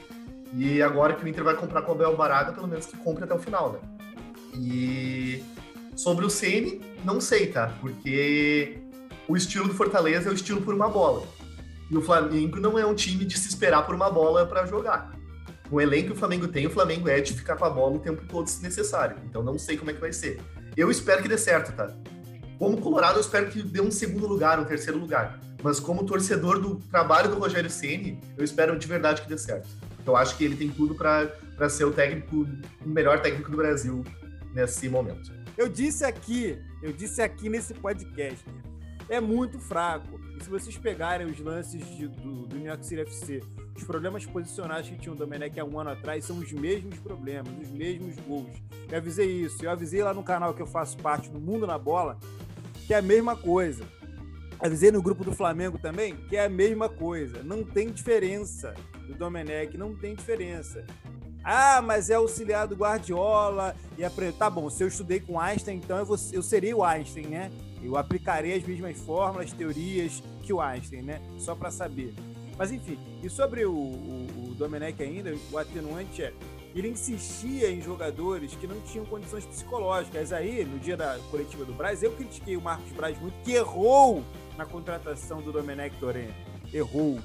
E 0.56 0.82
agora 0.82 1.14
que 1.14 1.24
o 1.24 1.28
Inter 1.28 1.44
vai 1.44 1.56
comprar 1.56 1.84
com 1.84 1.92
o 1.92 1.94
Abel 1.94 2.18
Baraga, 2.18 2.52
pelo 2.52 2.68
menos 2.68 2.88
que 2.88 2.98
compre 2.98 3.26
até 3.26 3.36
o 3.36 3.40
final, 3.40 3.74
né? 3.74 3.80
E 4.56 5.44
sobre 5.96 6.26
o 6.26 6.32
Ceni, 6.32 6.82
não 7.06 7.22
sei, 7.22 7.46
tá? 7.46 7.72
Porque 7.80 8.76
o 9.28 9.38
estilo 9.38 9.68
do 9.68 9.76
Fortaleza 9.76 10.30
é 10.30 10.32
o 10.32 10.36
estilo 10.36 10.64
por 10.64 10.74
uma 10.74 10.90
bola. 10.90 11.28
E 11.94 11.98
o 11.98 12.02
Flamengo 12.02 12.60
não 12.60 12.80
é 12.80 12.84
um 12.84 12.96
time 12.96 13.24
de 13.24 13.38
se 13.38 13.48
esperar 13.48 13.86
por 13.86 13.94
uma 13.94 14.10
bola 14.10 14.48
para 14.48 14.66
jogar. 14.66 15.12
O 15.70 15.80
elenco 15.80 16.08
que 16.08 16.14
o 16.14 16.16
Flamengo 16.16 16.48
tem, 16.48 16.66
o 16.66 16.72
Flamengo 16.72 17.08
é 17.08 17.22
de 17.22 17.34
ficar 17.34 17.56
com 17.56 17.66
a 17.66 17.70
bola 17.70 17.98
o 17.98 18.00
tempo 18.00 18.26
todo 18.28 18.48
se 18.48 18.64
necessário. 18.64 19.18
Então 19.30 19.44
não 19.44 19.60
sei 19.60 19.78
como 19.78 19.92
é 19.92 19.94
que 19.94 20.02
vai 20.02 20.12
ser. 20.12 20.42
Eu 20.76 20.90
espero 20.90 21.22
que 21.22 21.30
dê 21.30 21.38
certo, 21.38 21.72
tá? 21.76 21.96
Como 22.58 22.82
Colorado, 22.82 23.18
eu 23.18 23.22
espero 23.22 23.48
que 23.52 23.62
dê 23.62 23.80
um 23.80 23.92
segundo 23.92 24.26
lugar, 24.26 24.60
um 24.60 24.66
terceiro 24.66 24.98
lugar. 24.98 25.40
Mas 25.62 25.80
como 25.80 26.04
torcedor 26.04 26.60
do 26.60 26.78
trabalho 26.78 27.30
do 27.30 27.38
Rogério 27.38 27.70
Ceni, 27.70 28.20
eu 28.36 28.44
espero 28.44 28.76
de 28.76 28.88
verdade 28.88 29.22
que 29.22 29.30
dê 29.30 29.38
certo. 29.38 29.70
Eu 30.04 30.16
acho 30.16 30.36
que 30.36 30.44
ele 30.44 30.56
tem 30.56 30.70
tudo 30.70 30.96
para 30.96 31.70
ser 31.70 31.86
o 31.86 31.92
técnico, 31.92 32.48
o 32.84 32.90
melhor 32.90 33.22
técnico 33.22 33.52
do 33.52 33.58
Brasil 33.58 34.04
nesse 34.52 34.90
momento. 34.90 35.32
Eu 35.56 35.70
disse 35.70 36.04
aqui, 36.04 36.58
eu 36.82 36.92
disse 36.92 37.22
aqui 37.22 37.50
nesse 37.50 37.76
podcast, 37.76 38.44
é 39.10 39.20
muito 39.20 39.60
fraco. 39.60 40.20
E 40.38 40.44
se 40.44 40.50
vocês 40.50 40.78
pegarem 40.78 41.28
os 41.28 41.40
lances 41.40 41.86
de, 41.96 42.08
do, 42.08 42.48
do 42.48 42.56
New 42.56 42.68
York 42.68 42.86
City 42.86 43.02
FC, 43.02 43.42
os 43.76 43.84
problemas 43.84 44.26
posicionais 44.26 44.88
que 44.88 44.98
tinha 44.98 45.14
o 45.14 45.16
Domenech 45.16 45.60
há 45.60 45.66
um 45.66 45.80
ano 45.80 45.92
atrás 45.92 46.26
são 46.26 46.38
os 46.38 46.52
mesmos 46.52 47.00
problemas, 47.00 47.52
os 47.62 47.70
mesmos 47.70 48.16
gols. 48.28 48.52
Eu 48.90 48.98
avisei 48.98 49.30
isso, 49.30 49.64
eu 49.64 49.72
avisei 49.72 50.04
lá 50.04 50.14
no 50.14 50.24
canal 50.24 50.54
que 50.54 50.62
eu 50.62 50.68
faço 50.68 50.98
parte, 50.98 51.30
no 51.30 51.40
Mundo 51.40 51.66
na 51.66 51.78
Bola, 51.78 52.20
que 52.86 52.94
é 52.94 52.98
a 52.98 53.02
mesma 53.02 53.36
coisa. 53.36 53.84
Avisei 54.60 54.92
no 54.92 55.02
grupo 55.02 55.24
do 55.24 55.34
Flamengo 55.34 55.78
também 55.78 56.16
que 56.30 56.38
é 56.38 56.46
a 56.46 56.50
mesma 56.50 56.88
coisa. 56.88 57.44
Não 57.44 57.64
tem 57.64 57.92
diferença 57.92 58.74
do 59.08 59.14
Domenech, 59.14 59.78
não 59.78 59.96
tem 59.96 60.16
diferença. 60.16 60.86
Ah, 61.44 61.82
mas 61.82 62.10
é 62.10 62.14
auxiliar 62.14 62.68
do 62.68 62.76
Guardiola 62.76 63.76
e 63.98 64.06
aprender. 64.06 64.38
Tá 64.38 64.50
bom, 64.50 64.70
se 64.70 64.82
eu 64.82 64.88
estudei 64.88 65.20
com 65.20 65.40
Einstein, 65.40 65.78
então 65.78 65.98
eu, 65.98 66.06
vou, 66.06 66.18
eu 66.32 66.42
serei 66.42 66.74
o 66.74 66.84
Einstein, 66.84 67.28
né? 67.28 67.52
Eu 67.84 67.98
aplicarei 67.98 68.56
as 68.56 68.64
mesmas 68.64 68.98
fórmulas, 69.00 69.52
teorias 69.52 70.24
que 70.42 70.54
o 70.54 70.62
Einstein, 70.62 71.02
né? 71.02 71.22
Só 71.38 71.54
para 71.54 71.70
saber. 71.70 72.14
Mas 72.58 72.72
enfim, 72.72 72.98
e 73.22 73.30
sobre 73.30 73.66
o, 73.66 73.74
o, 73.74 74.50
o 74.52 74.56
Domenech 74.56 75.02
ainda, 75.02 75.36
o 75.52 75.58
atenuante 75.58 76.24
é 76.24 76.34
ele 76.76 76.88
insistia 76.88 77.70
em 77.70 77.82
jogadores 77.82 78.56
que 78.56 78.66
não 78.66 78.82
tinham 78.82 79.06
condições 79.06 79.46
psicológicas. 79.46 80.34
Aí, 80.34 80.66
no 80.66 80.80
dia 80.80 80.98
da 80.98 81.20
coletiva 81.30 81.64
do 81.64 81.74
Braz, 81.74 82.02
eu 82.02 82.12
critiquei 82.14 82.58
o 82.58 82.62
Marcos 82.62 82.92
Braz 82.94 83.20
muito, 83.20 83.36
que 83.44 83.52
errou 83.52 84.24
na 84.58 84.66
contratação 84.66 85.42
do 85.42 85.52
Domenech 85.52 85.96
Torren. 86.00 86.30
Errou, 86.74 87.20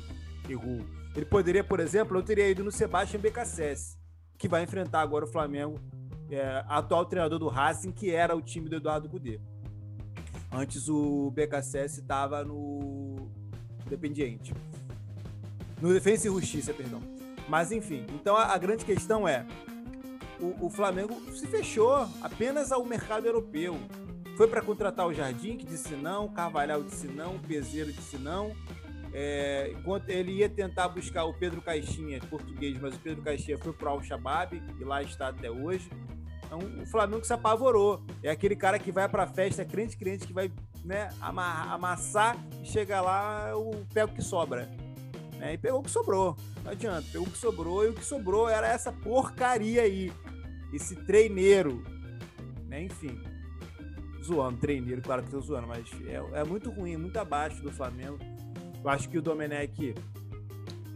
errou. 0.49 0.81
Ele 1.17 1.25
poderia, 1.25 1.65
por 1.65 1.81
exemplo, 1.81 2.19
eu 2.19 2.23
teria 2.23 2.49
ido 2.49 2.63
no 2.63 2.71
Sebastian 2.71 3.21
BKSS, 3.21 3.97
que 4.37 4.47
vai 4.47 4.63
enfrentar 4.63 5.01
agora 5.01 5.25
o 5.25 5.29
Flamengo 5.29 5.81
é, 6.31 6.63
atual 6.69 7.07
treinador 7.07 7.39
do 7.39 7.49
Racing, 7.49 7.91
que 7.91 8.11
era 8.11 8.37
o 8.37 8.43
time 8.43 8.69
do 8.69 8.77
Eduardo 8.77 9.09
Cudê. 9.09 9.41
Antes 10.53 10.89
o 10.89 11.31
BKSS 11.31 12.01
estava 12.01 12.45
no 12.45 13.29
Independiente. 13.87 14.55
No 15.81 15.93
Defensa 15.93 16.27
e 16.27 16.31
Justiça, 16.31 16.73
perdão. 16.75 17.01
Mas 17.49 17.73
enfim, 17.73 18.05
então 18.15 18.37
a, 18.37 18.55
a 18.55 18.59
grande 18.59 18.85
questão 18.85 19.27
é: 19.27 19.47
o, 20.41 20.67
o, 20.67 20.71
Flamengo 20.71 21.15
se 21.33 21.47
fechou 21.47 22.09
apenas 22.23 22.73
ao 22.73 22.85
mercado 22.85 23.27
europeu. 23.27 23.79
Foi 24.37 24.47
para 24.47 24.63
contratar 24.63 25.07
o 25.07 25.13
Jardim, 25.13 25.57
que 25.57 25.67
disse 25.67 25.95
não, 25.97 26.29
Carvalhal 26.29 26.83
disse 26.83 27.09
não, 27.09 27.39
Peseiro 27.39 27.93
disse 27.93 28.19
não. 28.19 28.55
É, 29.13 29.73
enquanto 29.73 30.11
ele 30.11 30.33
ia 30.33 30.49
tentar 30.49 30.89
buscar 30.89 31.25
o 31.25 31.33
Pedro 31.33 31.63
Caixinha, 31.63 32.21
português, 32.29 32.79
mas 32.79 32.95
o 32.95 32.99
Pedro 32.99 33.23
Caixinha 33.23 33.57
foi 33.57 33.73
para 33.73 33.89
o 33.89 33.93
Al-Shabaab 33.93 34.63
e 34.79 34.85
lá 34.85 35.03
está 35.03 35.29
até 35.29 35.51
hoje. 35.51 35.89
Então, 36.49 36.59
o 36.83 36.87
Flamengo 36.87 37.25
se 37.25 37.33
apavorou. 37.33 38.03
É 38.23 38.31
aquele 38.31 38.57
cara 38.57 38.79
que 38.79 38.91
vai 38.91 39.07
para 39.07 39.25
a 39.25 39.27
festa, 39.27 39.65
crente, 39.65 39.97
crente, 39.97 40.27
que 40.27 40.33
vai 40.33 40.51
né, 40.83 41.11
amassar 41.21 42.37
e 42.63 42.67
chega 42.67 43.01
lá, 43.03 43.55
o 43.55 43.85
pega 43.93 44.11
o 44.11 44.15
que 44.15 44.23
sobra. 44.23 44.67
Né? 45.39 45.55
E 45.55 45.59
pegou 45.59 45.81
o 45.81 45.83
que 45.83 45.91
sobrou. 45.91 46.37
Não 46.65 46.73
adianta, 46.73 47.07
pegou 47.13 47.27
o 47.27 47.31
que 47.31 47.37
sobrou 47.37 47.85
e 47.85 47.89
o 47.89 47.95
que 47.95 48.05
sobrou 48.05 48.49
era 48.49 48.67
essa 48.67 48.91
porcaria 48.91 49.83
aí. 49.83 50.11
Esse 50.73 50.97
treineiro. 50.97 51.85
Né? 52.67 52.85
Enfim. 52.85 53.21
Zoando, 54.25 54.59
treineiro, 54.59 55.03
claro 55.03 55.23
que 55.23 55.29
estou 55.29 55.41
zoando, 55.41 55.69
mas 55.69 55.87
é, 56.07 56.41
é 56.41 56.45
muito 56.45 56.71
ruim, 56.71 56.97
muito 56.97 57.19
abaixo 57.19 57.63
do 57.63 57.71
Flamengo. 57.71 58.19
Eu 58.83 58.91
acho 58.91 59.09
que 59.09 59.19
o 59.19 59.23
Domenech 59.23 59.95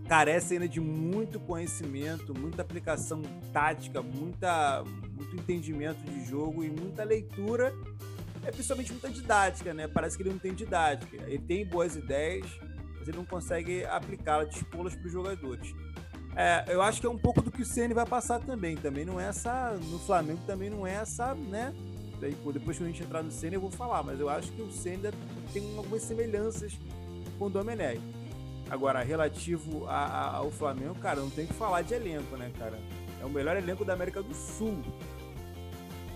carece 0.09 0.55
ainda 0.55 0.69
de 0.69 0.81
muito 0.81 1.41
conhecimento, 1.41 2.39
muita 2.39 2.63
aplicação 2.63 3.23
tática, 3.53 4.03
muita, 4.03 4.85
muito 5.23 5.37
entendimento 5.37 6.03
de 6.03 6.25
jogo 6.25 6.65
e 6.65 6.71
muita 6.71 7.05
leitura, 7.05 7.73
é 8.45 8.51
principalmente 8.51 8.93
muita 8.93 9.09
didática, 9.09 9.73
né? 9.73 9.87
Parece 9.87 10.17
que 10.17 10.23
ele 10.23 10.31
não 10.31 10.39
tem 10.39 10.53
didática. 10.53 11.17
Ele 11.27 11.39
tem 11.39 11.65
boas 11.65 11.95
ideias, 11.95 12.47
mas 12.99 13.07
ele 13.07 13.17
não 13.17 13.25
consegue 13.25 13.85
aplicá-las, 13.85 14.51
dispô-las 14.51 14.95
para 14.95 15.07
os 15.07 15.13
jogadores. 15.13 15.75
É, 16.35 16.65
eu 16.69 16.83
acho 16.83 17.01
que 17.01 17.07
é 17.07 17.11
um 17.11 17.19
pouco 17.19 17.43
do 17.43 17.51
que 17.51 17.63
o 17.63 17.65
Ceni 17.65 17.95
vai 17.95 18.07
passar 18.07 18.41
também. 18.41 18.77
Também 18.77 19.05
não 19.05 19.21
é 19.21 19.29
essa. 19.29 19.73
No 19.91 19.99
Flamengo 19.99 20.41
também 20.47 20.71
não 20.71 20.87
é 20.87 20.95
essa, 20.95 21.35
né? 21.35 21.73
Depois 22.53 22.79
que 22.79 22.85
a 22.85 22.87
gente 22.87 23.03
entrar 23.03 23.23
no 23.23 23.31
Ceni 23.31 23.57
eu 23.57 23.61
vou 23.61 23.71
falar, 23.71 24.03
mas 24.03 24.19
eu 24.19 24.29
acho 24.29 24.51
que 24.53 24.63
o 24.63 24.71
Ceni 24.71 25.11
tem 25.53 25.77
algumas 25.77 26.03
semelhanças 26.03 26.73
com 27.39 27.47
o 27.47 27.51
Domenech. 27.51 28.01
Agora, 28.71 29.03
relativo 29.03 29.87
a, 29.87 30.07
a, 30.07 30.37
ao 30.37 30.51
Flamengo, 30.51 30.95
cara, 30.95 31.21
não 31.21 31.29
tem 31.29 31.47
que 31.47 31.53
falar 31.53 31.83
de 31.83 31.95
elenco, 31.95 32.37
né, 32.37 32.51
cara? 32.59 32.79
É 33.21 33.25
o 33.25 33.31
melhor 33.31 33.57
elenco 33.57 33.85
da 33.85 33.93
América 33.93 34.23
do 34.23 34.35
Sul. 34.35 34.83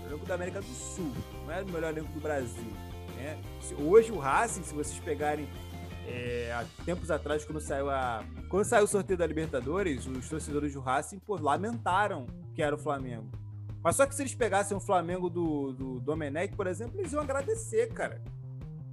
Elenco 0.07 0.24
da 0.26 0.34
América 0.34 0.61
do 0.61 0.66
Sul. 0.66 1.12
Não 1.44 1.52
é 1.52 1.62
o 1.62 1.66
melhor 1.66 1.92
elenco 1.92 2.12
do 2.12 2.20
Brasil. 2.20 2.72
Né? 3.16 3.38
Hoje 3.78 4.12
o 4.12 4.18
Racing, 4.18 4.62
se 4.62 4.74
vocês 4.74 4.98
pegarem 5.00 5.48
é, 6.07 6.52
há 6.52 6.64
tempos 6.84 7.11
atrás, 7.11 7.44
quando 7.44 7.61
saiu 7.61 7.90
a. 7.90 8.24
Quando 8.48 8.64
saiu 8.64 8.84
o 8.84 8.88
sorteio 8.88 9.18
da 9.18 9.26
Libertadores, 9.26 10.07
os 10.07 10.28
torcedores 10.28 10.72
do 10.72 10.80
Racing, 10.80 11.18
pô, 11.18 11.36
lamentaram 11.36 12.26
que 12.54 12.62
era 12.62 12.74
o 12.74 12.78
Flamengo. 12.78 13.28
Mas 13.82 13.96
só 13.96 14.07
que 14.07 14.14
se 14.14 14.22
eles 14.22 14.34
pegassem 14.34 14.76
o 14.76 14.80
Flamengo 14.80 15.28
do, 15.28 15.72
do 15.72 16.00
Domenech, 16.00 16.54
por 16.57 16.66
exemplo, 16.66 16.98
eles 17.00 17.12
iam 17.12 17.22
agradecer, 17.22 17.92
cara. 17.92 18.20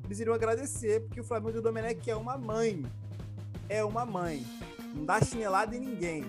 Eles 0.05 0.19
iriam 0.19 0.35
agradecer, 0.35 1.01
porque 1.01 1.21
o 1.21 1.23
Flamengo 1.23 1.53
do 1.53 1.61
Domenech 1.61 2.09
é 2.09 2.15
uma 2.15 2.37
mãe. 2.37 2.85
É 3.69 3.83
uma 3.83 4.05
mãe. 4.05 4.45
Não 4.93 5.05
dá 5.05 5.21
chinelada 5.21 5.75
em 5.75 5.79
ninguém. 5.79 6.23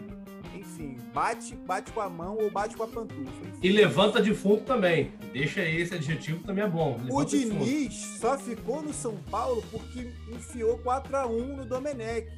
Enfim, 0.54 0.96
bate, 1.12 1.54
bate 1.56 1.92
com 1.92 2.00
a 2.00 2.08
mão 2.08 2.36
ou 2.38 2.50
bate 2.50 2.76
com 2.76 2.84
a 2.84 2.88
pantufa. 2.88 3.20
Enfim. 3.20 3.58
E 3.62 3.68
levanta 3.70 4.22
defunto 4.22 4.64
também. 4.64 5.12
Deixa 5.32 5.62
esse 5.62 5.94
adjetivo 5.94 6.42
também 6.44 6.64
é 6.64 6.68
bom. 6.68 6.96
Levanta 7.02 7.12
o 7.12 7.24
Diniz 7.24 7.94
só 8.20 8.38
ficou 8.38 8.82
no 8.82 8.92
São 8.92 9.16
Paulo 9.30 9.62
porque 9.70 10.10
enfiou 10.30 10.78
4 10.78 11.16
a 11.16 11.26
1 11.26 11.56
no 11.56 11.64
Domenech. 11.64 12.28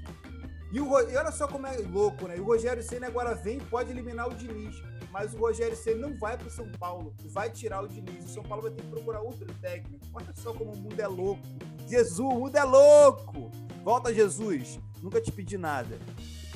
E, 0.73 0.81
o, 0.81 1.01
e 1.01 1.17
olha 1.17 1.31
só 1.31 1.47
como 1.47 1.67
é 1.67 1.77
louco, 1.77 2.27
né? 2.27 2.37
E 2.37 2.41
o 2.41 2.45
Rogério 2.45 2.83
Senna 2.83 3.07
agora 3.07 3.35
vem 3.35 3.59
e 3.59 3.61
pode 3.61 3.91
eliminar 3.91 4.29
o 4.29 4.35
Diniz. 4.35 4.83
Mas 5.13 5.33
o 5.33 5.39
Rogério 5.39 5.77
Senna 5.77 6.09
não 6.09 6.19
vai 6.19 6.37
para 6.37 6.49
o 6.49 6.51
São 6.51 6.71
Paulo, 6.73 7.15
vai 7.27 7.51
tirar 7.51 7.83
o 7.83 7.89
Diniz. 7.89 8.25
O 8.25 8.29
São 8.29 8.43
Paulo 8.43 8.63
vai 8.63 8.73
ter 8.73 8.83
que 8.83 8.89
procurar 8.89 9.21
outro 9.21 9.47
técnico. 9.61 10.05
Olha 10.13 10.33
só 10.35 10.53
como 10.53 10.73
o 10.73 10.77
mundo 10.77 11.01
é 11.01 11.07
louco. 11.07 11.41
Jesus, 11.87 12.19
o 12.19 12.35
mundo 12.35 12.57
é 12.57 12.65
louco! 12.65 13.51
Volta, 13.85 14.13
Jesus. 14.13 14.81
Nunca 15.01 15.21
te 15.21 15.31
pedi 15.31 15.57
nada. 15.57 15.99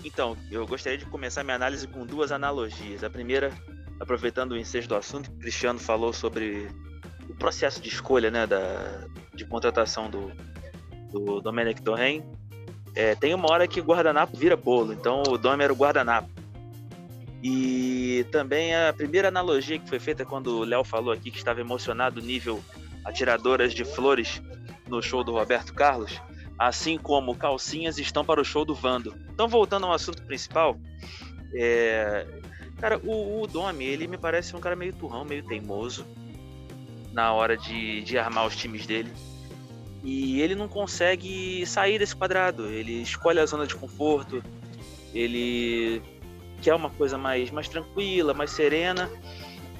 Então, 0.04 0.36
eu 0.50 0.66
gostaria 0.66 0.98
de 0.98 1.04
começar 1.04 1.44
minha 1.44 1.56
análise 1.56 1.86
com 1.86 2.06
duas 2.06 2.32
analogias. 2.32 3.04
A 3.04 3.10
primeira, 3.10 3.52
aproveitando 3.98 4.52
o 4.52 4.56
ensejo 4.56 4.88
do 4.88 4.94
assunto, 4.94 5.30
o 5.30 5.38
Cristiano 5.38 5.78
falou 5.78 6.12
sobre 6.12 6.68
o 7.28 7.34
processo 7.34 7.80
de 7.80 7.88
escolha 7.88 8.30
né, 8.30 8.46
da, 8.46 9.06
de 9.34 9.44
contratação 9.44 10.10
do, 10.10 10.32
do 11.12 11.40
Domenic 11.40 11.82
Torren. 11.82 12.22
É, 12.94 13.14
tem 13.14 13.34
uma 13.34 13.50
hora 13.50 13.68
que 13.68 13.80
o 13.80 13.84
guardanapo 13.84 14.36
vira 14.36 14.56
bolo, 14.56 14.92
então 14.92 15.22
o 15.28 15.38
Dom 15.38 15.60
era 15.60 15.72
o 15.72 15.76
guardanapo. 15.76 16.28
E 17.42 18.26
também 18.30 18.74
a 18.74 18.92
primeira 18.92 19.28
analogia 19.28 19.78
que 19.78 19.88
foi 19.88 19.98
feita 19.98 20.24
quando 20.24 20.58
o 20.58 20.64
Léo 20.64 20.84
falou 20.84 21.12
aqui 21.12 21.30
que 21.30 21.38
estava 21.38 21.60
emocionado 21.60 22.20
nível 22.20 22.62
atiradoras 23.04 23.72
de 23.72 23.84
flores 23.84 24.42
no 24.86 25.00
show 25.00 25.24
do 25.24 25.32
Roberto 25.32 25.72
Carlos, 25.72 26.20
assim 26.60 26.98
como 26.98 27.34
calcinhas 27.34 27.96
estão 27.96 28.22
para 28.22 28.38
o 28.38 28.44
show 28.44 28.66
do 28.66 28.74
Vando. 28.74 29.16
Então, 29.32 29.48
voltando 29.48 29.86
ao 29.86 29.94
assunto 29.94 30.22
principal, 30.24 30.78
é... 31.54 32.26
cara, 32.78 32.98
o, 32.98 33.40
o 33.40 33.46
Domi, 33.46 33.86
ele 33.86 34.06
me 34.06 34.18
parece 34.18 34.54
um 34.54 34.60
cara 34.60 34.76
meio 34.76 34.92
turrão, 34.92 35.24
meio 35.24 35.42
teimoso 35.42 36.06
na 37.14 37.32
hora 37.32 37.56
de, 37.56 38.02
de 38.02 38.18
armar 38.18 38.46
os 38.46 38.54
times 38.54 38.84
dele. 38.84 39.10
E 40.04 40.42
ele 40.42 40.54
não 40.54 40.68
consegue 40.68 41.64
sair 41.64 41.98
desse 41.98 42.14
quadrado. 42.14 42.66
Ele 42.66 43.00
escolhe 43.00 43.40
a 43.40 43.46
zona 43.46 43.66
de 43.66 43.74
conforto, 43.74 44.44
ele 45.14 46.02
quer 46.60 46.74
uma 46.74 46.90
coisa 46.90 47.16
mais, 47.16 47.50
mais 47.50 47.70
tranquila, 47.70 48.34
mais 48.34 48.50
serena. 48.50 49.10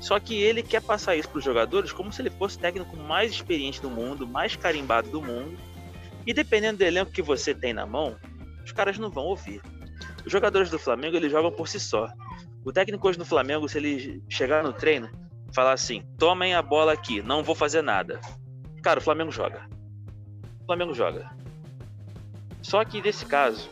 Só 0.01 0.19
que 0.19 0.35
ele 0.35 0.63
quer 0.63 0.81
passar 0.81 1.15
isso 1.15 1.29
para 1.29 1.41
os 1.41 1.45
jogadores 1.45 1.93
como 1.93 2.11
se 2.11 2.23
ele 2.23 2.31
fosse 2.31 2.57
o 2.57 2.61
técnico 2.61 2.97
mais 2.97 3.33
experiente 3.33 3.83
do 3.83 3.91
mundo, 3.91 4.27
mais 4.27 4.57
carimbado 4.57 5.11
do 5.11 5.21
mundo. 5.21 5.59
E 6.27 6.33
dependendo 6.33 6.79
do 6.79 6.85
elenco 6.85 7.11
que 7.11 7.23
você 7.23 7.55
tem 7.55 7.73
na 7.73 7.87
mão, 7.87 8.17
os 8.65 8.73
caras 8.73 8.99
não 8.99 9.11
vão 9.11 9.25
ouvir. 9.25 9.63
Os 10.25 10.31
jogadores 10.31 10.71
do 10.71 10.79
Flamengo 10.79 11.17
eles 11.17 11.31
jogam 11.31 11.51
por 11.51 11.69
si 11.69 11.81
só. 11.81 12.09
O 12.65 12.73
técnico 12.73 13.09
hoje 13.09 13.19
no 13.19 13.25
Flamengo, 13.25 13.69
se 13.69 13.79
ele 13.79 14.23
chegar 14.29 14.63
no 14.63 14.73
treino, 14.73 15.11
falar 15.53 15.73
assim: 15.73 16.05
tomem 16.19 16.55
a 16.55 16.63
bola 16.63 16.93
aqui, 16.93 17.23
não 17.23 17.43
vou 17.43 17.55
fazer 17.55 17.83
nada. 17.83 18.21
Cara, 18.83 19.01
o 19.01 19.03
Flamengo 19.03 19.31
joga. 19.31 19.69
O 20.63 20.67
Flamengo 20.67 20.95
joga. 20.95 21.31
Só 22.63 22.85
que 22.85 23.01
nesse 23.01 23.25
caso, 23.25 23.71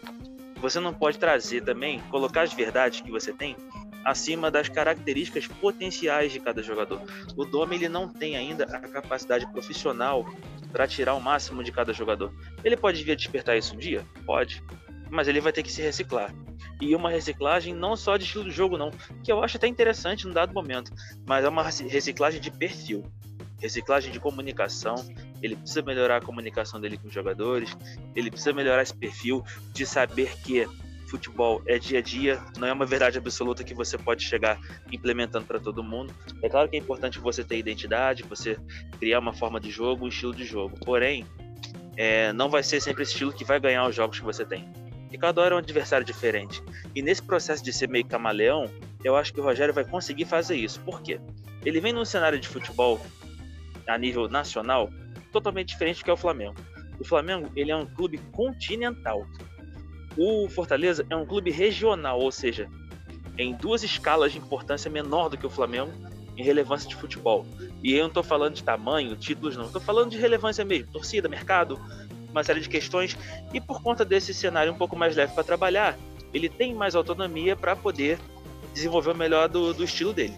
você 0.60 0.80
não 0.80 0.92
pode 0.92 1.18
trazer 1.18 1.62
também, 1.62 2.00
colocar 2.10 2.42
as 2.42 2.52
verdades 2.52 3.00
que 3.00 3.10
você 3.10 3.32
tem 3.32 3.56
acima 4.04 4.50
das 4.50 4.68
características 4.68 5.46
potenciais 5.46 6.32
de 6.32 6.40
cada 6.40 6.62
jogador. 6.62 7.00
O 7.36 7.44
Dome 7.44 7.76
ele 7.76 7.88
não 7.88 8.08
tem 8.08 8.36
ainda 8.36 8.64
a 8.64 8.80
capacidade 8.80 9.46
profissional 9.52 10.26
para 10.72 10.86
tirar 10.86 11.14
o 11.14 11.20
máximo 11.20 11.62
de 11.62 11.72
cada 11.72 11.92
jogador. 11.92 12.32
Ele 12.62 12.76
pode 12.76 13.02
vir 13.02 13.12
a 13.12 13.16
despertar 13.16 13.56
isso 13.56 13.74
um 13.74 13.78
dia? 13.78 14.04
Pode. 14.26 14.62
Mas 15.10 15.26
ele 15.26 15.40
vai 15.40 15.52
ter 15.52 15.62
que 15.62 15.72
se 15.72 15.82
reciclar. 15.82 16.34
E 16.80 16.94
uma 16.94 17.10
reciclagem 17.10 17.74
não 17.74 17.96
só 17.96 18.16
de 18.16 18.24
estilo 18.24 18.44
de 18.44 18.50
jogo, 18.50 18.76
não, 18.76 18.90
que 19.22 19.32
eu 19.32 19.42
acho 19.42 19.56
até 19.56 19.66
interessante 19.66 20.26
no 20.26 20.34
dado 20.34 20.52
momento, 20.52 20.92
mas 21.26 21.44
é 21.44 21.48
uma 21.48 21.62
reciclagem 21.62 22.40
de 22.40 22.50
perfil 22.50 23.04
reciclagem 23.60 24.12
de 24.12 24.20
comunicação. 24.20 24.94
Ele 25.42 25.56
precisa 25.56 25.82
melhorar 25.82 26.16
a 26.16 26.20
comunicação 26.20 26.80
dele 26.80 26.96
com 26.96 27.08
os 27.08 27.14
jogadores. 27.14 27.76
Ele 28.14 28.30
precisa 28.30 28.52
melhorar 28.52 28.82
esse 28.82 28.94
perfil 28.94 29.44
de 29.72 29.84
saber 29.84 30.36
que 30.42 30.66
futebol 31.08 31.62
é 31.66 31.78
dia 31.78 31.98
a 31.98 32.02
dia, 32.02 32.40
não 32.58 32.68
é 32.68 32.72
uma 32.72 32.86
verdade 32.86 33.18
absoluta 33.18 33.64
que 33.64 33.74
você 33.74 33.96
pode 33.96 34.24
chegar 34.24 34.58
implementando 34.92 35.46
para 35.46 35.58
todo 35.58 35.82
mundo. 35.82 36.14
É 36.42 36.48
claro 36.48 36.68
que 36.68 36.76
é 36.76 36.78
importante 36.78 37.18
você 37.18 37.42
ter 37.42 37.58
identidade, 37.58 38.22
você 38.22 38.58
criar 38.98 39.18
uma 39.18 39.32
forma 39.32 39.58
de 39.58 39.70
jogo, 39.70 40.04
um 40.04 40.08
estilo 40.08 40.34
de 40.34 40.44
jogo. 40.44 40.78
Porém, 40.84 41.26
é, 41.96 42.32
não 42.32 42.48
vai 42.48 42.62
ser 42.62 42.80
sempre 42.80 43.02
esse 43.02 43.12
estilo 43.12 43.32
que 43.32 43.44
vai 43.44 43.58
ganhar 43.58 43.86
os 43.88 43.94
jogos 43.94 44.18
que 44.18 44.24
você 44.24 44.44
tem. 44.44 44.68
E 45.10 45.16
cada 45.16 45.40
hora 45.40 45.54
é 45.54 45.56
um 45.56 45.58
adversário 45.58 46.06
diferente. 46.06 46.62
E 46.94 47.02
nesse 47.02 47.22
processo 47.22 47.64
de 47.64 47.72
ser 47.72 47.88
meio 47.88 48.04
camaleão, 48.04 48.70
eu 49.02 49.16
acho 49.16 49.32
que 49.32 49.40
o 49.40 49.42
Rogério 49.42 49.72
vai 49.72 49.84
conseguir 49.84 50.26
fazer 50.26 50.56
isso. 50.56 50.80
Por 50.80 51.02
quê? 51.02 51.20
Ele 51.64 51.80
vem 51.80 51.92
num 51.92 52.04
cenário 52.04 52.38
de 52.38 52.46
futebol 52.46 53.00
a 53.86 53.96
nível 53.96 54.28
nacional 54.28 54.90
totalmente 55.32 55.68
diferente 55.68 55.98
do 55.98 56.04
que 56.04 56.10
é 56.10 56.12
o 56.12 56.16
Flamengo. 56.16 56.56
O 57.00 57.04
Flamengo 57.04 57.50
ele 57.56 57.70
é 57.70 57.76
um 57.76 57.86
clube 57.86 58.18
continental. 58.32 59.26
O 60.18 60.48
Fortaleza 60.48 61.06
é 61.08 61.14
um 61.14 61.24
clube 61.24 61.48
regional, 61.52 62.18
ou 62.18 62.32
seja, 62.32 62.68
em 63.38 63.54
duas 63.54 63.84
escalas 63.84 64.32
de 64.32 64.38
importância 64.38 64.90
menor 64.90 65.28
do 65.28 65.38
que 65.38 65.46
o 65.46 65.50
Flamengo 65.50 65.92
em 66.36 66.42
relevância 66.42 66.88
de 66.88 66.96
futebol. 66.96 67.46
E 67.84 67.94
eu 67.94 68.00
não 68.00 68.08
estou 68.08 68.24
falando 68.24 68.54
de 68.54 68.64
tamanho, 68.64 69.14
títulos, 69.14 69.56
não. 69.56 69.66
Estou 69.66 69.80
falando 69.80 70.10
de 70.10 70.18
relevância 70.18 70.64
mesmo, 70.64 70.90
torcida, 70.90 71.28
mercado, 71.28 71.80
uma 72.30 72.42
série 72.42 72.60
de 72.60 72.68
questões. 72.68 73.16
E 73.54 73.60
por 73.60 73.80
conta 73.80 74.04
desse 74.04 74.34
cenário 74.34 74.72
um 74.72 74.76
pouco 74.76 74.96
mais 74.96 75.14
leve 75.14 75.32
para 75.34 75.44
trabalhar, 75.44 75.96
ele 76.34 76.48
tem 76.48 76.74
mais 76.74 76.96
autonomia 76.96 77.54
para 77.54 77.76
poder 77.76 78.18
desenvolver 78.74 79.12
o 79.12 79.16
melhor 79.16 79.48
do, 79.48 79.72
do 79.72 79.84
estilo 79.84 80.12
dele. 80.12 80.36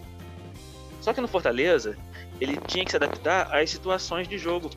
Só 1.01 1.11
que 1.11 1.21
no 1.21 1.27
Fortaleza, 1.27 1.97
ele 2.39 2.55
tinha 2.67 2.85
que 2.85 2.91
se 2.91 2.97
adaptar 2.97 3.51
às 3.51 3.71
situações 3.71 4.27
de 4.27 4.37
jogo. 4.37 4.69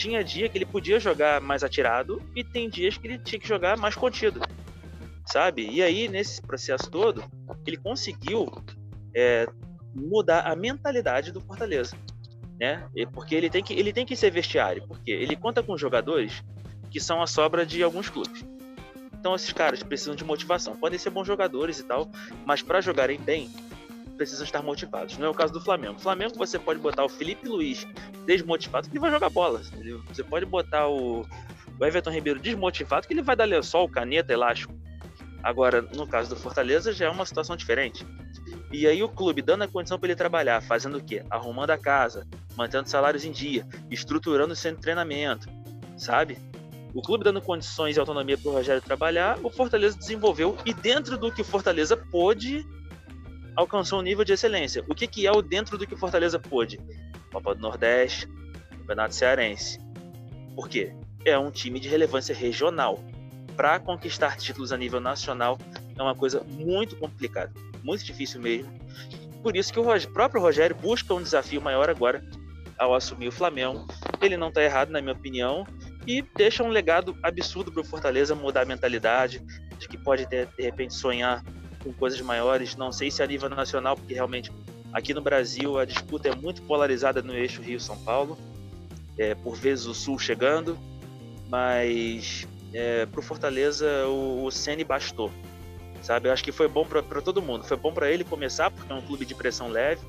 Tinha 0.00 0.24
dia 0.24 0.48
que 0.48 0.56
ele 0.56 0.64
podia 0.64 0.98
jogar 0.98 1.42
mais 1.42 1.62
atirado 1.62 2.22
e 2.34 2.42
tem 2.42 2.70
dias 2.70 2.96
que 2.96 3.06
ele 3.06 3.18
tinha 3.18 3.38
que 3.38 3.46
jogar 3.46 3.76
mais 3.76 3.94
contido, 3.94 4.40
sabe? 5.26 5.68
E 5.70 5.82
aí, 5.82 6.08
nesse 6.08 6.40
processo 6.40 6.90
todo, 6.90 7.22
ele 7.66 7.76
conseguiu 7.76 8.50
é, 9.14 9.46
mudar 9.94 10.50
a 10.50 10.56
mentalidade 10.56 11.30
do 11.30 11.42
Fortaleza, 11.42 11.94
né? 12.58 12.88
Porque 13.12 13.34
ele 13.34 13.50
tem 13.50 13.62
que, 13.62 13.74
ele 13.74 13.92
tem 13.92 14.06
que 14.06 14.16
ser 14.16 14.30
vestiário, 14.30 14.88
porque 14.88 15.10
ele 15.10 15.36
conta 15.36 15.62
com 15.62 15.76
jogadores 15.76 16.42
que 16.90 16.98
são 16.98 17.20
a 17.20 17.26
sobra 17.26 17.66
de 17.66 17.82
alguns 17.82 18.08
clubes. 18.08 18.42
Então 19.12 19.34
esses 19.34 19.52
caras 19.52 19.82
precisam 19.82 20.14
de 20.14 20.24
motivação. 20.24 20.74
Podem 20.74 20.98
ser 20.98 21.10
bons 21.10 21.26
jogadores 21.26 21.78
e 21.78 21.84
tal, 21.84 22.08
mas 22.46 22.62
para 22.62 22.80
jogarem 22.80 23.20
bem, 23.20 23.50
precisam 24.20 24.44
estar 24.44 24.62
motivados. 24.62 25.16
Não 25.16 25.28
é 25.28 25.30
o 25.30 25.34
caso 25.34 25.50
do 25.50 25.62
Flamengo. 25.62 25.94
O 25.94 25.98
Flamengo 25.98 26.34
você 26.36 26.58
pode 26.58 26.78
botar 26.78 27.02
o 27.02 27.08
Felipe 27.08 27.48
Luiz 27.48 27.86
desmotivado 28.26 28.86
que 28.86 28.92
ele 28.92 29.00
vai 29.00 29.10
jogar 29.10 29.30
bola. 29.30 29.62
Você 30.08 30.22
pode 30.22 30.44
botar 30.44 30.88
o, 30.88 31.22
o 31.22 31.84
Everton 31.86 32.10
Ribeiro 32.10 32.38
desmotivado 32.38 33.06
que 33.06 33.14
ele 33.14 33.22
vai 33.22 33.34
dar 33.34 33.46
lençol, 33.46 33.88
caneta, 33.88 34.30
elástico. 34.30 34.74
Agora, 35.42 35.80
no 35.80 36.06
caso 36.06 36.28
do 36.28 36.36
Fortaleza, 36.36 36.92
já 36.92 37.06
é 37.06 37.08
uma 37.08 37.24
situação 37.24 37.56
diferente. 37.56 38.06
E 38.70 38.86
aí 38.86 39.02
o 39.02 39.08
clube 39.08 39.40
dando 39.40 39.64
a 39.64 39.68
condição 39.68 39.98
para 39.98 40.08
ele 40.08 40.16
trabalhar, 40.16 40.60
fazendo 40.60 40.98
o 40.98 41.02
quê? 41.02 41.24
Arrumando 41.30 41.70
a 41.70 41.78
casa, 41.78 42.26
mantendo 42.54 42.90
salários 42.90 43.24
em 43.24 43.32
dia, 43.32 43.66
estruturando 43.90 44.52
o 44.52 44.56
centro 44.56 44.76
de 44.76 44.82
treinamento, 44.82 45.48
sabe? 45.96 46.36
O 46.92 47.00
clube 47.00 47.24
dando 47.24 47.40
condições 47.40 47.96
e 47.96 48.00
autonomia 48.00 48.36
para 48.36 48.50
o 48.50 48.52
Rogério 48.52 48.82
trabalhar, 48.82 49.38
o 49.42 49.48
Fortaleza 49.48 49.96
desenvolveu 49.96 50.58
e 50.66 50.74
dentro 50.74 51.16
do 51.16 51.32
que 51.32 51.40
o 51.40 51.44
Fortaleza 51.44 51.96
pôde, 51.96 52.66
alcançou 53.56 54.00
um 54.00 54.02
nível 54.02 54.24
de 54.24 54.32
excelência. 54.32 54.84
O 54.88 54.94
que, 54.94 55.06
que 55.06 55.26
é 55.26 55.32
o 55.32 55.42
dentro 55.42 55.76
do 55.76 55.86
que 55.86 55.94
o 55.94 55.96
Fortaleza 55.96 56.38
pôde? 56.38 56.80
Copa 57.32 57.54
do 57.54 57.60
Nordeste, 57.60 58.28
Campeonato 58.70 59.14
Cearense. 59.14 59.80
Por 60.54 60.68
quê? 60.68 60.92
É 61.24 61.38
um 61.38 61.50
time 61.50 61.78
de 61.78 61.88
relevância 61.88 62.34
regional. 62.34 63.02
Para 63.56 63.78
conquistar 63.78 64.36
títulos 64.36 64.72
a 64.72 64.76
nível 64.76 65.00
nacional 65.00 65.58
é 65.98 66.02
uma 66.02 66.14
coisa 66.14 66.42
muito 66.42 66.96
complicada, 66.96 67.52
muito 67.82 68.04
difícil 68.04 68.40
mesmo. 68.40 68.72
Por 69.42 69.56
isso 69.56 69.72
que 69.72 69.78
o 69.78 70.10
próprio 70.12 70.40
Rogério 70.40 70.76
busca 70.76 71.14
um 71.14 71.22
desafio 71.22 71.60
maior 71.60 71.88
agora 71.88 72.24
ao 72.78 72.94
assumir 72.94 73.28
o 73.28 73.32
Flamengo. 73.32 73.86
Ele 74.20 74.36
não 74.36 74.48
está 74.48 74.62
errado, 74.62 74.90
na 74.90 75.00
minha 75.00 75.12
opinião, 75.12 75.66
e 76.06 76.22
deixa 76.34 76.62
um 76.62 76.68
legado 76.68 77.16
absurdo 77.22 77.70
para 77.70 77.82
o 77.82 77.84
Fortaleza 77.84 78.34
mudar 78.34 78.62
a 78.62 78.64
mentalidade, 78.64 79.40
de 79.78 79.88
que 79.88 79.98
pode 79.98 80.26
ter, 80.26 80.46
de 80.56 80.62
repente 80.62 80.94
sonhar 80.94 81.44
com 81.82 81.92
coisas 81.92 82.20
maiores. 82.20 82.76
Não 82.76 82.92
sei 82.92 83.10
se 83.10 83.22
a 83.22 83.26
nível 83.26 83.48
nacional, 83.48 83.96
porque 83.96 84.14
realmente 84.14 84.52
aqui 84.92 85.14
no 85.14 85.20
Brasil 85.20 85.78
a 85.78 85.84
disputa 85.84 86.28
é 86.28 86.34
muito 86.34 86.62
polarizada 86.62 87.22
no 87.22 87.34
eixo 87.34 87.62
Rio-São 87.62 87.96
Paulo, 87.98 88.38
é, 89.18 89.34
por 89.34 89.56
vezes 89.56 89.86
o 89.86 89.94
Sul 89.94 90.18
chegando, 90.18 90.78
mas 91.48 92.46
é, 92.72 93.06
para 93.06 93.20
o 93.20 93.22
Fortaleza 93.22 94.06
o, 94.06 94.50
Ceni 94.50 94.84
bastou, 94.84 95.30
sabe? 96.02 96.28
Eu 96.28 96.32
acho 96.32 96.44
que 96.44 96.52
foi 96.52 96.68
bom 96.68 96.84
para 96.84 97.20
todo 97.20 97.42
mundo. 97.42 97.64
Foi 97.64 97.76
bom 97.76 97.92
para 97.92 98.10
ele 98.10 98.24
começar 98.24 98.70
porque 98.70 98.92
é 98.92 98.94
um 98.94 99.02
clube 99.02 99.24
de 99.24 99.34
pressão 99.34 99.68
leve 99.68 100.00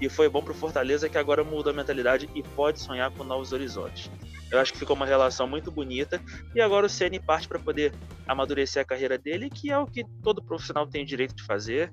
e 0.00 0.08
foi 0.08 0.28
bom 0.28 0.42
para 0.42 0.52
o 0.52 0.54
Fortaleza 0.54 1.08
que 1.08 1.18
agora 1.18 1.44
muda 1.44 1.70
a 1.70 1.72
mentalidade 1.72 2.28
e 2.34 2.42
pode 2.42 2.80
sonhar 2.80 3.10
com 3.10 3.24
novos 3.24 3.52
horizontes. 3.52 4.10
Eu 4.54 4.60
acho 4.60 4.72
que 4.72 4.78
ficou 4.78 4.94
uma 4.94 5.04
relação 5.04 5.48
muito 5.48 5.68
bonita 5.68 6.22
e 6.54 6.60
agora 6.60 6.86
o 6.86 6.88
Ceni 6.88 7.18
parte 7.18 7.48
para 7.48 7.58
poder 7.58 7.92
amadurecer 8.24 8.80
a 8.80 8.84
carreira 8.84 9.18
dele, 9.18 9.50
que 9.50 9.68
é 9.68 9.76
o 9.76 9.84
que 9.84 10.04
todo 10.22 10.40
profissional 10.40 10.86
tem 10.86 11.02
o 11.02 11.06
direito 11.06 11.34
de 11.34 11.42
fazer. 11.42 11.92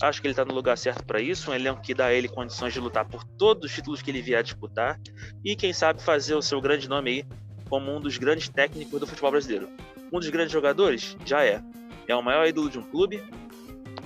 Acho 0.00 0.20
que 0.20 0.26
ele 0.26 0.32
está 0.32 0.44
no 0.44 0.52
lugar 0.52 0.76
certo 0.76 1.04
para 1.06 1.22
isso, 1.22 1.50
um 1.50 1.54
elenco 1.54 1.80
que 1.80 1.94
dá 1.94 2.06
a 2.06 2.12
ele 2.12 2.28
condições 2.28 2.74
de 2.74 2.80
lutar 2.80 3.06
por 3.06 3.24
todos 3.24 3.64
os 3.64 3.74
títulos 3.74 4.02
que 4.02 4.10
ele 4.10 4.20
vier 4.20 4.40
a 4.40 4.42
disputar 4.42 5.00
e 5.42 5.56
quem 5.56 5.72
sabe 5.72 6.02
fazer 6.02 6.34
o 6.34 6.42
seu 6.42 6.60
grande 6.60 6.86
nome 6.86 7.10
aí 7.10 7.24
como 7.70 7.90
um 7.90 7.98
dos 7.98 8.18
grandes 8.18 8.46
técnicos 8.46 9.00
do 9.00 9.06
futebol 9.06 9.30
brasileiro. 9.30 9.70
Um 10.12 10.20
dos 10.20 10.28
grandes 10.28 10.52
jogadores 10.52 11.16
já 11.24 11.42
é. 11.42 11.62
É 12.06 12.14
o 12.14 12.22
maior 12.22 12.46
ídolo 12.46 12.68
de 12.68 12.78
um 12.78 12.82
clube, 12.82 13.22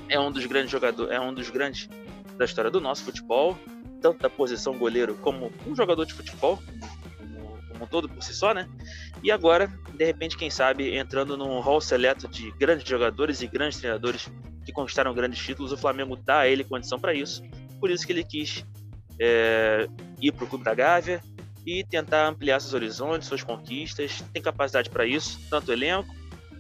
é 0.09 0.21
um 0.21 0.31
dos 0.31 0.47
grandes 0.47 0.71
jogadores, 0.71 1.13
é 1.13 1.21
um 1.21 1.35
dos 1.35 1.51
grandes 1.51 1.89
da 2.39 2.45
história 2.45 2.71
do 2.71 2.81
nosso 2.81 3.03
futebol, 3.03 3.59
tanto 4.01 4.21
da 4.21 4.31
posição 4.31 4.79
goleiro 4.79 5.17
como 5.17 5.51
um 5.67 5.75
jogador 5.75 6.05
de 6.05 6.15
futebol, 6.15 6.63
como 7.77 7.85
um 7.85 7.89
todo 7.89 8.09
por 8.09 8.23
si 8.23 8.35
só, 8.35 8.55
né? 8.55 8.69
E 9.23 9.31
agora, 9.31 9.71
de 9.95 10.05
repente, 10.05 10.37
quem 10.37 10.51
sabe, 10.51 10.97
entrando 10.97 11.37
num 11.37 11.61
hall 11.61 11.81
seleto 11.81 12.27
de 12.27 12.51
grandes 12.53 12.89
jogadores 12.89 13.43
e 13.43 13.47
grandes 13.47 13.79
treinadores 13.79 14.31
que 14.65 14.73
conquistaram 14.73 15.15
grandes 15.15 15.39
títulos, 15.39 15.73
o 15.73 15.77
Flamengo 15.77 16.17
dá 16.17 16.41
a 16.41 16.49
ele 16.49 16.65
condição 16.65 16.99
para 16.99 17.15
isso. 17.15 17.43
Por 17.79 17.91
isso 17.91 18.07
que 18.07 18.13
ele 18.13 18.25
quis 18.25 18.65
é, 19.21 19.87
ir 20.21 20.33
para 20.33 20.45
o 20.45 20.49
Clube 20.49 20.65
da 20.65 20.75
Gávea 20.75 21.21
e 21.65 21.85
tentar 21.85 22.27
ampliar 22.29 22.61
seus 22.61 22.75
horizontes, 22.75 23.29
suas 23.29 23.43
conquistas. 23.43 24.25
Tem 24.33 24.43
capacidade 24.43 24.89
para 24.89 25.07
isso, 25.07 25.39
tanto 25.51 25.69
o 25.69 25.73
elenco 25.73 26.15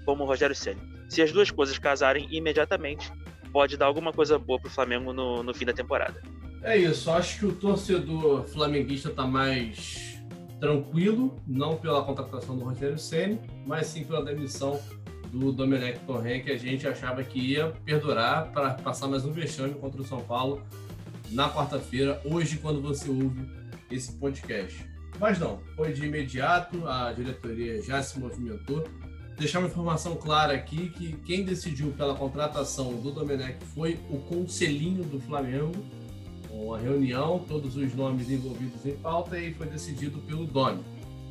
como 0.04 0.24
o 0.24 0.26
Rogério 0.26 0.54
Ceni. 0.54 0.80
Se 1.08 1.22
as 1.22 1.32
duas 1.32 1.50
coisas 1.50 1.78
casarem 1.78 2.28
imediatamente, 2.30 3.10
pode 3.52 3.76
dar 3.76 3.86
alguma 3.86 4.12
coisa 4.12 4.38
boa 4.38 4.60
para 4.60 4.68
o 4.68 4.70
Flamengo 4.70 5.12
no, 5.12 5.42
no 5.42 5.54
fim 5.54 5.64
da 5.64 5.72
temporada. 5.72 6.20
É 6.62 6.76
isso, 6.76 7.10
acho 7.10 7.38
que 7.38 7.46
o 7.46 7.52
torcedor 7.52 8.44
flamenguista 8.48 9.08
está 9.08 9.24
mais 9.24 10.15
tranquilo, 10.60 11.36
não 11.46 11.76
pela 11.76 12.02
contratação 12.04 12.56
do 12.56 12.64
Rogério 12.64 12.98
Ceni, 12.98 13.38
mas 13.66 13.86
sim 13.88 14.04
pela 14.04 14.24
demissão 14.24 14.80
do 15.32 15.52
Domenech 15.52 16.00
Torren, 16.00 16.40
que 16.42 16.50
a 16.50 16.56
gente 16.56 16.86
achava 16.86 17.22
que 17.22 17.38
ia 17.38 17.68
perdurar 17.84 18.52
para 18.52 18.74
passar 18.74 19.08
mais 19.08 19.24
um 19.24 19.32
vexame 19.32 19.74
contra 19.74 20.00
o 20.00 20.04
São 20.04 20.20
Paulo 20.20 20.62
na 21.30 21.50
quarta-feira, 21.50 22.20
hoje, 22.24 22.58
quando 22.58 22.80
você 22.80 23.08
ouve 23.08 23.48
esse 23.90 24.12
podcast. 24.12 24.86
Mas 25.18 25.38
não, 25.38 25.58
foi 25.74 25.92
de 25.92 26.04
imediato, 26.04 26.86
a 26.86 27.12
diretoria 27.12 27.82
já 27.82 28.02
se 28.02 28.18
movimentou. 28.18 28.86
Deixar 29.38 29.58
uma 29.58 29.68
informação 29.68 30.16
clara 30.16 30.54
aqui 30.54 30.88
que 30.90 31.12
quem 31.24 31.44
decidiu 31.44 31.92
pela 31.92 32.14
contratação 32.14 32.94
do 32.94 33.10
Domenech 33.10 33.58
foi 33.74 33.98
o 34.08 34.18
conselhinho 34.20 35.04
do 35.04 35.20
Flamengo, 35.20 35.74
uma 36.64 36.78
reunião, 36.78 37.38
todos 37.46 37.76
os 37.76 37.94
nomes 37.94 38.30
envolvidos 38.30 38.84
em 38.84 38.96
pauta 38.96 39.38
e 39.38 39.52
foi 39.54 39.66
decidido 39.66 40.18
pelo 40.20 40.46
Domi. 40.46 40.82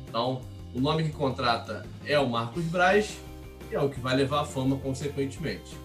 Então, 0.08 0.40
o 0.74 0.80
nome 0.80 1.04
que 1.04 1.10
contrata 1.10 1.86
é 2.04 2.18
o 2.18 2.28
Marcos 2.28 2.64
Braz 2.64 3.18
e 3.70 3.74
é 3.74 3.80
o 3.80 3.88
que 3.88 4.00
vai 4.00 4.16
levar 4.16 4.42
a 4.42 4.44
fama 4.44 4.76
consequentemente. 4.76 5.76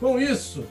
Com 0.00 0.18
isso, 0.18 0.64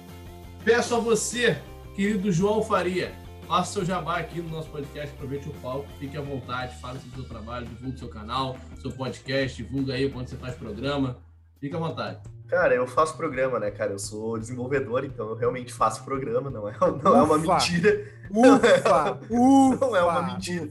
peço 0.64 0.95
a 0.95 0.99
você, 0.99 1.58
querido 1.95 2.32
João 2.32 2.62
Faria, 2.62 3.14
faça 3.47 3.74
seu 3.74 3.86
jabá 3.86 4.18
aqui 4.18 4.41
no 4.41 4.49
nosso 4.49 4.70
podcast, 4.70 5.14
aproveite 5.14 5.47
o 5.47 5.54
palco, 5.54 5.88
fique 5.99 6.18
à 6.18 6.22
vontade, 6.22 6.76
fale 6.80 6.99
sobre 6.99 7.20
o 7.20 7.22
seu 7.22 7.30
trabalho, 7.30 7.68
divulgue 7.68 7.97
seu 7.97 8.10
canal, 8.10 8.58
seu 8.82 8.91
podcast, 8.91 9.64
divulga 9.64 9.93
aí 9.93 10.10
quando 10.10 10.28
você 10.28 10.36
faz 10.36 10.56
programa, 10.56 11.18
fique 11.60 11.76
à 11.76 11.80
vontade. 11.80 12.20
Cara, 12.54 12.76
eu 12.76 12.86
faço 12.86 13.18
programa, 13.18 13.60
né, 13.60 13.72
cara? 13.72 13.93
Eu 13.93 13.97
sou 13.97 14.38
desenvolvedor, 14.38 15.04
então 15.04 15.28
eu 15.28 15.36
realmente 15.36 15.74
faço 15.74 16.04
programa, 16.04 16.51
não 16.51 16.70
é, 16.70 16.76
não 17.04 17.18
é 17.18 17.24
uma 17.24 17.39
mentira. 17.39 18.06
Ufa! 18.30 19.20
Não 19.28 19.74
é, 19.74 19.78
não 19.80 19.95
é 19.95 20.04
uma 20.04 20.22
mentira. 20.22 20.70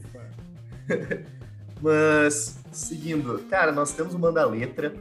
Mas, 1.81 2.57
seguindo, 2.71 3.37
cara, 3.49 3.73
nós 3.73 3.91
temos 3.91 4.13
o 4.13 4.17
Manda 4.17 4.45
Letra, 4.45 4.93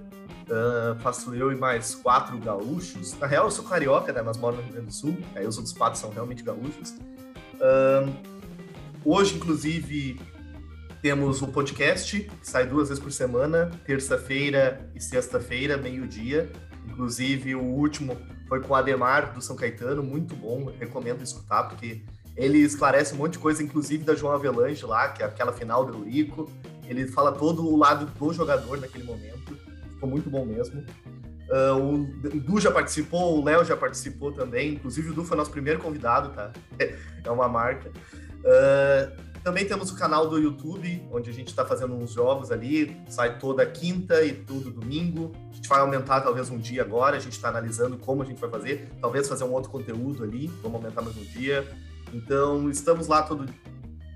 uh, 0.49 1.01
faço 1.01 1.33
eu 1.37 1.53
e 1.53 1.55
mais 1.55 1.95
quatro 1.95 2.37
gaúchos. 2.39 3.17
Na 3.17 3.29
real, 3.29 3.45
eu 3.45 3.51
sou 3.53 3.65
carioca, 3.65 4.13
né, 4.13 4.21
mas 4.21 4.37
moro 4.37 4.57
no 4.57 4.63
Rio 4.63 4.73
Grande 4.73 4.89
do 4.89 4.93
Sul, 4.93 5.17
aí 5.37 5.47
os 5.47 5.57
outros 5.59 5.73
quatro 5.73 5.97
são 6.01 6.11
realmente 6.11 6.43
gaúchos. 6.43 6.91
Uh, 7.61 8.13
hoje, 9.05 9.37
inclusive, 9.37 10.21
temos 11.01 11.43
o 11.43 11.47
podcast, 11.47 12.23
que 12.23 12.33
sai 12.43 12.67
duas 12.67 12.89
vezes 12.89 13.01
por 13.01 13.13
semana, 13.13 13.71
terça-feira 13.87 14.91
e 14.97 15.01
sexta-feira, 15.01 15.77
meio-dia. 15.77 16.51
Inclusive, 16.87 17.55
o 17.55 17.63
último 17.63 18.17
foi 18.49 18.61
com 18.61 18.73
o 18.73 18.77
Ademar, 18.77 19.33
do 19.33 19.41
São 19.41 19.57
Caetano, 19.57 20.03
muito 20.03 20.35
bom, 20.37 20.71
recomendo 20.79 21.23
escutar, 21.23 21.65
porque 21.65 22.03
ele 22.37 22.59
esclarece 22.59 23.15
um 23.15 23.19
monte 23.19 23.33
de 23.33 23.39
coisa, 23.39 23.63
inclusive 23.63 24.05
da 24.05 24.15
João 24.15 24.35
Avelange 24.35 24.85
lá, 24.85 25.09
que 25.09 25.23
é 25.23 25.27
aquela 25.27 25.53
final 25.53 25.85
do 25.85 25.99
Eurico. 25.99 26.51
Ele 26.87 27.07
fala 27.07 27.33
todo 27.33 27.67
o 27.67 27.77
lado 27.77 28.07
do 28.07 28.33
jogador 28.33 28.79
naquele 28.79 29.05
momento, 29.05 29.57
ficou 29.91 30.09
muito 30.09 30.29
bom 30.29 30.45
mesmo. 30.45 30.85
Uh, 31.49 31.77
o 31.77 32.41
Du 32.41 32.59
já 32.61 32.71
participou, 32.71 33.39
o 33.39 33.45
Léo 33.45 33.65
já 33.65 33.77
participou 33.77 34.33
também, 34.33 34.75
inclusive 34.75 35.11
o 35.11 35.15
Du 35.15 35.25
foi 35.25 35.37
nosso 35.37 35.51
primeiro 35.51 35.81
convidado, 35.81 36.31
tá? 36.31 36.53
É 37.25 37.31
uma 37.31 37.49
marca. 37.49 37.89
Uh, 37.89 39.32
também 39.43 39.67
temos 39.67 39.91
o 39.91 39.97
canal 39.97 40.29
do 40.29 40.39
YouTube, 40.39 41.03
onde 41.11 41.29
a 41.29 41.33
gente 41.33 41.49
está 41.49 41.65
fazendo 41.65 41.95
uns 41.95 42.13
jogos 42.13 42.53
ali, 42.53 42.97
sai 43.09 43.39
toda 43.39 43.67
quinta 43.67 44.25
e 44.25 44.33
tudo 44.33 44.71
domingo. 44.71 45.33
A 45.51 45.55
gente 45.55 45.69
vai 45.69 45.81
aumentar 45.81 46.21
talvez 46.21 46.49
um 46.49 46.59
dia 46.59 46.83
agora, 46.83 47.17
a 47.17 47.21
gente 47.21 47.33
está 47.33 47.49
analisando 47.49 47.97
como 47.99 48.23
a 48.23 48.25
gente 48.25 48.41
vai 48.41 48.49
fazer, 48.49 48.93
talvez 49.01 49.29
fazer 49.29 49.45
um 49.45 49.53
outro 49.53 49.71
conteúdo 49.71 50.23
ali, 50.23 50.47
vamos 50.63 50.77
aumentar 50.77 51.03
mais 51.03 51.17
um 51.17 51.25
dia. 51.25 51.67
Então, 52.13 52.71
estamos 52.71 53.09
lá 53.09 53.23
todo. 53.23 53.47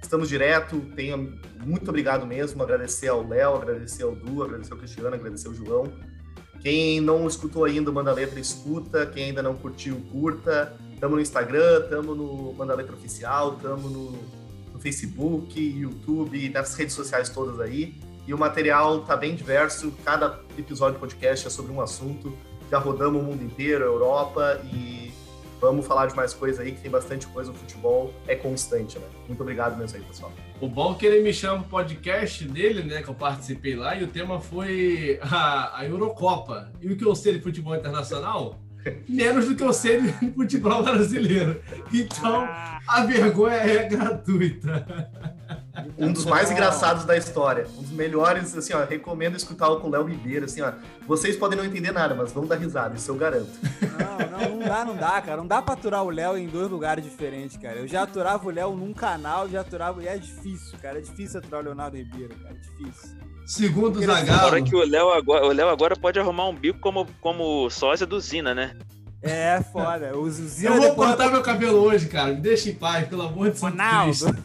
Estamos 0.01 0.29
direto, 0.29 0.79
tenha 0.95 1.17
muito 1.17 1.89
obrigado 1.89 2.25
mesmo, 2.25 2.63
agradecer 2.63 3.09
ao 3.09 3.27
Léo, 3.27 3.57
agradecer 3.57 4.05
ao 4.05 4.15
Du, 4.15 4.45
agradecer 4.45 4.73
ao 4.73 4.79
Cristiano, 4.79 5.15
agradecer 5.15 5.49
ao 5.49 5.55
João. 5.55 5.93
Quem 6.61 7.01
não 7.01 7.27
escutou 7.27 7.65
ainda, 7.65 7.91
manda 7.91 8.13
letra, 8.13 8.39
escuta. 8.39 9.07
Quem 9.07 9.25
ainda 9.25 9.43
não 9.43 9.55
curtiu, 9.55 10.01
curta. 10.13 10.77
Tamo 11.01 11.17
no 11.17 11.21
Instagram, 11.21 11.83
tamo 11.89 12.15
no 12.15 12.53
Manda 12.55 12.75
Letra 12.75 12.95
Oficial, 12.95 13.57
tamo 13.57 13.89
no 13.89 14.36
Facebook, 14.87 15.59
YouTube, 15.59 16.49
nessas 16.51 16.77
redes 16.77 16.95
sociais 16.95 17.29
todas 17.29 17.59
aí. 17.59 17.93
E 18.25 18.33
o 18.33 18.39
material 18.39 19.01
tá 19.01 19.17
bem 19.17 19.35
diverso, 19.35 19.93
cada 20.05 20.41
episódio 20.57 20.95
do 20.95 21.01
podcast 21.01 21.45
é 21.45 21.51
sobre 21.51 21.73
um 21.73 21.81
assunto. 21.81 22.33
Já 22.71 22.79
rodamos 22.79 23.21
o 23.21 23.25
mundo 23.25 23.43
inteiro, 23.43 23.83
a 23.83 23.87
Europa, 23.89 24.61
e 24.73 25.13
vamos 25.61 25.85
falar 25.85 26.07
de 26.07 26.15
mais 26.15 26.33
coisa 26.33 26.63
aí, 26.63 26.71
que 26.71 26.81
tem 26.81 26.91
bastante 26.91 27.27
coisa. 27.27 27.51
O 27.51 27.55
futebol 27.55 28.15
é 28.29 28.37
constante, 28.37 28.97
né? 28.97 29.07
Muito 29.27 29.41
obrigado 29.41 29.77
mesmo 29.77 29.99
aí, 29.99 30.05
pessoal. 30.05 30.33
O 30.61 30.69
bom 30.69 30.93
é 30.93 30.99
que 30.99 31.07
ele 31.07 31.21
me 31.21 31.33
chama 31.33 31.63
pro 31.63 31.71
podcast 31.71 32.45
dele, 32.45 32.85
né? 32.85 33.03
Que 33.03 33.09
eu 33.09 33.15
participei 33.15 33.75
lá, 33.75 33.97
e 33.97 34.05
o 34.05 34.07
tema 34.07 34.41
foi 34.41 35.19
a, 35.21 35.81
a 35.81 35.85
Eurocopa. 35.85 36.71
E 36.81 36.87
o 36.93 36.97
que 36.97 37.05
eu 37.05 37.15
sei 37.17 37.33
de 37.33 37.41
futebol 37.41 37.75
internacional? 37.75 38.57
Menos 39.09 39.47
do 39.47 39.55
que 39.55 39.63
eu 39.63 39.73
sei 39.73 40.01
de 40.01 40.31
futebol 40.33 40.83
brasileiro. 40.83 41.61
Então, 41.93 42.49
a 42.87 43.05
vergonha 43.07 43.57
é 43.57 43.89
gratuita. 43.89 45.11
Um 45.99 46.13
dos 46.13 46.25
mais 46.25 46.51
engraçados 46.51 47.05
da 47.05 47.17
história. 47.17 47.67
Um 47.77 47.83
dos 47.83 47.91
melhores, 47.91 48.57
assim, 48.57 48.73
ó, 48.75 48.85
recomendo 48.85 49.37
escutar 49.37 49.69
o 49.69 49.81
com 49.81 49.89
o 49.89 49.91
Léo 49.91 50.05
Ribeiro, 50.05 50.45
assim, 50.47 50.61
ó. 50.63 50.73
Vocês 51.07 51.37
podem 51.37 51.59
não 51.59 51.65
entender 51.65 51.93
nada, 51.93 52.15
mas 52.15 52.33
vão 52.33 52.47
dar 52.47 52.57
risada, 52.57 52.95
isso 52.97 53.11
eu 53.11 53.15
garanto. 53.17 53.51
Não, 53.99 54.39
não, 54.39 54.57
não 54.57 54.67
dá, 54.67 54.85
não 54.85 54.97
dá, 54.97 55.21
cara. 55.23 55.37
Não 55.39 55.47
dá 55.47 55.61
pra 55.63 55.75
aturar 55.75 56.03
o 56.05 56.11
Léo 56.11 56.37
em 56.39 56.47
dois 56.49 56.71
lugares 56.71 57.05
diferentes, 57.05 57.57
cara. 57.57 57.77
Eu 57.77 57.87
já 57.89 58.03
aturava 58.03 58.47
o 58.47 58.51
Léo 58.51 58.75
num 58.77 58.93
canal, 58.93 59.49
já 59.49 59.61
aturava. 59.61 60.03
E 60.03 60.09
é 60.09 60.17
difícil, 60.17 60.79
cara. 60.81 60.99
É 60.99 61.01
difícil 61.03 61.39
aturar 61.41 61.61
o 61.61 61.65
Leonardo 61.65 61.97
Ribeiro, 61.97 62.35
cara. 62.37 62.55
É 62.55 62.59
difícil. 62.59 63.17
Segundo 63.47 64.01
o 64.01 64.03
Zagallo, 64.05 64.65
que 64.65 64.75
o 64.75 64.85
Léo 64.85 65.11
agora, 65.13 65.47
o 65.47 65.53
Léo 65.53 65.69
agora 65.69 65.95
pode 65.95 66.19
arrumar 66.19 66.49
um 66.49 66.55
bico 66.55 66.81
como, 66.81 67.07
como 67.21 67.71
sósia 67.71 68.05
do 68.05 68.19
Zina, 68.19 68.53
né? 68.55 68.77
É, 69.23 69.61
foda. 69.73 70.17
Os 70.17 70.39
eu 70.39 70.47
Zina 70.47 70.71
vou 70.73 70.81
depois- 70.81 71.09
cortar 71.09 71.31
meu 71.31 71.43
cabelo 71.43 71.79
hoje, 71.79 72.07
cara. 72.09 72.33
Me 72.33 72.41
deixa 72.41 72.71
em 72.71 72.75
paz, 72.75 73.07
pelo 73.09 73.23
amor 73.23 73.51
de 73.51 73.59
Santo 73.59 73.73
Ronaldo. 73.73 74.37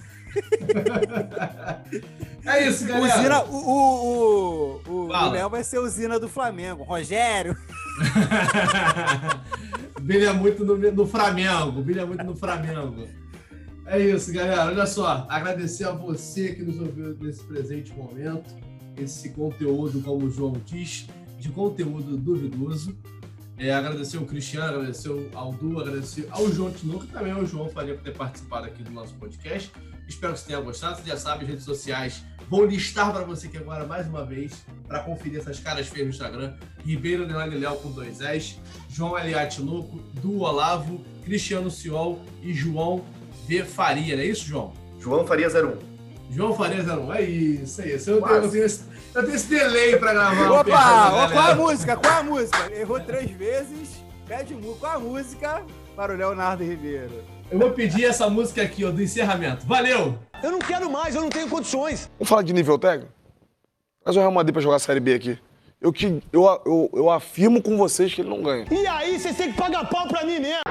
É 2.46 2.68
isso, 2.68 2.86
O 2.86 2.88
galera. 2.88 3.22
Zina, 3.22 3.44
o, 3.44 3.56
o, 3.56 4.82
o, 4.88 4.92
o, 4.92 5.08
o 5.08 5.30
Léo 5.30 5.50
vai 5.50 5.64
ser 5.64 5.80
o 5.80 5.88
Zina 5.88 6.20
do 6.20 6.28
Flamengo. 6.28 6.84
Rogério. 6.84 7.56
Brilha 10.02 10.34
muito 10.34 10.66
no, 10.66 10.76
no 10.76 11.06
Flamengo. 11.06 11.84
Brilha 11.84 12.06
muito 12.06 12.24
no 12.24 12.36
Flamengo. 12.36 13.08
É 13.86 14.00
isso, 14.00 14.34
galera. 14.34 14.66
Olha 14.66 14.86
só. 14.88 15.26
Agradecer 15.30 15.84
a 15.86 15.92
você 15.92 16.56
que 16.56 16.64
nos 16.64 16.80
ouviu 16.80 17.16
nesse 17.20 17.44
presente 17.44 17.94
momento. 17.94 18.56
Esse 18.98 19.30
conteúdo, 19.30 20.02
como 20.02 20.26
o 20.26 20.30
João 20.30 20.54
diz, 20.66 21.08
de 21.38 21.50
conteúdo 21.50 22.18
duvidoso. 22.18 22.98
É, 23.58 23.72
agradecer 23.72 24.18
ao 24.18 24.26
Cristiano, 24.26 24.78
agradecer 24.78 25.30
ao 25.36 25.54
Du, 25.54 25.80
agradecer 25.80 26.28
ao 26.32 26.50
João 26.52 26.72
Tinoco 26.72 27.04
e 27.04 27.08
também 27.08 27.32
ao 27.32 27.46
João 27.46 27.70
Faria 27.70 27.94
por 27.94 28.04
ter 28.04 28.16
participado 28.16 28.66
aqui 28.66 28.82
do 28.82 28.90
nosso 28.90 29.14
podcast. 29.16 29.72
Espero 30.12 30.34
que 30.34 30.40
você 30.40 30.48
tenha 30.48 30.60
gostado. 30.60 30.98
Você 30.98 31.10
já 31.10 31.18
sabe, 31.18 31.44
as 31.44 31.50
redes 31.50 31.64
sociais 31.64 32.24
vou 32.50 32.66
listar 32.66 33.14
para 33.14 33.24
você 33.24 33.48
aqui 33.48 33.58
agora 33.58 33.86
mais 33.86 34.06
uma 34.08 34.26
vez, 34.26 34.66
para 34.86 35.00
conferir 35.00 35.40
essas 35.40 35.58
caras 35.58 35.88
feias 35.88 36.06
no 36.06 36.14
Instagram. 36.14 36.54
Ribeiro 36.86 37.26
Nelane 37.26 37.56
Léo 37.56 37.78
com 37.78 37.92
dois 37.92 38.20
S, 38.20 38.58
João 38.90 39.18
L.A. 39.18 39.48
Tinoco, 39.48 40.00
Du 40.16 40.42
Olavo, 40.42 41.02
Cristiano 41.24 41.72
Ciol 41.72 42.20
e 42.44 42.54
João 42.54 43.06
V. 43.48 43.64
Faria, 43.64 44.18
não 44.18 44.24
é 44.24 44.26
isso, 44.26 44.46
João? 44.46 44.74
João 45.00 45.26
Faria 45.26 45.48
01. 45.48 45.78
João 46.30 46.54
Faria 46.54 46.84
01, 46.84 47.14
é 47.14 47.22
isso, 47.22 47.82
é 47.82 47.96
isso. 47.96 48.10
Eu 48.10 48.22
tenho, 48.22 48.36
eu 48.36 48.52
tenho 48.52 48.66
esse, 48.66 48.84
eu 49.16 49.24
tenho 49.24 49.36
esse 49.36 49.48
delay 49.48 49.96
para 49.98 50.14
gravar. 50.14 50.52
o 50.52 50.60
Opa, 50.60 51.14
ó, 51.14 51.32
qual 51.32 51.52
a 51.52 51.56
música? 51.56 51.96
Qual 51.96 52.14
a 52.14 52.24
música? 52.24 52.72
Errou 52.74 53.00
três 53.00 53.32
vezes. 53.32 54.04
Pede 54.28 54.54
música. 54.56 54.76
Qual 54.80 54.96
a 54.98 55.00
música 55.00 55.66
para 55.96 56.14
o 56.14 56.18
Leonardo 56.18 56.66
Ribeiro? 56.66 57.24
Eu 57.52 57.60
vou 57.60 57.72
pedir 57.72 58.06
essa 58.06 58.30
música 58.30 58.62
aqui, 58.62 58.86
ó, 58.86 58.92
do 58.92 59.04
encerramento. 59.04 59.66
Valeu! 59.68 60.18
Eu 60.42 60.52
não 60.52 60.60
quero 60.60 60.90
mais, 60.90 61.16
eu 61.16 61.22
não 61.22 61.30
tenho 61.30 61.50
condições. 61.50 62.10
Vamos 62.18 62.30
falar 62.30 62.44
de 62.44 62.54
nível 62.54 62.80
técnico? 62.80 63.12
Traz 64.02 64.16
o 64.16 64.20
Real 64.22 64.32
Madrid 64.32 64.54
pra 64.54 64.62
jogar 64.62 64.78
a 64.78 64.80
Série 64.80 65.02
B 65.02 65.14
aqui. 65.14 65.38
Eu, 65.82 65.92
que, 65.92 66.22
eu, 66.32 66.44
eu, 66.66 66.90
eu 66.94 67.10
afirmo 67.10 67.62
com 67.62 67.76
vocês 67.76 68.14
que 68.14 68.22
ele 68.22 68.30
não 68.30 68.42
ganha. 68.42 68.66
E 68.72 68.88
aí, 68.88 69.20
vocês 69.20 69.36
têm 69.36 69.52
que 69.52 69.58
pagar 69.58 69.84
pau 69.90 70.08
pra 70.08 70.24
mim 70.24 70.40
mesmo. 70.40 70.62